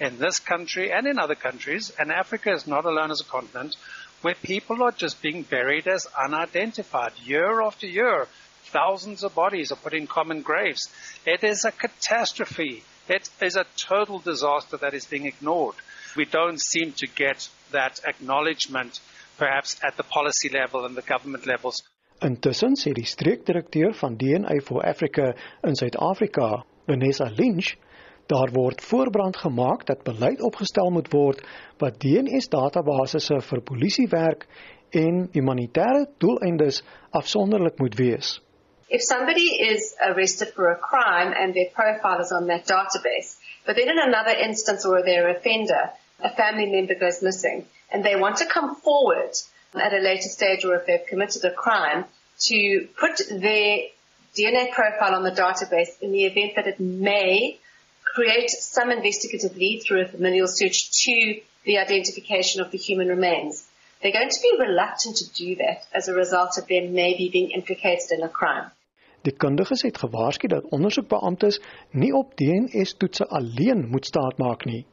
in 0.00 0.18
this 0.18 0.40
country 0.40 0.90
and 0.90 1.06
in 1.06 1.18
other 1.18 1.34
countries, 1.34 1.92
and 1.98 2.10
Africa 2.10 2.52
is 2.52 2.66
not 2.66 2.86
alone 2.86 3.10
as 3.10 3.20
a 3.20 3.30
continent, 3.30 3.76
where 4.22 4.34
people 4.34 4.82
are 4.82 4.92
just 4.92 5.22
being 5.22 5.42
buried 5.42 5.86
as 5.86 6.06
unidentified 6.18 7.12
year 7.24 7.62
after 7.62 7.86
year. 7.86 8.26
Thousands 8.72 9.24
of 9.24 9.34
bodies 9.34 9.72
are 9.72 9.76
put 9.76 9.94
in 9.94 10.06
common 10.06 10.42
graves. 10.42 10.88
It 11.26 11.44
is 11.44 11.64
a 11.64 11.72
catastrophe. 11.72 12.82
It 13.08 13.28
is 13.42 13.56
a 13.56 13.66
total 13.76 14.18
disaster 14.18 14.76
that 14.78 14.94
is 14.94 15.06
being 15.06 15.26
ignored. 15.26 15.74
We 16.16 16.24
don't 16.24 16.60
seem 16.60 16.92
to 16.98 17.06
get 17.06 17.48
that 17.72 18.00
acknowledgement 18.06 19.00
perhaps 19.38 19.76
at 19.82 19.96
the 19.96 20.02
policy 20.02 20.50
level 20.50 20.84
and 20.84 20.96
the 20.96 21.02
government 21.02 21.46
levels. 21.46 21.82
Intussen 22.20 22.76
sê 22.76 22.92
die 22.92 23.08
streekdirekteur 23.08 23.94
van 23.96 24.18
DNA 24.18 24.60
for 24.62 24.84
Africa 24.84 25.32
in 25.64 25.74
Suid-Afrika, 25.74 26.64
Vanessa 26.86 27.30
Lynch, 27.32 27.78
daar 28.30 28.52
word 28.54 28.82
voorbrand 28.86 29.36
gemaak 29.36 29.86
dat 29.86 30.02
beleid 30.06 30.40
opgestel 30.40 30.90
moet 30.90 31.10
word 31.12 31.42
wat 31.82 31.98
DNS 32.02 32.48
databasisse 32.52 33.40
vir 33.48 33.62
polisiewerk 33.70 34.46
en 34.90 35.26
humanitêre 35.34 36.06
doeleindes 36.22 36.82
afsonderlik 37.10 37.78
moet 37.78 37.96
wees. 37.98 38.38
If 38.88 39.02
somebody 39.02 39.48
is 39.70 39.94
arrested 40.00 40.52
for 40.54 40.70
a 40.70 40.78
crime 40.78 41.34
and 41.42 41.54
their 41.54 41.70
profile 41.74 42.20
is 42.20 42.32
on 42.32 42.46
that 42.46 42.66
database, 42.66 43.38
but 43.66 43.76
then 43.76 43.88
in 43.88 43.98
another 43.98 44.34
instance 44.48 44.84
or 44.84 45.02
they're 45.02 45.28
an 45.28 45.36
offender, 45.36 45.90
a 46.22 46.30
family 46.34 46.66
member 46.66 46.94
goes 46.94 47.22
missing, 47.22 47.66
and 47.92 48.04
they 48.04 48.16
want 48.16 48.36
to 48.38 48.46
come 48.46 48.74
forward 48.74 49.30
at 49.74 49.92
a 49.92 50.02
later 50.02 50.28
stage 50.28 50.64
or 50.64 50.74
if 50.74 50.86
they've 50.86 51.06
committed 51.06 51.44
a 51.44 51.54
crime 51.54 52.04
to 52.48 52.88
put 52.98 53.16
their 53.30 53.78
DNA 54.36 54.72
profile 54.72 55.14
on 55.14 55.22
the 55.22 55.30
database 55.30 56.00
in 56.00 56.10
the 56.10 56.24
event 56.24 56.54
that 56.56 56.66
it 56.66 56.80
may 56.80 57.59
create 58.14 58.50
some 58.50 58.90
investigative 58.90 59.56
lead 59.56 59.82
through 59.82 60.02
a 60.02 60.08
familial 60.08 60.48
search 60.48 60.90
to 61.04 61.40
the 61.64 61.78
identification 61.78 62.62
of 62.64 62.70
the 62.70 62.78
human 62.78 63.08
remains. 63.08 63.64
They're 64.00 64.18
going 64.20 64.30
to 64.30 64.42
be 64.42 64.52
reluctant 64.58 65.16
to 65.16 65.26
do 65.44 65.56
that 65.56 65.86
as 65.92 66.08
a 66.08 66.14
result 66.14 66.58
of 66.58 66.66
them 66.68 66.94
maybe 66.94 67.28
being 67.32 67.50
implicated 67.50 68.10
in 68.16 68.22
a 68.22 68.28
crime. 68.28 68.70
Die 69.22 69.36
kundiges 69.36 69.82
het 69.82 69.98
gewaarsku 70.00 70.48
dat 70.48 70.64
ondersoekbeamptes 70.72 71.60
nie 71.90 72.12
op 72.16 72.32
DNA-toetse 72.36 73.26
alleen 73.28 73.88
moet 73.92 74.06
staatmaak 74.06 74.64
nie 74.64 74.86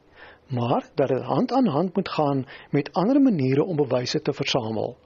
maar 0.48 0.90
dat 0.94 1.08
dit 1.08 1.22
hand 1.22 1.52
aan 1.52 1.66
hand 1.66 1.94
moet 1.94 2.08
gaan 2.08 2.46
met 2.70 2.92
ander 2.92 3.20
maniere 3.20 3.64
om 3.64 3.76
bewyse 3.76 4.20
te 4.22 4.32
versamel. 4.32 4.96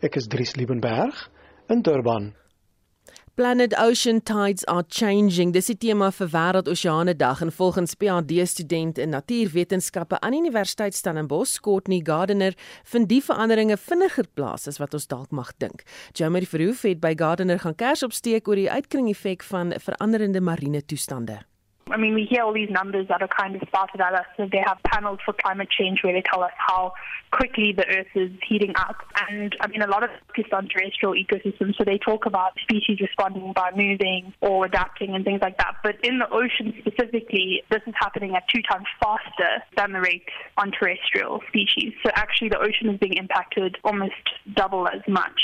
Ek 0.00 0.14
is 0.14 0.26
Dries 0.26 0.54
Liebenberg 0.54 1.30
in 1.68 1.82
Durban. 1.82 2.34
Planet 3.38 3.78
Ocean 3.78 4.20
Tides 4.20 4.64
are 4.64 4.82
changing. 4.88 5.52
Dis 5.54 5.68
die 5.70 5.76
tema 5.78 6.08
vir 6.10 6.26
Wêreld 6.32 6.66
Oseane 6.66 7.12
Dag 7.14 7.38
en 7.44 7.52
volgens 7.54 7.92
PhD 7.94 8.42
student 8.50 8.98
in 8.98 9.12
natuurwetenskappe 9.14 10.18
aan 10.20 10.34
Universiteit 10.34 10.96
Stellenbosch, 10.98 11.60
Courtney 11.62 12.00
Gardiner, 12.02 12.56
vind 12.82 13.06
die 13.08 13.20
veranderinge 13.22 13.76
vinniger 13.78 14.26
plaas 14.34 14.66
as 14.66 14.80
wat 14.82 14.96
ons 14.98 15.06
dalk 15.06 15.30
mag 15.30 15.52
dink. 15.62 15.84
Jeremy 16.18 16.42
Verhoef 16.50 16.82
het 16.82 16.98
by 16.98 17.12
Gardiner 17.14 17.62
gaan 17.62 17.78
kers 17.78 18.02
opsteek 18.02 18.50
oor 18.50 18.58
die 18.58 18.66
uitkring 18.66 19.06
effek 19.14 19.46
van 19.46 19.70
veranderende 19.86 20.42
marine 20.42 20.82
toestande. 20.82 21.38
I 21.90 21.96
mean, 21.96 22.14
we 22.14 22.24
hear 22.24 22.42
all 22.42 22.52
these 22.52 22.70
numbers 22.70 23.08
that 23.08 23.22
are 23.22 23.28
kind 23.28 23.56
of 23.56 23.62
spouted 23.68 24.00
at 24.00 24.14
us. 24.14 24.26
So 24.36 24.48
they 24.50 24.62
have 24.64 24.78
panels 24.84 25.18
for 25.24 25.32
climate 25.32 25.68
change 25.70 26.02
where 26.02 26.12
they 26.12 26.22
tell 26.22 26.42
us 26.42 26.52
how 26.56 26.92
quickly 27.30 27.72
the 27.76 27.86
Earth 27.86 28.06
is 28.14 28.30
heating 28.46 28.72
up. 28.76 28.96
And 29.28 29.54
I 29.60 29.66
mean, 29.68 29.82
a 29.82 29.86
lot 29.86 30.02
of 30.04 30.10
it 30.10 30.20
focused 30.28 30.52
on 30.52 30.68
terrestrial 30.68 31.14
ecosystems. 31.14 31.76
So 31.76 31.84
they 31.84 31.98
talk 31.98 32.26
about 32.26 32.52
species 32.60 33.00
responding 33.00 33.52
by 33.52 33.70
moving 33.74 34.32
or 34.40 34.66
adapting 34.66 35.14
and 35.14 35.24
things 35.24 35.40
like 35.42 35.58
that. 35.58 35.76
But 35.82 35.96
in 36.02 36.18
the 36.18 36.28
ocean 36.30 36.74
specifically, 36.78 37.62
this 37.70 37.82
is 37.86 37.94
happening 37.98 38.34
at 38.34 38.44
two 38.54 38.62
times 38.62 38.86
faster 39.00 39.64
than 39.76 39.92
the 39.92 40.00
rate 40.00 40.28
on 40.56 40.72
terrestrial 40.72 41.40
species. 41.48 41.92
So 42.04 42.10
actually, 42.14 42.50
the 42.50 42.58
ocean 42.58 42.88
is 42.90 42.98
being 42.98 43.14
impacted 43.14 43.78
almost 43.84 44.12
double 44.54 44.88
as 44.88 45.02
much 45.08 45.40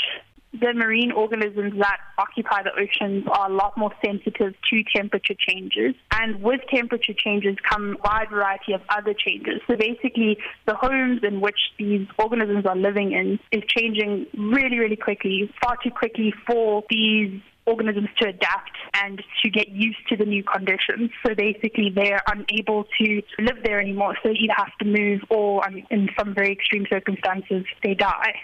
the 0.59 0.73
marine 0.73 1.11
organisms 1.11 1.73
that 1.79 1.97
occupy 2.17 2.63
the 2.63 2.71
oceans 2.71 3.25
are 3.31 3.49
a 3.49 3.53
lot 3.53 3.77
more 3.77 3.91
sensitive 4.03 4.53
to 4.69 4.83
temperature 4.95 5.35
changes. 5.47 5.95
And 6.11 6.41
with 6.41 6.61
temperature 6.73 7.13
changes 7.13 7.55
come 7.67 7.97
a 7.97 8.07
wide 8.07 8.29
variety 8.29 8.73
of 8.73 8.81
other 8.89 9.13
changes. 9.13 9.61
So 9.67 9.75
basically, 9.75 10.37
the 10.65 10.75
homes 10.75 11.21
in 11.23 11.41
which 11.41 11.59
these 11.77 12.07
organisms 12.17 12.65
are 12.65 12.75
living 12.75 13.11
in 13.11 13.39
is 13.51 13.63
changing 13.67 14.27
really, 14.37 14.79
really 14.79 14.95
quickly, 14.95 15.51
far 15.61 15.77
too 15.83 15.91
quickly 15.91 16.33
for 16.47 16.83
these 16.89 17.41
organisms 17.65 18.09
to 18.17 18.29
adapt 18.29 18.77
and 18.93 19.23
to 19.43 19.49
get 19.49 19.69
used 19.69 19.97
to 20.09 20.15
the 20.15 20.25
new 20.25 20.43
conditions. 20.43 21.09
So 21.25 21.33
basically, 21.35 21.91
they're 21.93 22.21
unable 22.27 22.85
to 22.99 23.21
live 23.39 23.57
there 23.63 23.79
anymore. 23.79 24.15
So 24.21 24.29
they 24.29 24.35
either 24.35 24.53
have 24.55 24.77
to 24.79 24.85
move 24.85 25.21
or, 25.29 25.63
I 25.65 25.71
mean, 25.71 25.87
in 25.89 26.09
some 26.17 26.33
very 26.33 26.51
extreme 26.51 26.85
circumstances, 26.89 27.65
they 27.83 27.95
die. 27.95 28.35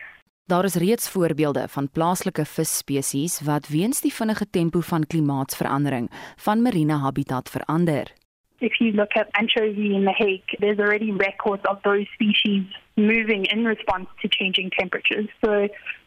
Daar 0.52 0.64
is 0.64 0.76
reeds 0.76 1.10
voorbeelde 1.10 1.68
van 1.68 1.90
plaaslike 1.90 2.46
visspesies 2.46 3.42
wat 3.42 3.68
weens 3.68 4.02
die 4.02 4.14
vinnige 4.14 4.50
tempo 4.50 4.80
van 4.80 5.08
klimaatsverandering 5.08 6.10
van 6.36 6.62
marine 6.62 6.94
habitat 6.94 7.50
verander. 7.50 8.12
If 8.58 8.74
you 8.80 8.92
look 8.92 9.16
at 9.16 9.28
anchovy 9.32 9.88
in 9.98 10.04
the 10.04 10.16
Hague, 10.24 10.52
there's 10.60 10.80
already 10.80 11.12
records 11.12 11.64
of 11.68 11.78
those 11.82 12.06
species 12.14 12.64
moving 12.96 13.46
in 13.54 13.66
response 13.66 14.08
to 14.22 14.28
changing 14.28 14.70
temperatures. 14.80 15.28
So 15.46 15.52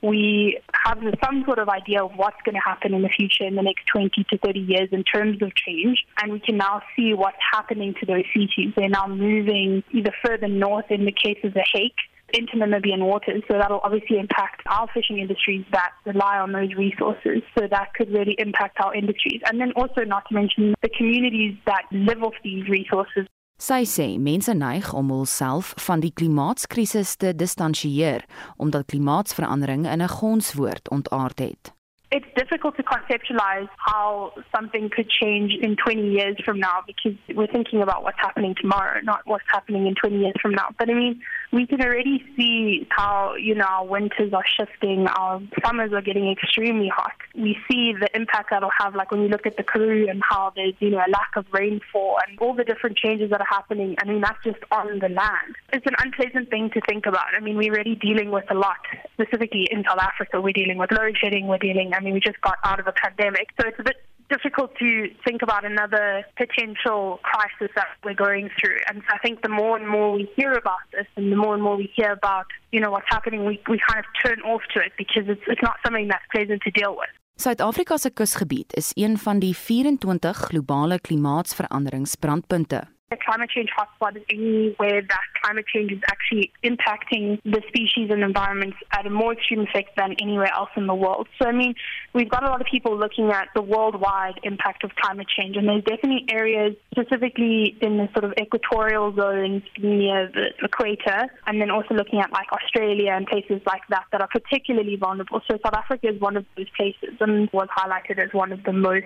we 0.01 0.61
have 0.85 0.99
some 1.25 1.43
sort 1.47 1.59
of 1.59 1.69
idea 1.69 2.05
of 2.05 2.11
what's 2.17 2.43
going 2.45 2.59
to 2.61 2.67
happen 2.71 2.93
in 2.95 3.03
the 3.03 3.15
future 3.19 3.47
in 3.47 3.55
the 3.55 3.67
next 3.71 3.85
20 3.87 4.25
to 4.31 4.39
30 4.39 4.61
years 4.61 4.89
in 4.93 5.05
terms 5.05 5.43
of 5.43 5.55
change. 5.55 5.97
And 6.19 6.33
we 6.33 6.41
can 6.41 6.57
now 6.57 6.83
see 6.95 7.15
what's 7.15 7.45
happening 7.53 7.95
to 8.01 8.07
those 8.07 8.25
species. 8.31 8.75
They're 8.77 8.97
now 9.01 9.07
moving 9.07 9.83
either 9.91 10.13
further 10.25 10.49
north 10.49 10.91
in 10.91 11.07
the 11.07 11.17
case 11.25 11.41
of 11.45 11.55
the 11.55 11.65
Hague 11.73 12.03
into 12.35 12.57
Namibian 12.57 13.03
waters. 13.07 13.43
So 13.49 13.59
that'll 13.59 13.85
obviously 13.85 14.19
impact 14.19 14.63
our 14.67 14.87
fishing 14.93 15.19
industries 15.19 15.65
that 15.73 15.93
rely 16.05 16.39
on 16.39 16.53
those 16.53 16.75
resources. 16.75 17.43
So 17.57 17.67
that 17.71 17.95
could 17.97 18.11
really 18.13 18.35
impact 18.39 18.79
our 18.81 18.95
industries. 18.95 19.41
And 19.47 19.61
then 19.61 19.73
also 19.77 20.03
not 20.05 20.25
to 20.29 20.35
mention 20.35 20.75
the 20.83 20.91
communities 20.91 21.55
that 21.67 21.85
live 21.91 22.23
off 22.23 22.35
these 22.43 22.69
resources. 22.69 23.27
Sy 23.65 23.85
sê 23.87 24.07
mense 24.19 24.51
neig 24.59 24.89
om 24.99 25.13
hulself 25.15 25.71
van 25.87 26.03
die 26.03 26.11
klimaatskrisis 26.11 27.15
te 27.23 27.31
distansieer 27.39 28.27
omdat 28.59 28.91
klimaatsverandering 28.91 29.87
in 29.87 30.03
'n 30.03 30.15
gonswoord 30.19 30.91
ontaard 30.91 31.39
het. 31.39 31.75
it's 32.15 32.27
difficult 32.37 32.77
to 32.77 32.85
conceptualize 32.85 33.69
how 33.77 34.33
something 34.55 34.89
could 34.89 35.11
change 35.11 35.53
in 35.61 35.75
20 35.75 36.13
years 36.13 36.37
from 36.45 36.61
now 36.61 36.79
because 36.87 37.19
we're 37.35 37.49
thinking 37.49 37.83
about 37.83 38.05
what's 38.05 38.19
happening 38.21 38.55
tomorrow, 38.61 39.01
not 39.03 39.23
what's 39.25 39.45
happening 39.51 39.89
in 39.89 39.97
20 39.97 40.21
years 40.21 40.35
from 40.41 40.53
now. 40.53 40.69
But 40.79 40.91
I 40.91 40.95
mean, 40.95 41.21
we 41.53 41.67
can 41.67 41.81
already 41.83 42.25
see 42.37 42.87
how, 42.91 43.35
you 43.35 43.55
know, 43.55 43.65
our 43.65 43.87
winters 43.87 44.33
are 44.33 44.45
shifting, 44.59 45.07
our 45.07 45.41
summers 45.65 45.93
are 45.93 46.03
getting 46.03 46.31
extremely 46.31 46.89
hot. 46.89 47.13
We 47.35 47.57
see 47.71 47.93
the 47.93 48.09
impact 48.15 48.51
that'll 48.51 48.71
have, 48.79 48.95
like 48.95 49.11
when 49.11 49.23
you 49.23 49.29
look 49.29 49.47
at 49.47 49.57
the 49.57 49.63
Karoo 49.63 50.09
and 50.09 50.23
how 50.29 50.53
there's, 50.55 50.75
you 50.81 50.91
know, 50.91 50.99
a 50.99 51.11
lack 51.11 51.31
of 51.37 51.47
rainfall 51.53 52.19
and 52.27 52.39
all 52.39 52.55
the 52.55 52.65
different 52.65 52.97
changes 52.97 53.31
that 53.31 53.41
are 53.41 53.47
happening. 53.49 53.97
I 54.01 54.05
mean, 54.05 54.21
that's 54.21 54.43
just 54.43 54.59
on 54.71 54.99
the 54.99 55.09
land. 55.09 55.57
It's 55.73 55.87
an 55.87 55.95
unpleasant 55.99 56.51
thing 56.51 56.71
to 56.71 56.81
think 56.81 57.07
about. 57.07 57.27
I 57.37 57.41
mean, 57.41 57.57
we're 57.57 57.73
already 57.73 57.95
dealing 57.95 58.31
with 58.31 58.45
a 58.51 58.55
lot, 58.55 58.79
specifically 59.13 59.69
in 59.71 59.85
South 59.85 59.99
Africa. 59.99 60.41
We're 60.41 60.53
dealing 60.53 60.79
with 60.79 60.91
load 60.91 61.17
shedding, 61.21 61.47
we're 61.47 61.59
dealing, 61.59 61.93
I 61.95 62.01
mean, 62.01 62.15
we 62.15 62.21
just 62.21 62.41
got 62.41 62.59
out 62.65 62.81
of 62.81 62.87
a 62.87 62.93
pandemic. 62.93 63.49
So 63.61 63.69
it's 63.69 63.79
a 63.79 63.85
bit 63.85 63.97
difficult 64.31 64.77
to 64.79 65.09
think 65.25 65.43
about 65.43 65.65
another 65.65 66.25
potential 66.37 67.21
crisis 67.23 67.71
that 67.75 67.89
we're 68.05 68.15
going 68.15 68.51
through. 68.61 68.79
And 68.89 69.03
I 69.11 69.19
think 69.19 69.43
the 69.43 69.49
more 69.49 69.77
and 69.77 69.89
more 69.89 70.13
we 70.13 70.31
hear 70.37 70.53
about 70.53 70.85
this 70.93 71.07
and 71.17 71.31
the 71.33 71.37
more 71.37 71.55
and 71.55 71.63
more 71.63 71.77
we 71.77 71.91
hear 71.95 72.13
about, 72.13 72.47
you 72.73 72.81
know, 72.81 72.91
what's 72.91 73.09
happening, 73.09 73.45
we, 73.45 73.61
we 73.69 73.79
kind 73.89 73.99
of 73.99 74.07
turn 74.25 74.41
off 74.41 74.63
to 74.75 74.81
it 74.81 74.93
because 74.97 75.25
it's, 75.29 75.43
it's 75.47 75.63
not 75.63 75.77
something 75.85 76.09
that's 76.09 76.25
pleasant 76.33 76.63
to 76.63 76.71
deal 76.71 76.97
with. 76.97 77.11
Suid-Afrika 77.37 77.97
se 77.99 78.11
kusgebied 78.11 78.75
is 78.75 78.93
een 78.95 79.19
van 79.19 79.39
die 79.39 79.55
24 79.55 80.37
globale 80.37 81.01
klimaatsveranderingsbrandpunte. 81.01 82.94
A 83.11 83.17
climate 83.19 83.51
change 83.51 83.69
hotspot 83.79 84.17
is 84.17 84.23
anywhere 84.31 85.03
that 85.03 85.21
climate 85.43 85.67
change 85.73 85.93
is 85.93 86.01
actually 86.09 86.51
impacting 86.65 87.39
the 87.45 87.61
species 87.69 88.09
and 88.11 88.23
environments 88.23 88.79
at 88.93 89.07
a 89.07 89.11
more 89.11 89.35
extreme 89.35 89.61
effect 89.61 89.91
than 89.97 90.15
anywhere 90.23 90.51
else 90.55 90.71
in 90.75 90.87
the 90.87 90.95
world. 90.95 91.29
So, 91.39 91.47
I 91.47 91.53
mean, 91.53 91.75
we've 92.15 92.31
got 92.31 92.43
a 92.45 92.47
lot 92.47 92.63
of 92.63 92.67
people 92.67 92.97
looking 92.99 93.31
at 93.31 93.49
the 93.55 93.61
worldwide 93.61 94.41
impact 94.43 94.85
of 94.85 94.91
climate 94.97 95.27
change, 95.29 95.57
and 95.57 95.69
there's 95.69 95.85
definitely 95.85 96.25
areas 96.31 96.77
specifically 96.93 97.77
in 97.83 97.99
the 97.99 98.09
sort 98.15 98.25
of 98.25 98.33
equatorial 98.41 99.15
zones 99.15 99.63
near 99.79 100.31
the 100.33 100.55
equator, 100.63 101.27
and 101.47 101.61
then 101.61 101.71
also 101.71 101.95
looking 101.95 102.21
at 102.21 102.33
like 102.33 102.51
Australia 102.53 103.13
and 103.13 103.27
places 103.27 103.61
like 103.67 103.83
that 103.91 104.05
that 104.13 104.23
are 104.23 104.29
particularly 104.29 104.97
vulnerable. 104.97 105.43
So, 105.51 105.59
South 105.63 105.75
Africa 105.75 106.09
is 106.09 106.21
one 106.21 106.39
of 106.39 106.47
those 106.57 106.71
places 106.75 107.17
and 107.21 107.51
was 107.53 107.69
highlighted 107.77 108.19
as 108.19 108.33
one 108.33 108.51
of 108.51 108.65
the 108.65 108.73
most 108.73 109.05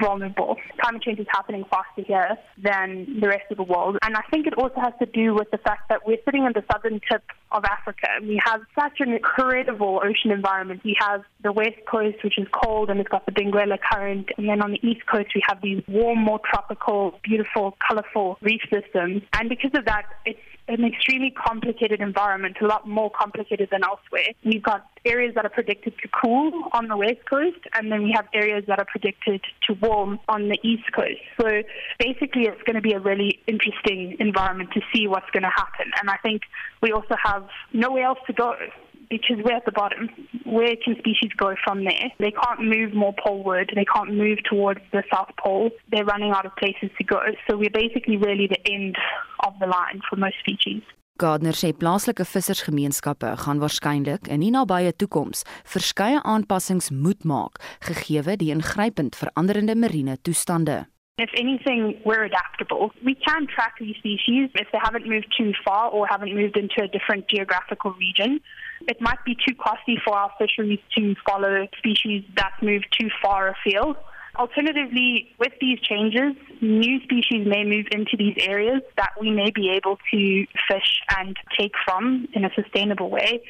vulnerable. 0.00 0.56
Climate 0.80 1.02
change 1.02 1.18
is 1.18 1.26
happening 1.30 1.64
faster 1.68 2.02
here 2.06 2.38
than 2.62 3.20
the 3.20 3.33
rest 3.34 3.50
of 3.50 3.56
the 3.56 3.68
world. 3.74 3.98
And 4.02 4.16
I 4.16 4.22
think 4.30 4.46
it 4.46 4.54
also 4.54 4.80
has 4.80 4.94
to 5.00 5.06
do 5.06 5.34
with 5.34 5.50
the 5.50 5.58
fact 5.58 5.88
that 5.90 6.06
we're 6.06 6.22
sitting 6.24 6.42
on 6.42 6.52
the 6.54 6.64
southern 6.70 7.00
tip 7.10 7.22
of 7.52 7.64
Africa 7.64 8.08
we 8.22 8.40
have 8.44 8.62
such 8.74 9.00
an 9.00 9.12
incredible 9.12 10.00
ocean 10.02 10.30
environment. 10.30 10.82
We 10.84 10.96
have 10.98 11.22
the 11.42 11.52
west 11.52 11.78
coast, 11.90 12.22
which 12.22 12.38
is 12.38 12.46
cold 12.52 12.90
and 12.90 13.00
it's 13.00 13.08
got 13.08 13.26
the 13.26 13.32
Benguela 13.32 13.78
current. 13.80 14.28
And 14.36 14.48
then 14.48 14.62
on 14.62 14.72
the 14.72 14.86
east 14.86 15.06
coast, 15.06 15.28
we 15.34 15.42
have 15.48 15.60
these 15.62 15.82
warm, 15.88 16.18
more 16.18 16.40
tropical, 16.50 17.18
beautiful, 17.22 17.76
colorful 17.86 18.38
reef 18.40 18.62
systems. 18.72 19.22
And 19.32 19.48
because 19.48 19.72
of 19.74 19.84
that, 19.86 20.04
it's 20.24 20.38
an 20.68 20.84
extremely 20.84 21.30
complicated 21.30 22.00
environment, 22.00 22.56
a 22.60 22.66
lot 22.66 22.88
more 22.88 23.10
complicated 23.10 23.68
than 23.70 23.82
elsewhere. 23.84 24.28
We've 24.44 24.62
got 24.62 24.86
areas 25.04 25.34
that 25.34 25.44
are 25.44 25.50
predicted 25.50 25.94
to 26.02 26.08
cool 26.08 26.52
on 26.72 26.88
the 26.88 26.96
west 26.96 27.20
coast, 27.28 27.58
and 27.74 27.92
then 27.92 28.02
we 28.02 28.12
have 28.12 28.26
areas 28.32 28.64
that 28.68 28.78
are 28.78 28.86
predicted 28.86 29.42
to 29.66 29.74
warm 29.74 30.18
on 30.28 30.48
the 30.48 30.58
east 30.62 30.90
coast. 30.94 31.20
So 31.40 31.62
basically, 31.98 32.44
it's 32.44 32.62
going 32.62 32.76
to 32.76 32.82
be 32.82 32.92
a 32.92 33.00
really 33.00 33.40
interesting 33.46 34.16
environment 34.18 34.70
to 34.72 34.80
see 34.94 35.06
what's 35.06 35.30
going 35.30 35.42
to 35.42 35.52
happen. 35.54 35.92
And 36.00 36.08
I 36.08 36.16
think 36.22 36.42
we 36.82 36.92
also 36.92 37.14
have 37.22 37.46
nowhere 37.72 38.04
else 38.04 38.18
to 38.26 38.32
go 38.32 38.54
because 39.10 39.38
we're 39.44 39.56
at 39.56 39.64
the 39.64 39.72
bottom. 39.72 40.08
Where 40.44 40.74
can 40.82 40.96
species 40.98 41.30
go 41.36 41.54
from 41.64 41.84
there? 41.84 42.12
They 42.18 42.32
can't 42.32 42.62
move 42.62 42.94
more 42.94 43.14
poleward. 43.22 43.72
They 43.74 43.84
can't 43.84 44.14
move 44.14 44.38
towards 44.48 44.80
the 44.92 45.02
South 45.12 45.30
Pole. 45.42 45.70
They're 45.90 46.04
running 46.04 46.32
out 46.32 46.46
of 46.46 46.54
places 46.56 46.90
to 46.98 47.04
go. 47.04 47.20
So 47.48 47.56
we're 47.56 47.70
basically 47.70 48.16
really 48.16 48.46
the 48.46 48.62
end 48.70 48.96
of 49.46 49.54
the 49.60 49.66
line 49.66 50.00
for 50.08 50.16
most 50.16 50.36
species. 50.40 50.82
Gardner 51.16 51.54
sê 51.54 51.68
plaaslike 51.78 52.24
vissersgemeenskappe 52.26 53.28
gaan 53.44 53.60
waarskynlik 53.62 54.26
in 54.26 54.42
die 54.42 54.50
nabye 54.50 54.90
toekoms 54.98 55.44
verskeie 55.62 56.18
aanpassings 56.32 56.90
moet 56.90 57.22
maak 57.22 57.60
gegee 57.86 58.34
die 58.40 58.50
ingrypend 58.50 59.14
veranderende 59.14 59.76
marine 59.78 60.18
toestande. 60.22 60.88
If 61.16 61.30
anything, 61.38 62.02
we're 62.04 62.24
adaptable. 62.24 62.90
We 63.04 63.14
can 63.14 63.46
track 63.46 63.74
these 63.78 63.94
species 63.98 64.50
if 64.54 64.66
they 64.72 64.80
haven't 64.82 65.06
moved 65.06 65.32
too 65.38 65.52
far 65.64 65.88
or 65.88 66.08
haven't 66.08 66.34
moved 66.34 66.56
into 66.56 66.82
a 66.82 66.88
different 66.88 67.28
geographical 67.28 67.92
region. 67.92 68.40
It 68.82 69.00
might 69.00 69.24
be 69.24 69.34
too 69.34 69.54
costly 69.54 69.98
for 70.04 70.14
our 70.16 70.30
fisheries 70.38 70.80
to 70.96 71.14
follow 71.26 71.66
species 71.78 72.24
that 72.36 72.52
move 72.62 72.82
too 72.98 73.08
far 73.22 73.48
afield. 73.48 73.96
Alternatively, 74.36 75.32
with 75.38 75.52
these 75.60 75.78
changes, 75.78 76.34
new 76.60 77.00
species 77.04 77.46
may 77.46 77.62
move 77.62 77.86
into 77.92 78.16
these 78.18 78.34
areas 78.40 78.82
that 78.96 79.10
we 79.20 79.30
may 79.30 79.50
be 79.52 79.70
able 79.70 79.96
to 80.10 80.46
fish 80.68 81.00
and 81.16 81.36
take 81.56 81.70
from 81.84 82.26
in 82.32 82.44
a 82.44 82.50
sustainable 82.54 83.10
way, 83.10 83.40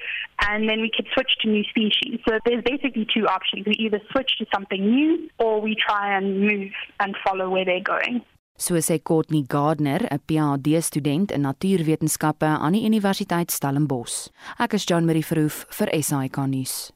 and 0.47 0.69
then 0.69 0.83
we 0.83 0.91
could 0.95 1.07
switch 1.15 1.31
to 1.41 1.49
new 1.49 1.65
species. 1.65 2.21
So 2.29 2.39
there's 2.45 2.63
basically 2.63 3.07
two 3.13 3.27
options. 3.27 3.65
We 3.67 3.77
either 3.79 4.01
switch 4.13 4.33
to 4.39 4.47
something 4.55 4.85
new 4.85 5.31
or 5.39 5.63
we 5.63 5.75
try 5.75 6.19
and 6.19 6.43
move 6.43 6.73
and 7.01 7.17
follow 7.25 7.49
where 7.49 7.65
they're 7.65 7.81
going. 7.81 8.23
So 8.57 8.75
sê 8.81 9.03
Courtney 9.03 9.43
Gardner, 9.43 10.07
'n 10.11 10.21
PhD 10.27 10.81
student 10.81 11.33
in 11.33 11.41
natuurwetenskappe 11.41 12.47
aan 12.47 12.73
die 12.73 12.85
Universiteit 12.87 13.51
Stellenbosch. 13.51 14.31
Ek 14.59 14.75
is 14.75 14.87
Jean 14.87 15.05
Marie 15.05 15.25
Verhoef 15.25 15.67
vir 15.71 15.89
SAK 16.03 16.37
nuus. 16.47 16.93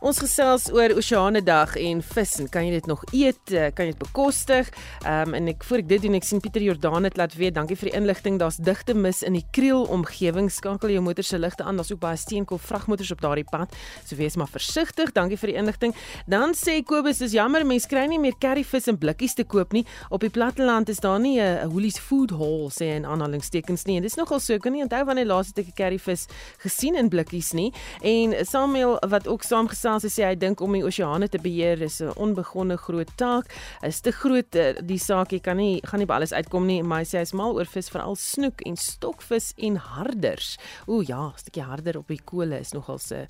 Ons 0.00 0.16
gesels 0.16 0.70
oor 0.72 0.94
Oseane 0.96 1.42
Dag 1.44 1.74
en 1.76 1.98
vis 2.00 2.30
en 2.40 2.46
kan 2.48 2.64
jy 2.64 2.70
dit 2.78 2.86
nog 2.88 3.02
eet? 3.12 3.50
Eh, 3.52 3.66
kan 3.76 3.84
jy 3.84 3.92
dit 3.92 3.98
bekostig? 4.00 4.70
Ehm 5.04 5.28
um, 5.28 5.34
en 5.36 5.50
ek 5.52 5.64
voor 5.68 5.82
ek 5.82 5.90
dit 5.90 6.00
doen, 6.06 6.14
ek 6.16 6.24
sien 6.24 6.40
Pieter 6.40 6.62
Jordaan 6.64 7.04
het 7.04 7.18
laat 7.20 7.34
weet. 7.36 7.52
Dankie 7.58 7.76
vir 7.76 7.90
die 7.90 7.98
inligting. 7.98 8.38
Daar's 8.40 8.56
digte 8.56 8.94
mis 8.96 9.20
in 9.22 9.36
die 9.36 9.44
Kriel 9.52 9.84
omgewing. 9.92 10.48
Skakel 10.48 10.94
jou 10.94 11.02
motor 11.04 11.24
se 11.24 11.36
ligte 11.38 11.66
aan. 11.68 11.76
Daar's 11.76 11.92
ook 11.92 12.00
baie 12.00 12.16
steenkool 12.16 12.56
vragmotors 12.58 13.10
op 13.12 13.20
daardie 13.20 13.44
pad. 13.44 13.76
So 14.06 14.16
wees 14.16 14.38
maar 14.40 14.48
versigtig. 14.48 15.12
Dankie 15.12 15.36
vir 15.36 15.52
die 15.52 15.58
inligting. 15.60 15.92
Dan 16.24 16.56
sê 16.56 16.78
Kobus, 16.80 17.20
dis 17.20 17.36
jammer 17.36 17.66
mense 17.68 17.88
kry 17.92 18.06
nie 18.08 18.18
meer 18.18 18.38
curryvis 18.40 18.88
in 18.88 18.96
blikkies 18.96 19.36
te 19.36 19.44
koop 19.44 19.76
nie. 19.76 19.84
Op 20.08 20.24
die 20.24 20.32
platteland 20.32 20.88
is 20.88 21.04
daar 21.04 21.20
nie 21.20 21.36
'n 21.40 21.68
Woolies 21.68 21.98
food 21.98 22.30
hall 22.30 22.70
sê 22.72 22.96
in 22.96 23.04
aanhalingstekens 23.04 23.84
nie. 23.84 23.96
En 23.96 24.02
dis 24.02 24.16
nogal 24.16 24.40
so. 24.40 24.56
Kan 24.56 24.72
nie 24.72 24.82
onthou 24.82 25.04
wanneer 25.04 25.26
laas 25.26 25.48
het 25.48 25.58
ek 25.58 25.66
'n 25.66 25.76
curryvis 25.76 26.26
gesien 26.58 26.96
in 26.96 27.08
blikkies 27.08 27.52
nie. 27.52 27.72
En 28.00 28.46
Samuel 28.46 28.96
wat 29.08 29.28
ook 29.28 29.42
saamgestel 29.42 29.89
gesels 29.98 30.14
sê 30.14 30.26
hy 30.28 30.36
dink 30.38 30.60
om 30.60 30.72
die 30.76 30.84
oseane 30.86 31.28
te 31.28 31.38
beheer 31.42 31.80
is 31.82 32.00
'n 32.00 32.12
onbegonne 32.16 32.76
groot 32.76 33.10
taak. 33.16 33.46
Is 33.82 34.00
te 34.00 34.12
groot 34.12 34.54
eh, 34.54 34.74
die 34.82 34.98
saak, 34.98 35.32
jy 35.32 35.40
kan 35.40 35.56
nie 35.56 35.80
gaan 35.84 36.00
nie 36.00 36.06
by 36.06 36.14
alles 36.14 36.32
uitkom 36.32 36.66
nie, 36.66 36.82
maar 36.82 37.00
hy 37.00 37.04
sê 37.04 37.18
hy's 37.18 37.32
mal 37.32 37.54
oor 37.54 37.66
vis, 37.66 37.88
veral 37.88 38.16
snoek 38.16 38.60
en 38.66 38.76
stokvis 38.76 39.52
en 39.58 39.76
harders. 39.76 40.58
Ooh 40.86 41.02
ja, 41.02 41.28
'n 41.28 41.38
stukkie 41.38 41.62
harder 41.62 41.98
op 41.98 42.08
die 42.08 42.20
kole 42.24 42.60
is 42.60 42.72
nogal 42.72 42.98
se 42.98 43.26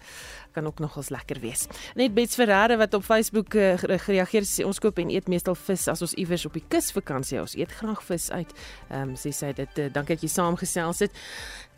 kan 0.52 0.66
ook 0.66 0.78
nogals 0.78 1.08
lekker 1.08 1.40
wees. 1.40 1.66
Net 1.94 2.14
Bets 2.14 2.34
Ferreira 2.34 2.76
wat 2.76 2.94
op 2.94 3.04
Facebook 3.04 3.54
uh, 3.54 3.74
gereageer 3.78 4.46
sê 4.48 4.64
ons 4.66 4.78
koop 4.78 4.98
en 4.98 5.10
eet 5.10 5.28
meestal 5.28 5.54
vis 5.54 5.88
as 5.88 6.02
ons 6.02 6.14
iewers 6.14 6.46
op 6.46 6.54
die 6.58 6.64
kus 6.68 6.90
vakansie 6.92 7.40
ons 7.40 7.56
eet 7.58 7.72
graag 7.72 8.02
vis 8.02 8.30
uit. 8.30 8.52
Ehm 8.90 9.10
um, 9.10 9.16
sê 9.16 9.32
sy 9.34 9.52
dit 9.56 9.78
uh, 9.78 9.88
dankie 9.92 10.16
dat 10.16 10.24
jy 10.24 10.30
saamgesels 10.32 11.04
het. 11.06 11.12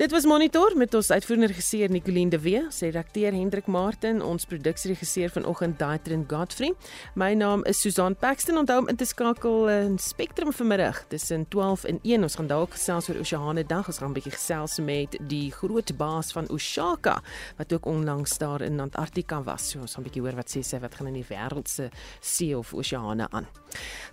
Dit 0.00 0.10
was 0.10 0.24
Monitor 0.24 0.72
met 0.76 0.94
ons 0.94 1.10
uitvoerende 1.10 1.46
regisseur 1.52 1.90
Nicoline 1.92 2.30
de 2.30 2.38
Wee, 2.40 2.62
sê 2.70 2.88
redakteur 2.90 3.32
Hendrik 3.36 3.66
Martin, 3.66 4.22
ons 4.22 4.46
produksieregisseur 4.48 5.30
vanoggend 5.30 5.78
Daitrin 5.78 6.24
Godfrey. 6.28 6.72
My 7.14 7.34
naam 7.34 7.64
is 7.68 7.80
Susan 7.80 8.16
Paxton. 8.16 8.58
Onthou 8.58 8.78
om 8.80 8.88
in 8.88 8.96
te 8.96 9.04
skakel 9.04 9.68
in 9.68 9.98
Spectrum 9.98 10.52
vanmiddag 10.52 11.04
tussen 11.08 11.44
12 11.48 11.84
en 11.84 12.00
1. 12.02 12.22
Ons 12.22 12.34
gaan 12.40 12.48
dalk 12.50 12.74
gesels 12.74 13.08
oor 13.08 13.20
Oseane 13.20 13.66
Dag. 13.66 13.86
Ons 13.86 13.98
gaan 13.98 14.10
'n 14.10 14.16
bietjie 14.16 14.32
gesels 14.32 14.78
met 14.80 15.18
die 15.28 15.52
groot 15.52 15.96
baas 15.96 16.32
van 16.32 16.48
Oshaka 16.48 17.20
wat 17.56 17.72
ook 17.72 17.86
onlangs 17.86 18.38
daar 18.38 18.61
in 18.62 18.80
Antarktika 18.80 19.42
was. 19.44 19.70
So 19.70 19.80
ons 19.80 19.94
gaan 19.94 20.04
'n 20.04 20.08
bietjie 20.08 20.22
hoor 20.22 20.36
wat 20.36 20.50
sê 20.50 20.62
sy 20.62 20.78
wat 20.78 20.94
gaan 20.94 21.06
in 21.06 21.20
die 21.20 21.28
wêreld 21.28 21.68
se 21.68 21.90
see 22.20 22.56
of 22.56 22.72
oseane 22.74 23.28
aan. 23.30 23.46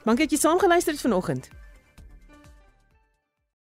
Dankie 0.05 0.25
dat 0.25 0.31
jy 0.31 0.37
saamgeluister 0.37 0.93
het 0.93 1.01
vanoggend. 1.01 1.49